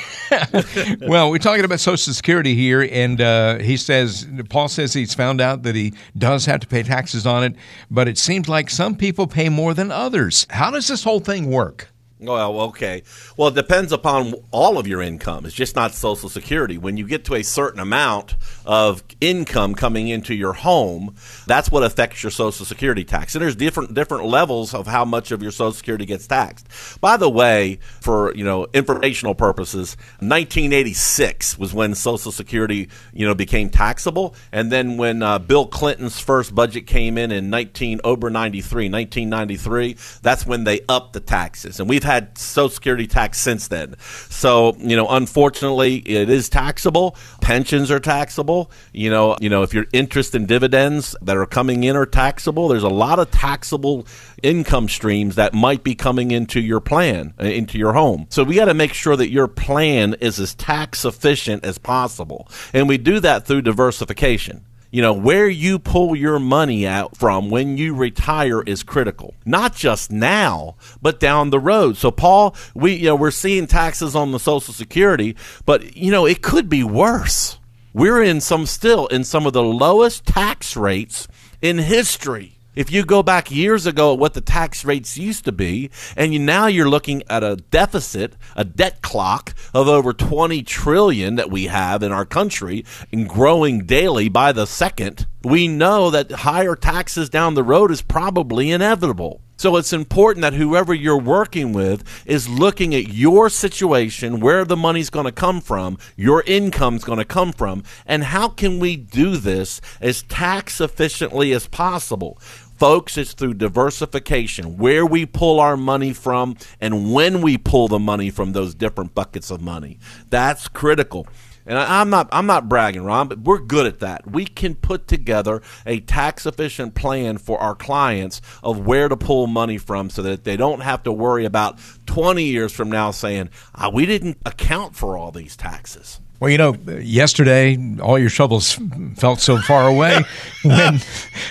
it. 1.01 1.01
Well, 1.15 1.29
we're 1.29 1.37
talking 1.37 1.63
about 1.65 1.79
Social 1.79 1.94
Security 1.97 2.55
here, 2.55 2.87
and 2.91 3.19
uh, 3.21 3.57
he 3.59 3.77
says 3.77 4.27
Paul 4.49 4.67
says 4.67 4.93
he's 4.93 5.13
found 5.13 5.41
out 5.41 5.63
that 5.63 5.75
he 5.75 5.93
does 6.17 6.45
have 6.45 6.59
to 6.61 6.67
pay 6.67 6.83
taxes 6.83 7.25
on 7.25 7.43
it, 7.43 7.55
but 7.89 8.07
it 8.07 8.17
seems 8.17 8.47
like 8.47 8.69
some 8.69 8.95
people 8.95 9.27
pay 9.27 9.49
more 9.49 9.73
than 9.73 9.91
others. 9.91 10.45
How 10.49 10.71
does 10.71 10.87
this 10.87 11.03
whole 11.03 11.19
thing 11.19 11.49
work? 11.49 11.89
Well, 12.17 12.61
okay. 12.61 13.03
Well, 13.35 13.49
it 13.49 13.55
depends 13.55 13.91
upon 13.91 14.35
all 14.51 14.77
of 14.77 14.87
your 14.87 15.01
income. 15.01 15.45
It's 15.45 15.53
just 15.53 15.75
not 15.75 15.93
Social 15.93 16.29
Security. 16.29 16.77
When 16.77 16.95
you 16.95 17.05
get 17.05 17.25
to 17.25 17.35
a 17.35 17.43
certain 17.43 17.81
amount 17.81 18.35
of 18.65 19.03
income 19.19 19.75
coming 19.75 20.07
into 20.07 20.33
your 20.33 20.53
home, 20.53 21.15
that's 21.45 21.69
what 21.69 21.83
affects 21.83 22.23
your 22.23 22.31
Social 22.31 22.65
Security 22.65 23.03
tax. 23.03 23.35
And 23.35 23.41
there's 23.41 23.57
different 23.57 23.93
different 23.93 24.27
levels 24.27 24.73
of 24.73 24.87
how 24.87 25.03
much 25.03 25.31
of 25.31 25.41
your 25.43 25.51
Social 25.51 25.73
Security 25.73 26.05
gets 26.05 26.25
taxed. 26.25 26.69
By 27.01 27.17
the 27.17 27.29
way, 27.29 27.79
for 27.99 28.33
you 28.33 28.45
know 28.45 28.67
informational 28.73 29.35
purposes, 29.35 29.97
1986 30.19 31.59
was 31.59 31.73
when 31.73 31.95
Social 31.95 32.31
Security 32.31 32.87
you 33.11 33.27
know 33.27 33.35
became 33.35 33.69
taxable, 33.69 34.35
and 34.53 34.71
then 34.71 34.95
when 34.95 35.21
uh, 35.21 35.37
Bill 35.39 35.67
Clinton's 35.67 36.21
first 36.21 36.55
budget 36.55 36.87
came 36.87 37.17
in 37.17 37.33
in 37.33 37.49
19 37.49 37.99
over 38.05 38.29
93, 38.29 38.89
1993, 38.89 39.97
that's 40.21 40.45
when 40.45 40.63
they 40.63 40.79
upped 40.87 41.11
the 41.11 41.19
taxes, 41.19 41.81
and 41.81 41.89
we've 41.89 42.04
had 42.05 42.37
Social 42.37 42.69
Security 42.69 43.07
tax 43.07 43.39
since 43.39 43.67
then. 43.67 43.95
So 44.29 44.75
you 44.79 44.95
know, 44.95 45.07
unfortunately, 45.09 45.97
it 45.97 46.29
is 46.29 46.49
taxable. 46.49 47.15
Pensions 47.41 47.91
are 47.91 47.99
taxable. 47.99 48.71
You 48.93 49.09
know, 49.09 49.37
you 49.41 49.49
know 49.49 49.63
if 49.63 49.73
your 49.73 49.85
interest 49.93 50.35
and 50.35 50.47
dividends 50.47 51.15
that 51.21 51.37
are 51.37 51.45
coming 51.45 51.83
in 51.83 51.95
are 51.95 52.05
taxable. 52.05 52.67
There's 52.67 52.83
a 52.83 52.89
lot 52.89 53.19
of 53.19 53.31
taxable 53.31 54.07
income 54.41 54.87
streams 54.87 55.35
that 55.35 55.53
might 55.53 55.83
be 55.83 55.95
coming 55.95 56.31
into 56.31 56.61
your 56.61 56.79
plan, 56.79 57.33
uh, 57.39 57.45
into 57.45 57.77
your 57.77 57.93
home. 57.93 58.27
So 58.29 58.43
we 58.43 58.55
got 58.55 58.65
to 58.65 58.73
make 58.73 58.93
sure 58.93 59.15
that 59.15 59.29
your 59.29 59.47
plan 59.47 60.15
is 60.21 60.39
as 60.39 60.53
tax 60.55 61.05
efficient 61.05 61.65
as 61.65 61.77
possible, 61.77 62.47
and 62.73 62.87
we 62.87 62.97
do 62.97 63.19
that 63.19 63.45
through 63.45 63.63
diversification. 63.63 64.65
You 64.95 65.01
know, 65.01 65.11
where 65.11 65.49
you 65.49 65.77
pull 65.77 66.15
your 66.15 66.39
money 66.39 66.87
out 66.87 67.17
from 67.17 67.49
when 67.49 67.77
you 67.77 67.93
retire 67.93 68.61
is 68.61 68.81
critical. 68.81 69.33
Not 69.45 69.75
just 69.75 70.09
now, 70.09 70.77
but 71.01 71.19
down 71.19 71.49
the 71.49 71.59
road. 71.59 71.97
So 71.97 72.11
Paul, 72.11 72.55
we 72.73 72.93
you 72.93 73.07
know, 73.07 73.17
we're 73.17 73.29
seeing 73.29 73.67
taxes 73.67 74.15
on 74.15 74.31
the 74.31 74.39
social 74.39 74.73
security, 74.73 75.35
but 75.65 75.97
you 75.97 76.11
know, 76.11 76.25
it 76.25 76.41
could 76.41 76.69
be 76.69 76.81
worse. 76.81 77.59
We're 77.93 78.23
in 78.23 78.39
some 78.39 78.65
still 78.65 79.07
in 79.07 79.25
some 79.25 79.45
of 79.45 79.51
the 79.51 79.61
lowest 79.61 80.25
tax 80.25 80.77
rates 80.77 81.27
in 81.61 81.77
history. 81.77 82.54
If 82.75 82.91
you 82.91 83.05
go 83.05 83.23
back 83.23 83.49
years 83.49 83.85
ago 83.85 84.13
at 84.13 84.19
what 84.19 84.33
the 84.33 84.41
tax 84.41 84.83
rates 84.83 85.17
used 85.17 85.45
to 85.45 85.51
be, 85.51 85.89
and 86.17 86.33
you, 86.33 86.39
now 86.39 86.67
you're 86.67 86.89
looking 86.89 87.23
at 87.29 87.43
a 87.43 87.55
deficit, 87.55 88.35
a 88.55 88.65
debt 88.65 89.01
clock 89.01 89.53
of 89.73 89.87
over 89.87 90.11
20 90.11 90.61
trillion 90.63 91.35
that 91.35 91.49
we 91.49 91.65
have 91.65 92.03
in 92.03 92.11
our 92.11 92.25
country 92.25 92.83
and 93.11 93.29
growing 93.29 93.85
daily 93.85 94.27
by 94.27 94.51
the 94.51 94.67
second, 94.67 95.25
we 95.43 95.67
know 95.67 96.09
that 96.09 96.31
higher 96.31 96.75
taxes 96.75 97.29
down 97.29 97.53
the 97.53 97.63
road 97.63 97.91
is 97.91 98.01
probably 98.01 98.71
inevitable. 98.71 99.41
So 99.57 99.77
it's 99.77 99.93
important 99.93 100.41
that 100.41 100.53
whoever 100.53 100.93
you're 100.93 101.17
working 101.17 101.71
with 101.71 102.03
is 102.25 102.49
looking 102.49 102.93
at 102.93 103.07
your 103.07 103.49
situation, 103.49 104.41
where 104.41 104.65
the 104.65 104.75
money's 104.75 105.09
going 105.09 105.25
to 105.25 105.31
come 105.31 105.61
from, 105.61 105.97
your 106.17 106.43
income's 106.45 107.05
going 107.05 107.19
to 107.19 107.25
come 107.25 107.53
from, 107.53 107.83
and 108.05 108.25
how 108.25 108.49
can 108.49 108.79
we 108.79 108.97
do 108.97 109.37
this 109.37 109.79
as 110.01 110.23
tax 110.23 110.81
efficiently 110.81 111.53
as 111.53 111.67
possible. 111.67 112.37
Folks, 112.77 113.17
it's 113.17 113.33
through 113.33 113.53
diversification, 113.53 114.77
where 114.77 115.05
we 115.05 115.25
pull 115.25 115.61
our 115.61 115.77
money 115.77 116.11
from 116.11 116.57
and 116.81 117.13
when 117.13 117.41
we 117.41 117.57
pull 117.57 117.87
the 117.87 117.99
money 117.99 118.29
from 118.29 118.51
those 118.51 118.75
different 118.75 119.15
buckets 119.15 119.49
of 119.49 119.61
money. 119.61 119.97
That's 120.29 120.67
critical. 120.67 121.25
And 121.65 121.77
I, 121.77 122.01
I'm 122.01 122.09
not 122.09 122.29
I'm 122.31 122.45
not 122.45 122.69
bragging, 122.69 123.03
Ron, 123.03 123.27
but 123.27 123.39
we're 123.39 123.59
good 123.59 123.85
at 123.85 123.99
that. 123.99 124.29
We 124.29 124.45
can 124.45 124.75
put 124.75 125.07
together 125.07 125.61
a 125.85 125.99
tax 126.01 126.45
efficient 126.45 126.95
plan 126.95 127.37
for 127.37 127.59
our 127.59 127.75
clients 127.75 128.41
of 128.63 128.85
where 128.85 129.09
to 129.09 129.17
pull 129.17 129.47
money 129.47 129.77
from, 129.77 130.09
so 130.09 130.21
that 130.21 130.43
they 130.43 130.57
don't 130.57 130.81
have 130.81 131.03
to 131.03 131.11
worry 131.11 131.45
about 131.45 131.79
20 132.05 132.43
years 132.43 132.71
from 132.71 132.89
now 132.89 133.11
saying 133.11 133.49
ah, 133.75 133.89
we 133.89 134.05
didn't 134.05 134.37
account 134.45 134.95
for 134.95 135.17
all 135.17 135.31
these 135.31 135.55
taxes. 135.55 136.19
Well, 136.39 136.51
you 136.51 136.57
know, 136.57 136.73
yesterday 136.99 137.97
all 138.01 138.19
your 138.19 138.29
troubles 138.29 138.77
felt 139.15 139.39
so 139.39 139.57
far 139.57 139.87
away 139.87 140.19
when 140.63 140.99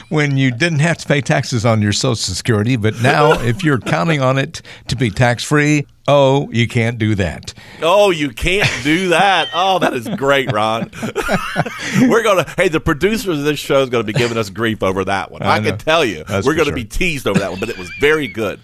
when 0.08 0.36
you 0.36 0.50
didn't 0.50 0.80
have 0.80 0.98
to 0.98 1.08
pay 1.08 1.20
taxes 1.22 1.64
on 1.64 1.80
your 1.80 1.92
Social 1.92 2.34
Security, 2.34 2.76
but 2.76 3.02
now 3.02 3.32
if 3.40 3.64
you're 3.64 3.78
counting 3.78 4.20
on 4.20 4.36
it 4.38 4.60
to 4.88 4.96
be 4.96 5.10
tax 5.10 5.42
free, 5.42 5.86
oh, 6.08 6.50
you 6.50 6.68
can't 6.68 6.98
do 6.98 7.14
that. 7.16 7.54
Oh, 7.82 8.10
you 8.10 8.30
can't 8.30 8.70
do 8.82 9.08
that. 9.10 9.48
Oh, 9.54 9.78
that 9.78 9.94
is 9.94 10.08
great, 10.08 10.52
Ron. 10.52 10.90
we're 12.02 12.22
gonna. 12.22 12.46
Hey, 12.56 12.68
the 12.68 12.80
producers 12.80 13.38
of 13.38 13.44
this 13.44 13.58
show 13.58 13.82
is 13.82 13.90
going 13.90 14.04
to 14.04 14.12
be 14.12 14.18
giving 14.18 14.38
us 14.38 14.50
grief 14.50 14.82
over 14.82 15.04
that 15.04 15.30
one. 15.30 15.42
I, 15.42 15.56
I 15.56 15.60
can 15.60 15.78
tell 15.78 16.04
you, 16.04 16.24
That's 16.24 16.46
we're 16.46 16.54
going 16.54 16.66
to 16.66 16.70
sure. 16.70 16.76
be 16.76 16.84
teased 16.84 17.26
over 17.26 17.40
that 17.40 17.50
one. 17.50 17.60
But 17.60 17.68
it 17.68 17.78
was 17.78 17.90
very 18.00 18.28
good. 18.28 18.60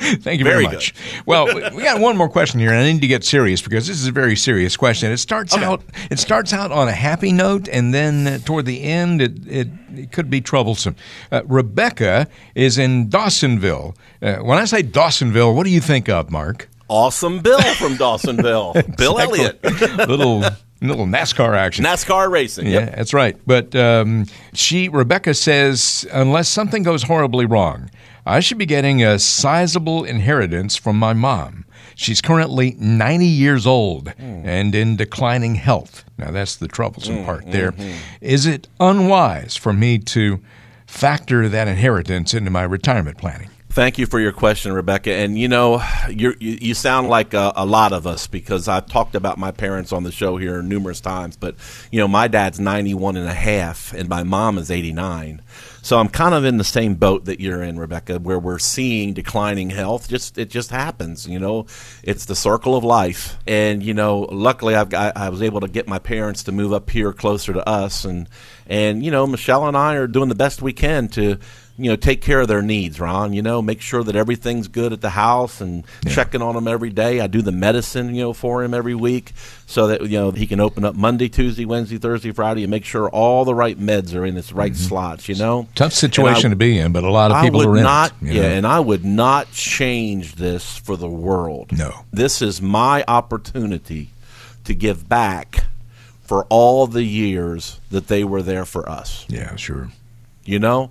Thank 0.22 0.38
you 0.38 0.44
very, 0.44 0.64
Very 0.64 0.74
much. 0.76 0.94
Well, 1.26 1.46
we- 1.74 1.82
got 1.82 2.00
one 2.00 2.16
more 2.16 2.28
question 2.28 2.58
here, 2.58 2.70
and 2.70 2.78
I 2.78 2.90
need 2.90 3.02
to 3.02 3.06
get 3.06 3.22
serious 3.22 3.60
because 3.60 3.86
this 3.86 4.00
is 4.00 4.06
a 4.06 4.12
very 4.12 4.34
serious 4.34 4.74
question. 4.76 5.12
It 5.12 5.18
starts 5.18 5.54
out 5.54 5.82
it 6.10 6.18
starts 6.18 6.54
out 6.54 6.72
on 6.72 6.88
a 6.88 6.92
happy 6.92 7.32
note, 7.32 7.68
and 7.68 7.92
then 7.92 8.26
uh, 8.26 8.38
toward 8.38 8.64
the 8.64 8.82
end, 8.82 9.20
it 9.20 9.46
it, 9.46 9.68
it 9.94 10.12
could 10.12 10.30
be 10.30 10.40
troublesome. 10.40 10.96
Uh, 11.30 11.42
Rebecca 11.44 12.28
is 12.54 12.78
in 12.78 13.10
Dawsonville. 13.10 13.94
Uh, 14.22 14.36
when 14.36 14.56
I 14.58 14.64
say 14.64 14.82
Dawsonville, 14.82 15.54
what 15.54 15.64
do 15.64 15.70
you 15.70 15.80
think 15.80 16.08
of, 16.08 16.30
Mark? 16.30 16.68
Awesome 16.88 17.40
Bill 17.40 17.60
from 17.74 17.96
Dawsonville, 17.96 18.96
Bill 18.96 19.20
Elliott, 19.20 19.62
little 20.08 20.42
little 20.80 21.06
NASCAR 21.06 21.54
action. 21.54 21.84
NASCAR 21.84 22.30
racing. 22.30 22.66
Yeah, 22.66 22.86
that's 22.86 23.12
right. 23.12 23.36
But 23.46 23.74
um, 23.76 24.26
she, 24.54 24.88
Rebecca 24.88 25.34
says, 25.34 26.06
unless 26.10 26.48
something 26.48 26.82
goes 26.82 27.02
horribly 27.02 27.46
wrong, 27.46 27.90
I 28.26 28.40
should 28.40 28.58
be 28.58 28.66
getting 28.66 29.02
a 29.02 29.18
sizable 29.18 30.04
inheritance 30.04 30.76
from 30.76 30.98
my 30.98 31.12
mom. 31.12 31.64
She's 31.94 32.20
currently 32.20 32.76
90 32.78 33.26
years 33.26 33.66
old 33.66 34.12
and 34.18 34.74
in 34.74 34.96
declining 34.96 35.56
health. 35.56 36.04
Now, 36.16 36.30
that's 36.30 36.56
the 36.56 36.68
troublesome 36.68 37.18
mm, 37.18 37.24
part 37.24 37.50
there. 37.50 37.72
Mm-hmm. 37.72 37.96
Is 38.20 38.46
it 38.46 38.68
unwise 38.78 39.56
for 39.56 39.72
me 39.72 39.98
to 39.98 40.40
factor 40.86 41.48
that 41.48 41.68
inheritance 41.68 42.34
into 42.34 42.50
my 42.50 42.62
retirement 42.62 43.18
planning? 43.18 43.50
Thank 43.70 43.98
you 43.98 44.06
for 44.06 44.18
your 44.18 44.32
question, 44.32 44.72
Rebecca. 44.72 45.12
And 45.12 45.38
you 45.38 45.46
know, 45.46 45.80
you're, 46.08 46.34
you 46.40 46.58
you 46.60 46.74
sound 46.74 47.08
like 47.08 47.34
a, 47.34 47.52
a 47.54 47.64
lot 47.64 47.92
of 47.92 48.04
us 48.04 48.26
because 48.26 48.66
I've 48.66 48.86
talked 48.86 49.14
about 49.14 49.38
my 49.38 49.52
parents 49.52 49.92
on 49.92 50.02
the 50.02 50.10
show 50.10 50.38
here 50.38 50.60
numerous 50.60 51.00
times. 51.00 51.36
But 51.36 51.54
you 51.92 52.00
know, 52.00 52.08
my 52.08 52.26
dad's 52.26 52.58
91 52.58 53.16
and 53.16 53.28
a 53.28 53.34
half, 53.34 53.92
and 53.92 54.08
my 54.08 54.24
mom 54.24 54.58
is 54.58 54.72
89. 54.72 55.40
So 55.82 55.98
I'm 55.98 56.08
kind 56.08 56.34
of 56.34 56.44
in 56.44 56.58
the 56.58 56.64
same 56.64 56.94
boat 56.94 57.24
that 57.24 57.40
you're 57.40 57.62
in, 57.62 57.78
Rebecca, 57.78 58.18
where 58.18 58.38
we're 58.38 58.58
seeing 58.58 59.14
declining 59.14 59.70
health. 59.70 60.08
Just 60.08 60.36
it 60.36 60.50
just 60.50 60.70
happens, 60.70 61.26
you 61.26 61.38
know. 61.38 61.66
It's 62.02 62.26
the 62.26 62.36
circle 62.36 62.76
of 62.76 62.84
life, 62.84 63.38
and 63.46 63.82
you 63.82 63.94
know, 63.94 64.20
luckily 64.30 64.74
I've 64.74 64.90
got, 64.90 65.16
I 65.16 65.30
was 65.30 65.42
able 65.42 65.60
to 65.60 65.68
get 65.68 65.88
my 65.88 65.98
parents 65.98 66.44
to 66.44 66.52
move 66.52 66.72
up 66.72 66.90
here 66.90 67.12
closer 67.12 67.52
to 67.52 67.66
us, 67.68 68.04
and 68.04 68.28
and 68.66 69.04
you 69.04 69.10
know, 69.10 69.26
Michelle 69.26 69.66
and 69.66 69.76
I 69.76 69.94
are 69.94 70.06
doing 70.06 70.28
the 70.28 70.34
best 70.34 70.60
we 70.60 70.72
can 70.72 71.08
to 71.08 71.38
you 71.80 71.88
know, 71.88 71.96
take 71.96 72.20
care 72.20 72.40
of 72.40 72.48
their 72.48 72.60
needs, 72.60 73.00
Ron. 73.00 73.32
You 73.32 73.40
know, 73.40 73.62
make 73.62 73.80
sure 73.80 74.04
that 74.04 74.14
everything's 74.14 74.68
good 74.68 74.92
at 74.92 75.00
the 75.00 75.10
house 75.10 75.60
and 75.60 75.84
checking 76.08 76.42
on 76.42 76.54
them 76.54 76.68
every 76.68 76.90
day. 76.90 77.20
I 77.20 77.26
do 77.26 77.40
the 77.40 77.52
medicine, 77.52 78.14
you 78.14 78.22
know, 78.22 78.32
for 78.32 78.62
him 78.62 78.74
every 78.74 78.94
week 78.94 79.32
so 79.66 79.86
that, 79.86 80.02
you 80.02 80.18
know, 80.18 80.30
he 80.30 80.46
can 80.46 80.60
open 80.60 80.84
up 80.84 80.94
Monday, 80.94 81.28
Tuesday, 81.28 81.64
Wednesday, 81.64 81.96
Thursday, 81.96 82.32
Friday 82.32 82.64
and 82.64 82.70
make 82.70 82.84
sure 82.84 83.08
all 83.08 83.44
the 83.44 83.54
right 83.54 83.78
meds 83.78 84.14
are 84.14 84.26
in 84.26 84.36
its 84.36 84.52
right 84.52 84.72
mm-hmm. 84.72 84.88
slots, 84.88 85.28
you 85.28 85.36
know? 85.36 85.68
Tough 85.74 85.92
situation 85.94 86.50
to 86.50 86.56
be 86.56 86.78
in, 86.78 86.92
but 86.92 87.02
a 87.02 87.10
lot 87.10 87.30
of 87.30 87.38
I 87.38 87.44
people 87.44 87.62
are 87.62 87.76
in 87.76 87.82
not, 87.82 88.12
it. 88.20 88.34
yeah, 88.34 88.42
know? 88.42 88.48
and 88.48 88.66
I 88.66 88.80
would 88.80 89.04
not 89.04 89.50
change 89.52 90.34
this 90.34 90.76
for 90.76 90.96
the 90.96 91.08
world. 91.08 91.72
No. 91.72 92.04
This 92.12 92.42
is 92.42 92.60
my 92.60 93.04
opportunity 93.08 94.10
to 94.64 94.74
give 94.74 95.08
back 95.08 95.64
for 96.30 96.46
all 96.48 96.86
the 96.86 97.02
years 97.02 97.80
that 97.90 98.06
they 98.06 98.22
were 98.22 98.40
there 98.40 98.64
for 98.64 98.88
us 98.88 99.26
yeah, 99.28 99.56
sure. 99.56 99.90
you 100.44 100.60
know 100.60 100.88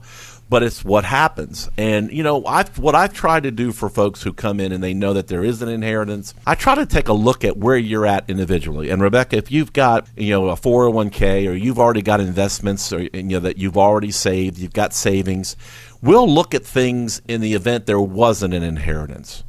but 0.49 0.63
it's 0.63 0.83
what 0.83 1.05
happens. 1.05 1.69
And 1.77 2.11
you 2.11 2.23
know 2.23 2.45
i 2.45 2.63
what 2.77 2.95
i've 2.95 3.13
tried 3.13 3.43
to 3.43 3.51
do 3.51 3.71
for 3.71 3.89
folks 3.89 4.23
who 4.23 4.33
come 4.33 4.59
in 4.59 4.71
and 4.71 4.83
they 4.83 4.93
know 4.93 5.13
that 5.13 5.27
there 5.27 5.43
is 5.43 5.61
an 5.61 5.69
inheritance 5.69 6.33
i 6.45 6.55
try 6.55 6.75
to 6.75 6.85
take 6.85 7.07
a 7.07 7.13
look 7.13 7.43
at 7.43 7.57
where 7.57 7.77
you're 7.77 8.05
at 8.05 8.29
individually. 8.29 8.89
And 8.89 9.01
rebecca 9.01 9.37
if 9.37 9.51
you've 9.51 9.73
got 9.73 10.07
you 10.17 10.31
know 10.31 10.49
a 10.49 10.55
401k 10.55 11.49
or 11.49 11.53
you've 11.53 11.79
already 11.79 12.01
got 12.01 12.19
investments 12.19 12.91
or 12.91 13.01
you 13.01 13.23
know 13.23 13.39
that 13.39 13.57
you've 13.57 13.77
already 13.77 14.11
saved 14.11 14.57
you've 14.57 14.73
got 14.73 14.93
savings 14.93 15.55
we'll 16.01 16.27
look 16.27 16.53
at 16.53 16.65
things 16.65 17.21
in 17.27 17.41
the 17.41 17.53
event 17.53 17.85
there 17.85 17.99
wasn't 18.01 18.53
an 18.53 18.63
inheritance 18.63 19.43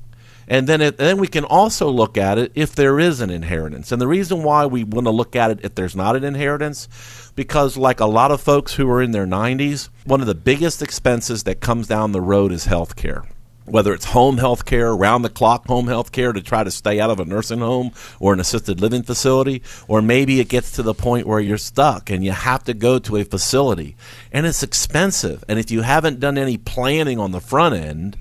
and 0.50 0.66
then, 0.66 0.80
it, 0.80 0.96
then 0.98 1.18
we 1.18 1.28
can 1.28 1.44
also 1.44 1.88
look 1.88 2.18
at 2.18 2.36
it 2.36 2.50
if 2.56 2.74
there 2.74 2.98
is 2.98 3.20
an 3.20 3.30
inheritance. 3.30 3.92
And 3.92 4.02
the 4.02 4.08
reason 4.08 4.42
why 4.42 4.66
we 4.66 4.82
want 4.82 5.06
to 5.06 5.12
look 5.12 5.36
at 5.36 5.52
it 5.52 5.60
if 5.62 5.76
there's 5.76 5.94
not 5.94 6.16
an 6.16 6.24
inheritance, 6.24 6.88
because 7.36 7.76
like 7.76 8.00
a 8.00 8.06
lot 8.06 8.32
of 8.32 8.40
folks 8.40 8.74
who 8.74 8.90
are 8.90 9.00
in 9.00 9.12
their 9.12 9.26
90s, 9.26 9.90
one 10.04 10.20
of 10.20 10.26
the 10.26 10.34
biggest 10.34 10.82
expenses 10.82 11.44
that 11.44 11.60
comes 11.60 11.86
down 11.86 12.10
the 12.10 12.20
road 12.20 12.50
is 12.50 12.64
health 12.64 12.96
care. 12.96 13.24
Whether 13.64 13.94
it's 13.94 14.06
home 14.06 14.38
health 14.38 14.64
care, 14.64 14.92
round 14.92 15.24
the 15.24 15.28
clock 15.28 15.68
home 15.68 15.86
health 15.86 16.10
care 16.10 16.32
to 16.32 16.42
try 16.42 16.64
to 16.64 16.70
stay 16.72 16.98
out 16.98 17.10
of 17.10 17.20
a 17.20 17.24
nursing 17.24 17.60
home 17.60 17.92
or 18.18 18.32
an 18.32 18.40
assisted 18.40 18.80
living 18.80 19.04
facility, 19.04 19.62
or 19.86 20.02
maybe 20.02 20.40
it 20.40 20.48
gets 20.48 20.72
to 20.72 20.82
the 20.82 20.94
point 20.94 21.28
where 21.28 21.38
you're 21.38 21.58
stuck 21.58 22.10
and 22.10 22.24
you 22.24 22.32
have 22.32 22.64
to 22.64 22.74
go 22.74 22.98
to 22.98 23.18
a 23.18 23.24
facility 23.24 23.94
and 24.32 24.46
it's 24.46 24.64
expensive. 24.64 25.44
And 25.48 25.60
if 25.60 25.70
you 25.70 25.82
haven't 25.82 26.18
done 26.18 26.36
any 26.36 26.56
planning 26.56 27.20
on 27.20 27.30
the 27.30 27.40
front 27.40 27.76
end, 27.76 28.16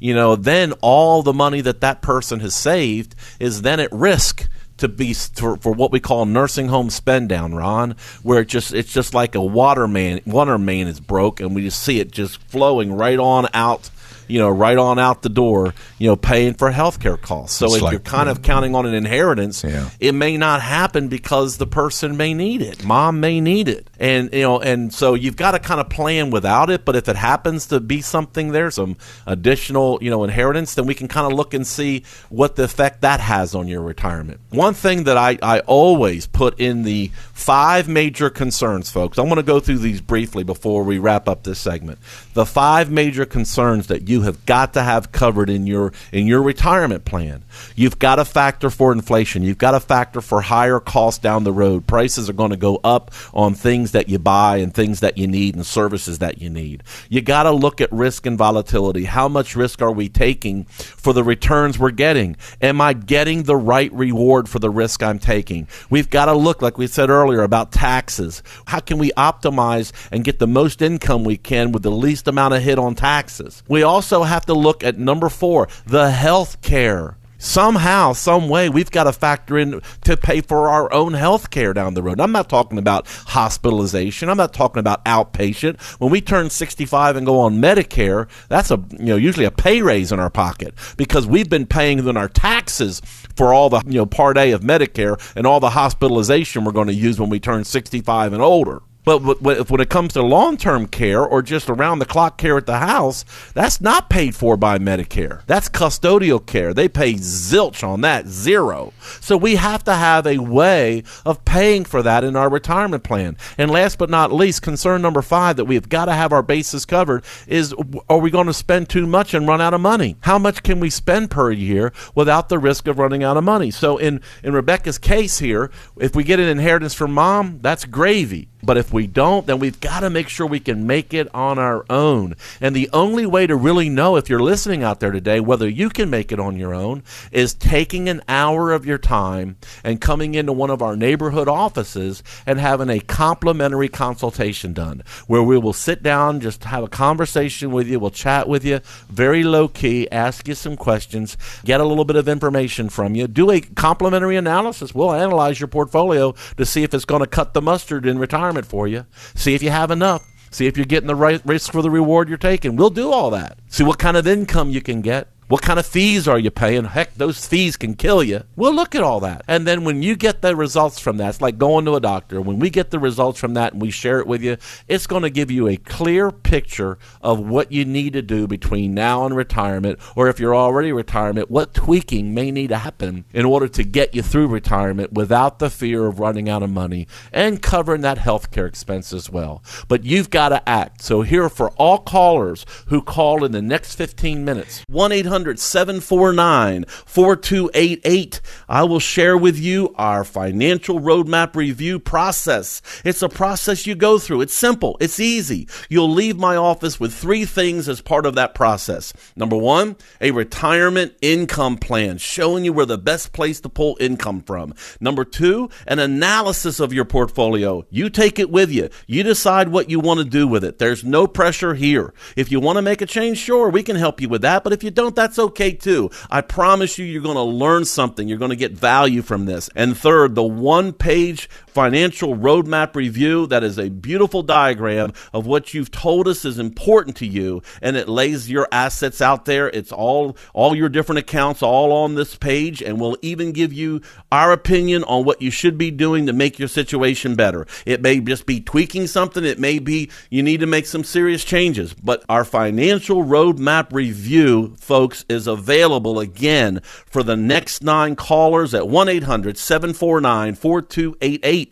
you 0.00 0.14
know, 0.14 0.34
then 0.34 0.72
all 0.80 1.22
the 1.22 1.32
money 1.32 1.60
that 1.60 1.80
that 1.82 2.02
person 2.02 2.40
has 2.40 2.54
saved 2.54 3.14
is 3.38 3.62
then 3.62 3.78
at 3.78 3.92
risk 3.92 4.48
to 4.78 4.88
be 4.88 5.12
for, 5.12 5.56
for 5.58 5.72
what 5.72 5.92
we 5.92 6.00
call 6.00 6.24
nursing 6.24 6.68
home 6.68 6.90
spend 6.90 7.28
down, 7.28 7.54
Ron, 7.54 7.94
where 8.22 8.40
it 8.40 8.48
just 8.48 8.72
it's 8.72 8.92
just 8.92 9.14
like 9.14 9.34
a 9.34 9.42
water 9.42 9.86
main 9.86 10.22
water 10.26 10.58
main 10.58 10.86
is 10.86 11.00
broke 11.00 11.38
and 11.38 11.54
we 11.54 11.62
just 11.62 11.82
see 11.82 12.00
it 12.00 12.10
just 12.10 12.40
flowing 12.44 12.92
right 12.92 13.18
on 13.18 13.46
out 13.52 13.90
you 14.30 14.38
know, 14.38 14.48
right 14.48 14.78
on 14.78 14.98
out 14.98 15.22
the 15.22 15.28
door, 15.28 15.74
you 15.98 16.06
know, 16.08 16.16
paying 16.16 16.54
for 16.54 16.70
healthcare 16.72 17.20
costs. 17.20 17.56
So 17.56 17.66
It's 17.66 17.76
if 17.76 17.82
like- 17.82 17.92
you're 17.92 18.00
kind 18.00 18.28
of 18.28 18.42
counting 18.42 18.74
on 18.74 18.86
an 18.86 18.94
inheritance, 18.94 19.64
Yeah. 19.66 19.88
it 19.98 20.14
may 20.14 20.36
not 20.36 20.62
happen 20.62 21.08
because 21.08 21.56
the 21.56 21.66
person 21.66 22.16
may 22.16 22.32
need 22.34 22.62
it. 22.62 22.84
Mom 22.84 23.20
may 23.20 23.40
need 23.40 23.68
it. 23.68 23.88
And 23.98 24.30
you 24.32 24.42
know, 24.42 24.60
and 24.60 24.92
so 24.94 25.14
you've 25.14 25.36
got 25.36 25.50
to 25.52 25.58
kind 25.58 25.80
of 25.80 25.88
plan 25.90 26.30
without 26.30 26.70
it, 26.70 26.84
but 26.84 26.96
if 26.96 27.08
it 27.08 27.16
happens 27.16 27.66
to 27.66 27.80
be 27.80 28.00
something 28.00 28.52
there, 28.52 28.70
some 28.70 28.96
additional, 29.26 29.98
you 30.00 30.10
know, 30.10 30.24
inheritance, 30.24 30.74
then 30.74 30.86
we 30.86 30.94
can 30.94 31.08
kind 31.08 31.26
of 31.30 31.36
look 31.36 31.54
and 31.54 31.66
see 31.66 32.02
what 32.28 32.56
the 32.56 32.64
effect 32.64 33.00
that 33.02 33.20
has 33.20 33.54
on 33.54 33.68
your 33.68 33.80
retirement. 33.82 34.40
One 34.50 34.74
thing 34.74 35.04
that 35.04 35.16
I, 35.16 35.38
I 35.42 35.60
always 35.60 36.26
put 36.26 36.58
in 36.60 36.82
the 36.82 37.10
five 37.40 37.88
major 37.88 38.28
concerns, 38.28 38.90
folks. 38.90 39.18
I'm 39.18 39.24
going 39.24 39.36
to 39.36 39.42
go 39.42 39.60
through 39.60 39.78
these 39.78 40.02
briefly 40.02 40.44
before 40.44 40.84
we 40.84 40.98
wrap 40.98 41.26
up 41.26 41.42
this 41.42 41.58
segment. 41.58 41.98
The 42.34 42.44
five 42.44 42.90
major 42.90 43.24
concerns 43.24 43.86
that 43.86 44.08
you 44.08 44.22
have 44.22 44.44
got 44.44 44.74
to 44.74 44.82
have 44.82 45.10
covered 45.10 45.48
in 45.48 45.66
your 45.66 45.92
in 46.12 46.26
your 46.26 46.42
retirement 46.42 47.06
plan. 47.06 47.42
You've 47.74 47.98
got 47.98 48.16
to 48.16 48.26
factor 48.26 48.68
for 48.68 48.92
inflation. 48.92 49.42
You've 49.42 49.58
got 49.58 49.70
to 49.70 49.80
factor 49.80 50.20
for 50.20 50.42
higher 50.42 50.80
costs 50.80 51.18
down 51.18 51.44
the 51.44 51.52
road. 51.52 51.86
Prices 51.86 52.28
are 52.28 52.34
going 52.34 52.50
to 52.50 52.58
go 52.58 52.78
up 52.84 53.10
on 53.32 53.54
things 53.54 53.92
that 53.92 54.10
you 54.10 54.18
buy 54.18 54.58
and 54.58 54.74
things 54.74 55.00
that 55.00 55.16
you 55.16 55.26
need 55.26 55.54
and 55.54 55.64
services 55.64 56.18
that 56.18 56.42
you 56.42 56.50
need. 56.50 56.82
You 57.08 57.22
got 57.22 57.44
to 57.44 57.52
look 57.52 57.80
at 57.80 57.90
risk 57.90 58.26
and 58.26 58.36
volatility. 58.36 59.04
How 59.04 59.28
much 59.28 59.56
risk 59.56 59.80
are 59.80 59.92
we 59.92 60.10
taking 60.10 60.64
for 60.64 61.14
the 61.14 61.24
returns 61.24 61.78
we're 61.78 61.90
getting? 61.90 62.36
Am 62.60 62.82
I 62.82 62.92
getting 62.92 63.44
the 63.44 63.56
right 63.56 63.92
reward 63.94 64.46
for 64.46 64.58
the 64.58 64.70
risk 64.70 65.02
I'm 65.02 65.18
taking? 65.18 65.68
We've 65.88 66.10
got 66.10 66.26
to 66.26 66.34
look, 66.34 66.60
like 66.60 66.76
we 66.76 66.86
said 66.86 67.08
earlier, 67.08 67.29
about 67.38 67.72
taxes. 67.72 68.42
How 68.66 68.80
can 68.80 68.98
we 68.98 69.12
optimize 69.12 69.92
and 70.10 70.24
get 70.24 70.38
the 70.38 70.46
most 70.46 70.82
income 70.82 71.24
we 71.24 71.36
can 71.36 71.72
with 71.72 71.82
the 71.82 71.90
least 71.90 72.28
amount 72.28 72.54
of 72.54 72.62
hit 72.62 72.78
on 72.78 72.94
taxes? 72.94 73.62
We 73.68 73.82
also 73.82 74.24
have 74.24 74.46
to 74.46 74.54
look 74.54 74.82
at 74.82 74.98
number 74.98 75.28
four, 75.28 75.68
the 75.86 76.10
health 76.10 76.60
care 76.62 77.16
somehow, 77.40 78.12
some 78.12 78.48
way, 78.48 78.68
we've 78.68 78.90
got 78.90 79.04
to 79.04 79.12
factor 79.12 79.58
in 79.58 79.80
to 80.02 80.16
pay 80.16 80.40
for 80.40 80.68
our 80.68 80.92
own 80.92 81.14
health 81.14 81.50
care 81.50 81.72
down 81.72 81.94
the 81.94 82.02
road. 82.02 82.20
I'm 82.20 82.32
not 82.32 82.48
talking 82.48 82.78
about 82.78 83.08
hospitalization. 83.08 84.28
I'm 84.28 84.36
not 84.36 84.52
talking 84.52 84.78
about 84.78 85.04
outpatient. 85.04 85.80
When 85.98 86.10
we 86.10 86.20
turn 86.20 86.50
65 86.50 87.16
and 87.16 87.26
go 87.26 87.40
on 87.40 87.60
Medicare, 87.60 88.28
that's 88.48 88.70
a 88.70 88.84
you 88.92 89.06
know 89.06 89.16
usually 89.16 89.46
a 89.46 89.50
pay 89.50 89.82
raise 89.82 90.12
in 90.12 90.20
our 90.20 90.30
pocket 90.30 90.74
because 90.96 91.26
we've 91.26 91.50
been 91.50 91.66
paying 91.66 91.98
in 91.98 92.16
our 92.16 92.28
taxes 92.28 93.00
for 93.36 93.52
all 93.54 93.70
the 93.70 93.82
you 93.86 93.98
know 93.98 94.06
Part 94.06 94.36
A 94.36 94.52
of 94.52 94.62
Medicare 94.62 95.20
and 95.34 95.46
all 95.46 95.60
the 95.60 95.70
hospitalization 95.70 96.64
we're 96.64 96.72
going 96.72 96.88
to 96.88 96.94
use 96.94 97.20
when 97.20 97.30
we 97.30 97.40
turn 97.40 97.64
65 97.64 98.32
and 98.32 98.42
older. 98.42 98.82
But 99.04 99.40
when 99.40 99.80
it 99.80 99.88
comes 99.88 100.12
to 100.12 100.22
long 100.22 100.56
term 100.56 100.86
care 100.86 101.24
or 101.24 101.42
just 101.42 101.70
around 101.70 101.98
the 101.98 102.06
clock 102.06 102.36
care 102.36 102.56
at 102.56 102.66
the 102.66 102.78
house, 102.78 103.24
that's 103.54 103.80
not 103.80 104.10
paid 104.10 104.34
for 104.34 104.56
by 104.56 104.78
Medicare. 104.78 105.44
That's 105.46 105.68
custodial 105.68 106.44
care. 106.44 106.74
They 106.74 106.88
pay 106.88 107.14
zilch 107.14 107.86
on 107.86 108.02
that, 108.02 108.26
zero. 108.28 108.92
So 109.20 109.36
we 109.36 109.56
have 109.56 109.82
to 109.84 109.94
have 109.94 110.26
a 110.26 110.38
way 110.38 111.02
of 111.24 111.44
paying 111.44 111.84
for 111.84 112.02
that 112.02 112.24
in 112.24 112.36
our 112.36 112.50
retirement 112.50 113.02
plan. 113.02 113.36
And 113.56 113.70
last 113.70 113.96
but 113.98 114.10
not 114.10 114.32
least, 114.32 114.62
concern 114.62 115.00
number 115.00 115.22
five 115.22 115.56
that 115.56 115.64
we've 115.64 115.88
got 115.88 116.04
to 116.04 116.12
have 116.12 116.32
our 116.32 116.42
bases 116.42 116.84
covered 116.84 117.24
is 117.46 117.74
are 118.08 118.18
we 118.18 118.30
going 118.30 118.46
to 118.48 118.54
spend 118.54 118.88
too 118.88 119.06
much 119.06 119.32
and 119.32 119.48
run 119.48 119.62
out 119.62 119.74
of 119.74 119.80
money? 119.80 120.16
How 120.20 120.38
much 120.38 120.62
can 120.62 120.78
we 120.78 120.90
spend 120.90 121.30
per 121.30 121.50
year 121.50 121.92
without 122.14 122.50
the 122.50 122.58
risk 122.58 122.86
of 122.86 122.98
running 122.98 123.24
out 123.24 123.38
of 123.38 123.44
money? 123.44 123.70
So 123.70 123.96
in, 123.96 124.20
in 124.42 124.52
Rebecca's 124.52 124.98
case 124.98 125.38
here, 125.38 125.70
if 125.98 126.14
we 126.14 126.22
get 126.22 126.38
an 126.38 126.48
inheritance 126.48 126.92
from 126.92 127.12
mom, 127.12 127.60
that's 127.62 127.86
gravy. 127.86 128.49
But 128.62 128.76
if 128.76 128.92
we 128.92 129.06
don't, 129.06 129.46
then 129.46 129.58
we've 129.58 129.80
got 129.80 130.00
to 130.00 130.10
make 130.10 130.28
sure 130.28 130.46
we 130.46 130.60
can 130.60 130.86
make 130.86 131.14
it 131.14 131.32
on 131.34 131.58
our 131.58 131.84
own. 131.88 132.34
And 132.60 132.76
the 132.76 132.90
only 132.92 133.26
way 133.26 133.46
to 133.46 133.56
really 133.56 133.88
know 133.88 134.16
if 134.16 134.28
you're 134.28 134.40
listening 134.40 134.82
out 134.82 135.00
there 135.00 135.10
today 135.10 135.40
whether 135.40 135.68
you 135.68 135.88
can 135.88 136.10
make 136.10 136.30
it 136.30 136.40
on 136.40 136.56
your 136.56 136.74
own 136.74 137.02
is 137.32 137.54
taking 137.54 138.08
an 138.08 138.22
hour 138.28 138.72
of 138.72 138.84
your 138.84 138.98
time 138.98 139.56
and 139.82 140.00
coming 140.00 140.34
into 140.34 140.52
one 140.52 140.70
of 140.70 140.82
our 140.82 140.96
neighborhood 140.96 141.48
offices 141.48 142.22
and 142.46 142.60
having 142.60 142.90
a 142.90 143.00
complimentary 143.00 143.88
consultation 143.88 144.72
done 144.72 145.02
where 145.26 145.42
we 145.42 145.58
will 145.58 145.72
sit 145.72 146.02
down, 146.02 146.40
just 146.40 146.64
have 146.64 146.84
a 146.84 146.88
conversation 146.88 147.70
with 147.70 147.88
you, 147.88 147.98
we'll 147.98 148.10
chat 148.10 148.48
with 148.48 148.64
you, 148.64 148.80
very 149.08 149.42
low 149.42 149.68
key, 149.68 150.10
ask 150.10 150.46
you 150.46 150.54
some 150.54 150.76
questions, 150.76 151.36
get 151.64 151.80
a 151.80 151.84
little 151.84 152.04
bit 152.04 152.16
of 152.16 152.28
information 152.28 152.88
from 152.88 153.14
you, 153.14 153.26
do 153.26 153.50
a 153.50 153.60
complimentary 153.60 154.36
analysis. 154.36 154.94
We'll 154.94 155.12
analyze 155.12 155.60
your 155.60 155.68
portfolio 155.68 156.34
to 156.56 156.66
see 156.66 156.82
if 156.82 156.92
it's 156.92 157.04
going 157.04 157.20
to 157.20 157.26
cut 157.26 157.54
the 157.54 157.62
mustard 157.62 158.06
in 158.06 158.18
retirement 158.18 158.49
for 158.66 158.88
you. 158.88 159.06
See 159.34 159.54
if 159.54 159.62
you 159.62 159.70
have 159.70 159.90
enough. 159.90 160.26
See 160.50 160.66
if 160.66 160.76
you're 160.76 160.86
getting 160.86 161.06
the 161.06 161.14
right 161.14 161.40
risk 161.44 161.72
for 161.72 161.82
the 161.82 161.90
reward 161.90 162.28
you're 162.28 162.38
taking. 162.38 162.76
We'll 162.76 162.90
do 162.90 163.12
all 163.12 163.30
that. 163.30 163.58
See 163.68 163.84
what 163.84 163.98
kind 163.98 164.16
of 164.16 164.26
income 164.26 164.70
you 164.70 164.80
can 164.80 165.00
get. 165.00 165.28
What 165.50 165.62
kind 165.62 165.80
of 165.80 165.86
fees 165.86 166.28
are 166.28 166.38
you 166.38 166.52
paying? 166.52 166.84
Heck, 166.84 167.14
those 167.14 167.44
fees 167.44 167.76
can 167.76 167.94
kill 167.94 168.22
you. 168.22 168.44
We'll 168.54 168.72
look 168.72 168.94
at 168.94 169.02
all 169.02 169.18
that. 169.18 169.42
And 169.48 169.66
then 169.66 169.82
when 169.82 170.00
you 170.00 170.14
get 170.14 170.42
the 170.42 170.54
results 170.54 171.00
from 171.00 171.16
that, 171.16 171.30
it's 171.30 171.40
like 171.40 171.58
going 171.58 171.86
to 171.86 171.96
a 171.96 172.00
doctor. 172.00 172.40
When 172.40 172.60
we 172.60 172.70
get 172.70 172.92
the 172.92 173.00
results 173.00 173.40
from 173.40 173.54
that 173.54 173.72
and 173.72 173.82
we 173.82 173.90
share 173.90 174.20
it 174.20 174.28
with 174.28 174.44
you, 174.44 174.58
it's 174.86 175.08
going 175.08 175.24
to 175.24 175.28
give 175.28 175.50
you 175.50 175.66
a 175.66 175.76
clear 175.76 176.30
picture 176.30 176.98
of 177.20 177.40
what 177.40 177.72
you 177.72 177.84
need 177.84 178.12
to 178.12 178.22
do 178.22 178.46
between 178.46 178.94
now 178.94 179.26
and 179.26 179.34
retirement, 179.34 179.98
or 180.14 180.28
if 180.28 180.38
you're 180.38 180.54
already 180.54 180.92
retirement, 180.92 181.50
what 181.50 181.74
tweaking 181.74 182.32
may 182.32 182.52
need 182.52 182.68
to 182.68 182.78
happen 182.78 183.24
in 183.32 183.44
order 183.44 183.66
to 183.66 183.82
get 183.82 184.14
you 184.14 184.22
through 184.22 184.46
retirement 184.46 185.14
without 185.14 185.58
the 185.58 185.68
fear 185.68 186.06
of 186.06 186.20
running 186.20 186.48
out 186.48 186.62
of 186.62 186.70
money 186.70 187.08
and 187.32 187.60
covering 187.60 188.02
that 188.02 188.18
health 188.18 188.52
care 188.52 188.66
expense 188.66 189.12
as 189.12 189.28
well. 189.28 189.64
But 189.88 190.04
you've 190.04 190.30
got 190.30 190.50
to 190.50 190.68
act. 190.68 191.02
So 191.02 191.22
here 191.22 191.48
for 191.48 191.70
all 191.70 191.98
callers 191.98 192.64
who 192.86 193.02
call 193.02 193.44
in 193.44 193.50
the 193.50 193.60
next 193.60 193.96
15 193.96 194.44
minutes, 194.44 194.84
1 194.86 195.10
800 195.10 195.39
800 195.40 195.58
749 195.58 196.84
4288. 197.06 198.40
I 198.68 198.82
will 198.82 199.00
share 199.00 199.38
with 199.38 199.58
you 199.58 199.94
our 199.96 200.22
financial 200.22 201.00
roadmap 201.00 201.56
review 201.56 201.98
process. 201.98 202.82
It's 203.06 203.22
a 203.22 203.28
process 203.30 203.86
you 203.86 203.94
go 203.94 204.18
through. 204.18 204.42
It's 204.42 204.52
simple, 204.52 204.98
it's 205.00 205.18
easy. 205.18 205.66
You'll 205.88 206.12
leave 206.12 206.36
my 206.36 206.56
office 206.56 207.00
with 207.00 207.14
three 207.14 207.46
things 207.46 207.88
as 207.88 208.02
part 208.02 208.26
of 208.26 208.34
that 208.34 208.54
process. 208.54 209.14
Number 209.34 209.56
one, 209.56 209.96
a 210.20 210.30
retirement 210.30 211.14
income 211.22 211.78
plan 211.78 212.18
showing 212.18 212.66
you 212.66 212.74
where 212.74 212.84
the 212.84 212.98
best 212.98 213.32
place 213.32 213.60
to 213.62 213.70
pull 213.70 213.96
income 213.98 214.42
from. 214.42 214.74
Number 215.00 215.24
two, 215.24 215.70
an 215.86 216.00
analysis 216.00 216.80
of 216.80 216.92
your 216.92 217.06
portfolio. 217.06 217.86
You 217.88 218.10
take 218.10 218.38
it 218.38 218.50
with 218.50 218.70
you. 218.70 218.90
You 219.06 219.22
decide 219.22 219.68
what 219.68 219.88
you 219.88 220.00
want 220.00 220.18
to 220.18 220.24
do 220.24 220.46
with 220.46 220.64
it. 220.64 220.78
There's 220.78 221.02
no 221.02 221.26
pressure 221.26 221.72
here. 221.72 222.12
If 222.36 222.52
you 222.52 222.60
want 222.60 222.76
to 222.76 222.82
make 222.82 223.00
a 223.00 223.06
change, 223.06 223.38
sure, 223.38 223.70
we 223.70 223.82
can 223.82 223.96
help 223.96 224.20
you 224.20 224.28
with 224.28 224.42
that. 224.42 224.62
But 224.64 224.74
if 224.74 224.84
you 224.84 224.90
don't, 224.90 225.16
that's 225.16 225.29
that's 225.30 225.38
okay 225.38 225.70
too. 225.70 226.10
I 226.28 226.40
promise 226.40 226.98
you, 226.98 227.04
you're 227.04 227.22
going 227.22 227.36
to 227.36 227.42
learn 227.42 227.84
something. 227.84 228.26
You're 228.26 228.38
going 228.38 228.50
to 228.50 228.56
get 228.56 228.72
value 228.72 229.22
from 229.22 229.46
this. 229.46 229.70
And 229.76 229.96
third, 229.96 230.34
the 230.34 230.42
one 230.42 230.92
page 230.92 231.48
financial 231.70 232.36
roadmap 232.36 232.94
review 232.94 233.46
that 233.46 233.64
is 233.64 233.78
a 233.78 233.88
beautiful 233.88 234.42
diagram 234.42 235.12
of 235.32 235.46
what 235.46 235.72
you've 235.72 235.90
told 235.90 236.28
us 236.28 236.44
is 236.44 236.58
important 236.58 237.16
to 237.16 237.26
you. 237.26 237.62
And 237.80 237.96
it 237.96 238.08
lays 238.08 238.50
your 238.50 238.68
assets 238.72 239.20
out 239.20 239.44
there. 239.44 239.68
It's 239.68 239.92
all, 239.92 240.36
all 240.52 240.74
your 240.74 240.88
different 240.88 241.20
accounts 241.20 241.62
all 241.62 241.92
on 241.92 242.14
this 242.14 242.34
page. 242.36 242.82
And 242.82 243.00
we'll 243.00 243.16
even 243.22 243.52
give 243.52 243.72
you 243.72 244.00
our 244.32 244.52
opinion 244.52 245.04
on 245.04 245.24
what 245.24 245.40
you 245.40 245.50
should 245.50 245.78
be 245.78 245.90
doing 245.90 246.26
to 246.26 246.32
make 246.32 246.58
your 246.58 246.68
situation 246.68 247.34
better. 247.36 247.66
It 247.86 248.02
may 248.02 248.20
just 248.20 248.46
be 248.46 248.60
tweaking 248.60 249.06
something. 249.06 249.44
It 249.44 249.58
may 249.58 249.78
be 249.78 250.10
you 250.30 250.42
need 250.42 250.60
to 250.60 250.66
make 250.66 250.86
some 250.86 251.04
serious 251.04 251.44
changes. 251.44 251.94
But 251.94 252.24
our 252.28 252.44
financial 252.44 253.24
roadmap 253.24 253.92
review, 253.92 254.74
folks, 254.78 255.24
is 255.28 255.46
available 255.46 256.18
again 256.18 256.80
for 256.82 257.22
the 257.22 257.36
next 257.36 257.82
nine 257.82 258.16
callers 258.16 258.74
at 258.74 258.88
1 258.88 259.08
800 259.08 259.56
749 259.56 260.54
4288. 260.54 261.69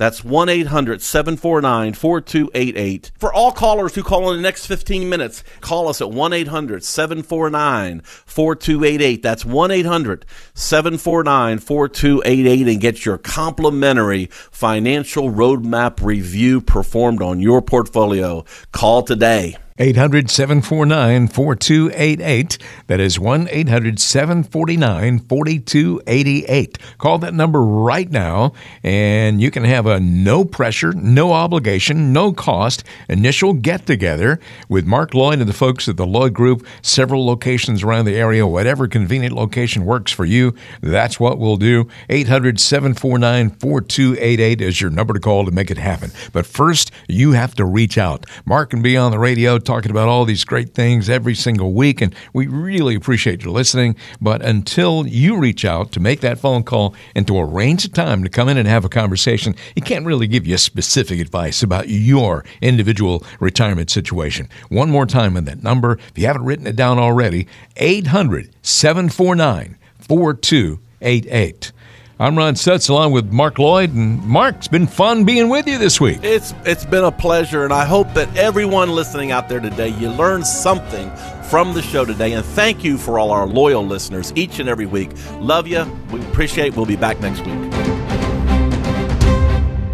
That's 0.00 0.24
1 0.24 0.48
800 0.48 1.02
749 1.02 1.92
4288. 1.92 3.12
For 3.18 3.34
all 3.34 3.52
callers 3.52 3.94
who 3.94 4.02
call 4.02 4.30
in 4.30 4.38
the 4.38 4.42
next 4.42 4.64
15 4.64 5.06
minutes, 5.06 5.44
call 5.60 5.88
us 5.88 6.00
at 6.00 6.10
1 6.10 6.32
800 6.32 6.82
749 6.82 8.00
4288. 8.00 9.22
That's 9.22 9.44
1 9.44 9.70
800 9.70 10.24
749 10.54 11.58
4288 11.58 12.68
and 12.68 12.80
get 12.80 13.04
your 13.04 13.18
complimentary 13.18 14.30
financial 14.30 15.30
roadmap 15.30 16.02
review 16.02 16.62
performed 16.62 17.20
on 17.20 17.40
your 17.40 17.60
portfolio. 17.60 18.46
Call 18.72 19.02
today. 19.02 19.58
800 19.80 20.28
749 20.30 21.28
4288. 21.28 22.58
That 22.86 23.00
is 23.00 23.18
1 23.18 23.48
800 23.50 23.98
749 23.98 25.20
4288. 25.20 26.78
Call 26.98 27.18
that 27.18 27.32
number 27.32 27.62
right 27.62 28.10
now, 28.10 28.52
and 28.84 29.40
you 29.40 29.50
can 29.50 29.64
have 29.64 29.86
a 29.86 29.98
no 29.98 30.44
pressure, 30.44 30.92
no 30.92 31.32
obligation, 31.32 32.12
no 32.12 32.30
cost 32.30 32.84
initial 33.08 33.54
get 33.54 33.86
together 33.86 34.38
with 34.68 34.84
Mark 34.84 35.14
Lloyd 35.14 35.40
and 35.40 35.48
the 35.48 35.54
folks 35.54 35.88
at 35.88 35.96
the 35.96 36.06
Lloyd 36.06 36.34
Group, 36.34 36.66
several 36.82 37.24
locations 37.24 37.82
around 37.82 38.04
the 38.04 38.16
area. 38.16 38.46
Whatever 38.46 38.86
convenient 38.86 39.34
location 39.34 39.86
works 39.86 40.12
for 40.12 40.26
you, 40.26 40.54
that's 40.82 41.18
what 41.18 41.38
we'll 41.38 41.56
do. 41.56 41.88
800 42.10 42.60
749 42.60 43.48
4288 43.48 44.60
is 44.60 44.78
your 44.78 44.90
number 44.90 45.14
to 45.14 45.20
call 45.20 45.46
to 45.46 45.50
make 45.50 45.70
it 45.70 45.78
happen. 45.78 46.10
But 46.34 46.44
first, 46.44 46.90
you 47.08 47.32
have 47.32 47.54
to 47.54 47.64
reach 47.64 47.96
out. 47.96 48.26
Mark 48.44 48.68
can 48.68 48.82
be 48.82 48.94
on 48.98 49.10
the 49.10 49.18
radio 49.18 49.58
talking 49.70 49.92
about 49.92 50.08
all 50.08 50.24
these 50.24 50.42
great 50.42 50.74
things 50.74 51.08
every 51.08 51.36
single 51.36 51.72
week, 51.72 52.00
and 52.00 52.12
we 52.32 52.48
really 52.48 52.96
appreciate 52.96 53.44
you 53.44 53.52
listening. 53.52 53.94
But 54.20 54.42
until 54.42 55.06
you 55.06 55.38
reach 55.38 55.64
out 55.64 55.92
to 55.92 56.00
make 56.00 56.18
that 56.22 56.40
phone 56.40 56.64
call 56.64 56.92
and 57.14 57.24
to 57.28 57.38
arrange 57.38 57.84
a 57.84 57.88
time 57.88 58.24
to 58.24 58.28
come 58.28 58.48
in 58.48 58.56
and 58.56 58.66
have 58.66 58.84
a 58.84 58.88
conversation, 58.88 59.54
he 59.76 59.80
can't 59.80 60.04
really 60.04 60.26
give 60.26 60.44
you 60.44 60.58
specific 60.58 61.20
advice 61.20 61.62
about 61.62 61.88
your 61.88 62.44
individual 62.60 63.22
retirement 63.38 63.90
situation. 63.90 64.48
One 64.70 64.90
more 64.90 65.06
time 65.06 65.36
on 65.36 65.44
that 65.44 65.62
number, 65.62 65.92
if 65.92 66.18
you 66.18 66.26
haven't 66.26 66.46
written 66.46 66.66
it 66.66 66.74
down 66.74 66.98
already, 66.98 67.46
800 67.76 68.50
749 68.62 69.78
4288. 70.00 71.72
I'm 72.20 72.36
Ron 72.36 72.52
Stutz 72.52 72.90
along 72.90 73.12
with 73.12 73.32
Mark 73.32 73.58
Lloyd. 73.58 73.94
And 73.94 74.22
Mark, 74.26 74.56
it's 74.56 74.68
been 74.68 74.86
fun 74.86 75.24
being 75.24 75.48
with 75.48 75.66
you 75.66 75.78
this 75.78 75.98
week. 75.98 76.18
It's 76.22 76.52
it's 76.66 76.84
been 76.84 77.04
a 77.04 77.10
pleasure, 77.10 77.64
and 77.64 77.72
I 77.72 77.86
hope 77.86 78.12
that 78.12 78.36
everyone 78.36 78.90
listening 78.90 79.30
out 79.30 79.48
there 79.48 79.58
today, 79.58 79.88
you 79.88 80.10
learned 80.10 80.46
something 80.46 81.10
from 81.44 81.72
the 81.72 81.80
show 81.80 82.04
today. 82.04 82.34
And 82.34 82.44
thank 82.44 82.84
you 82.84 82.98
for 82.98 83.18
all 83.18 83.30
our 83.30 83.46
loyal 83.46 83.86
listeners 83.86 84.34
each 84.36 84.58
and 84.58 84.68
every 84.68 84.84
week. 84.84 85.12
Love 85.38 85.66
you. 85.66 85.86
We 86.12 86.20
appreciate. 86.26 86.76
We'll 86.76 86.84
be 86.84 86.94
back 86.94 87.18
next 87.20 87.40
week. 87.46 87.99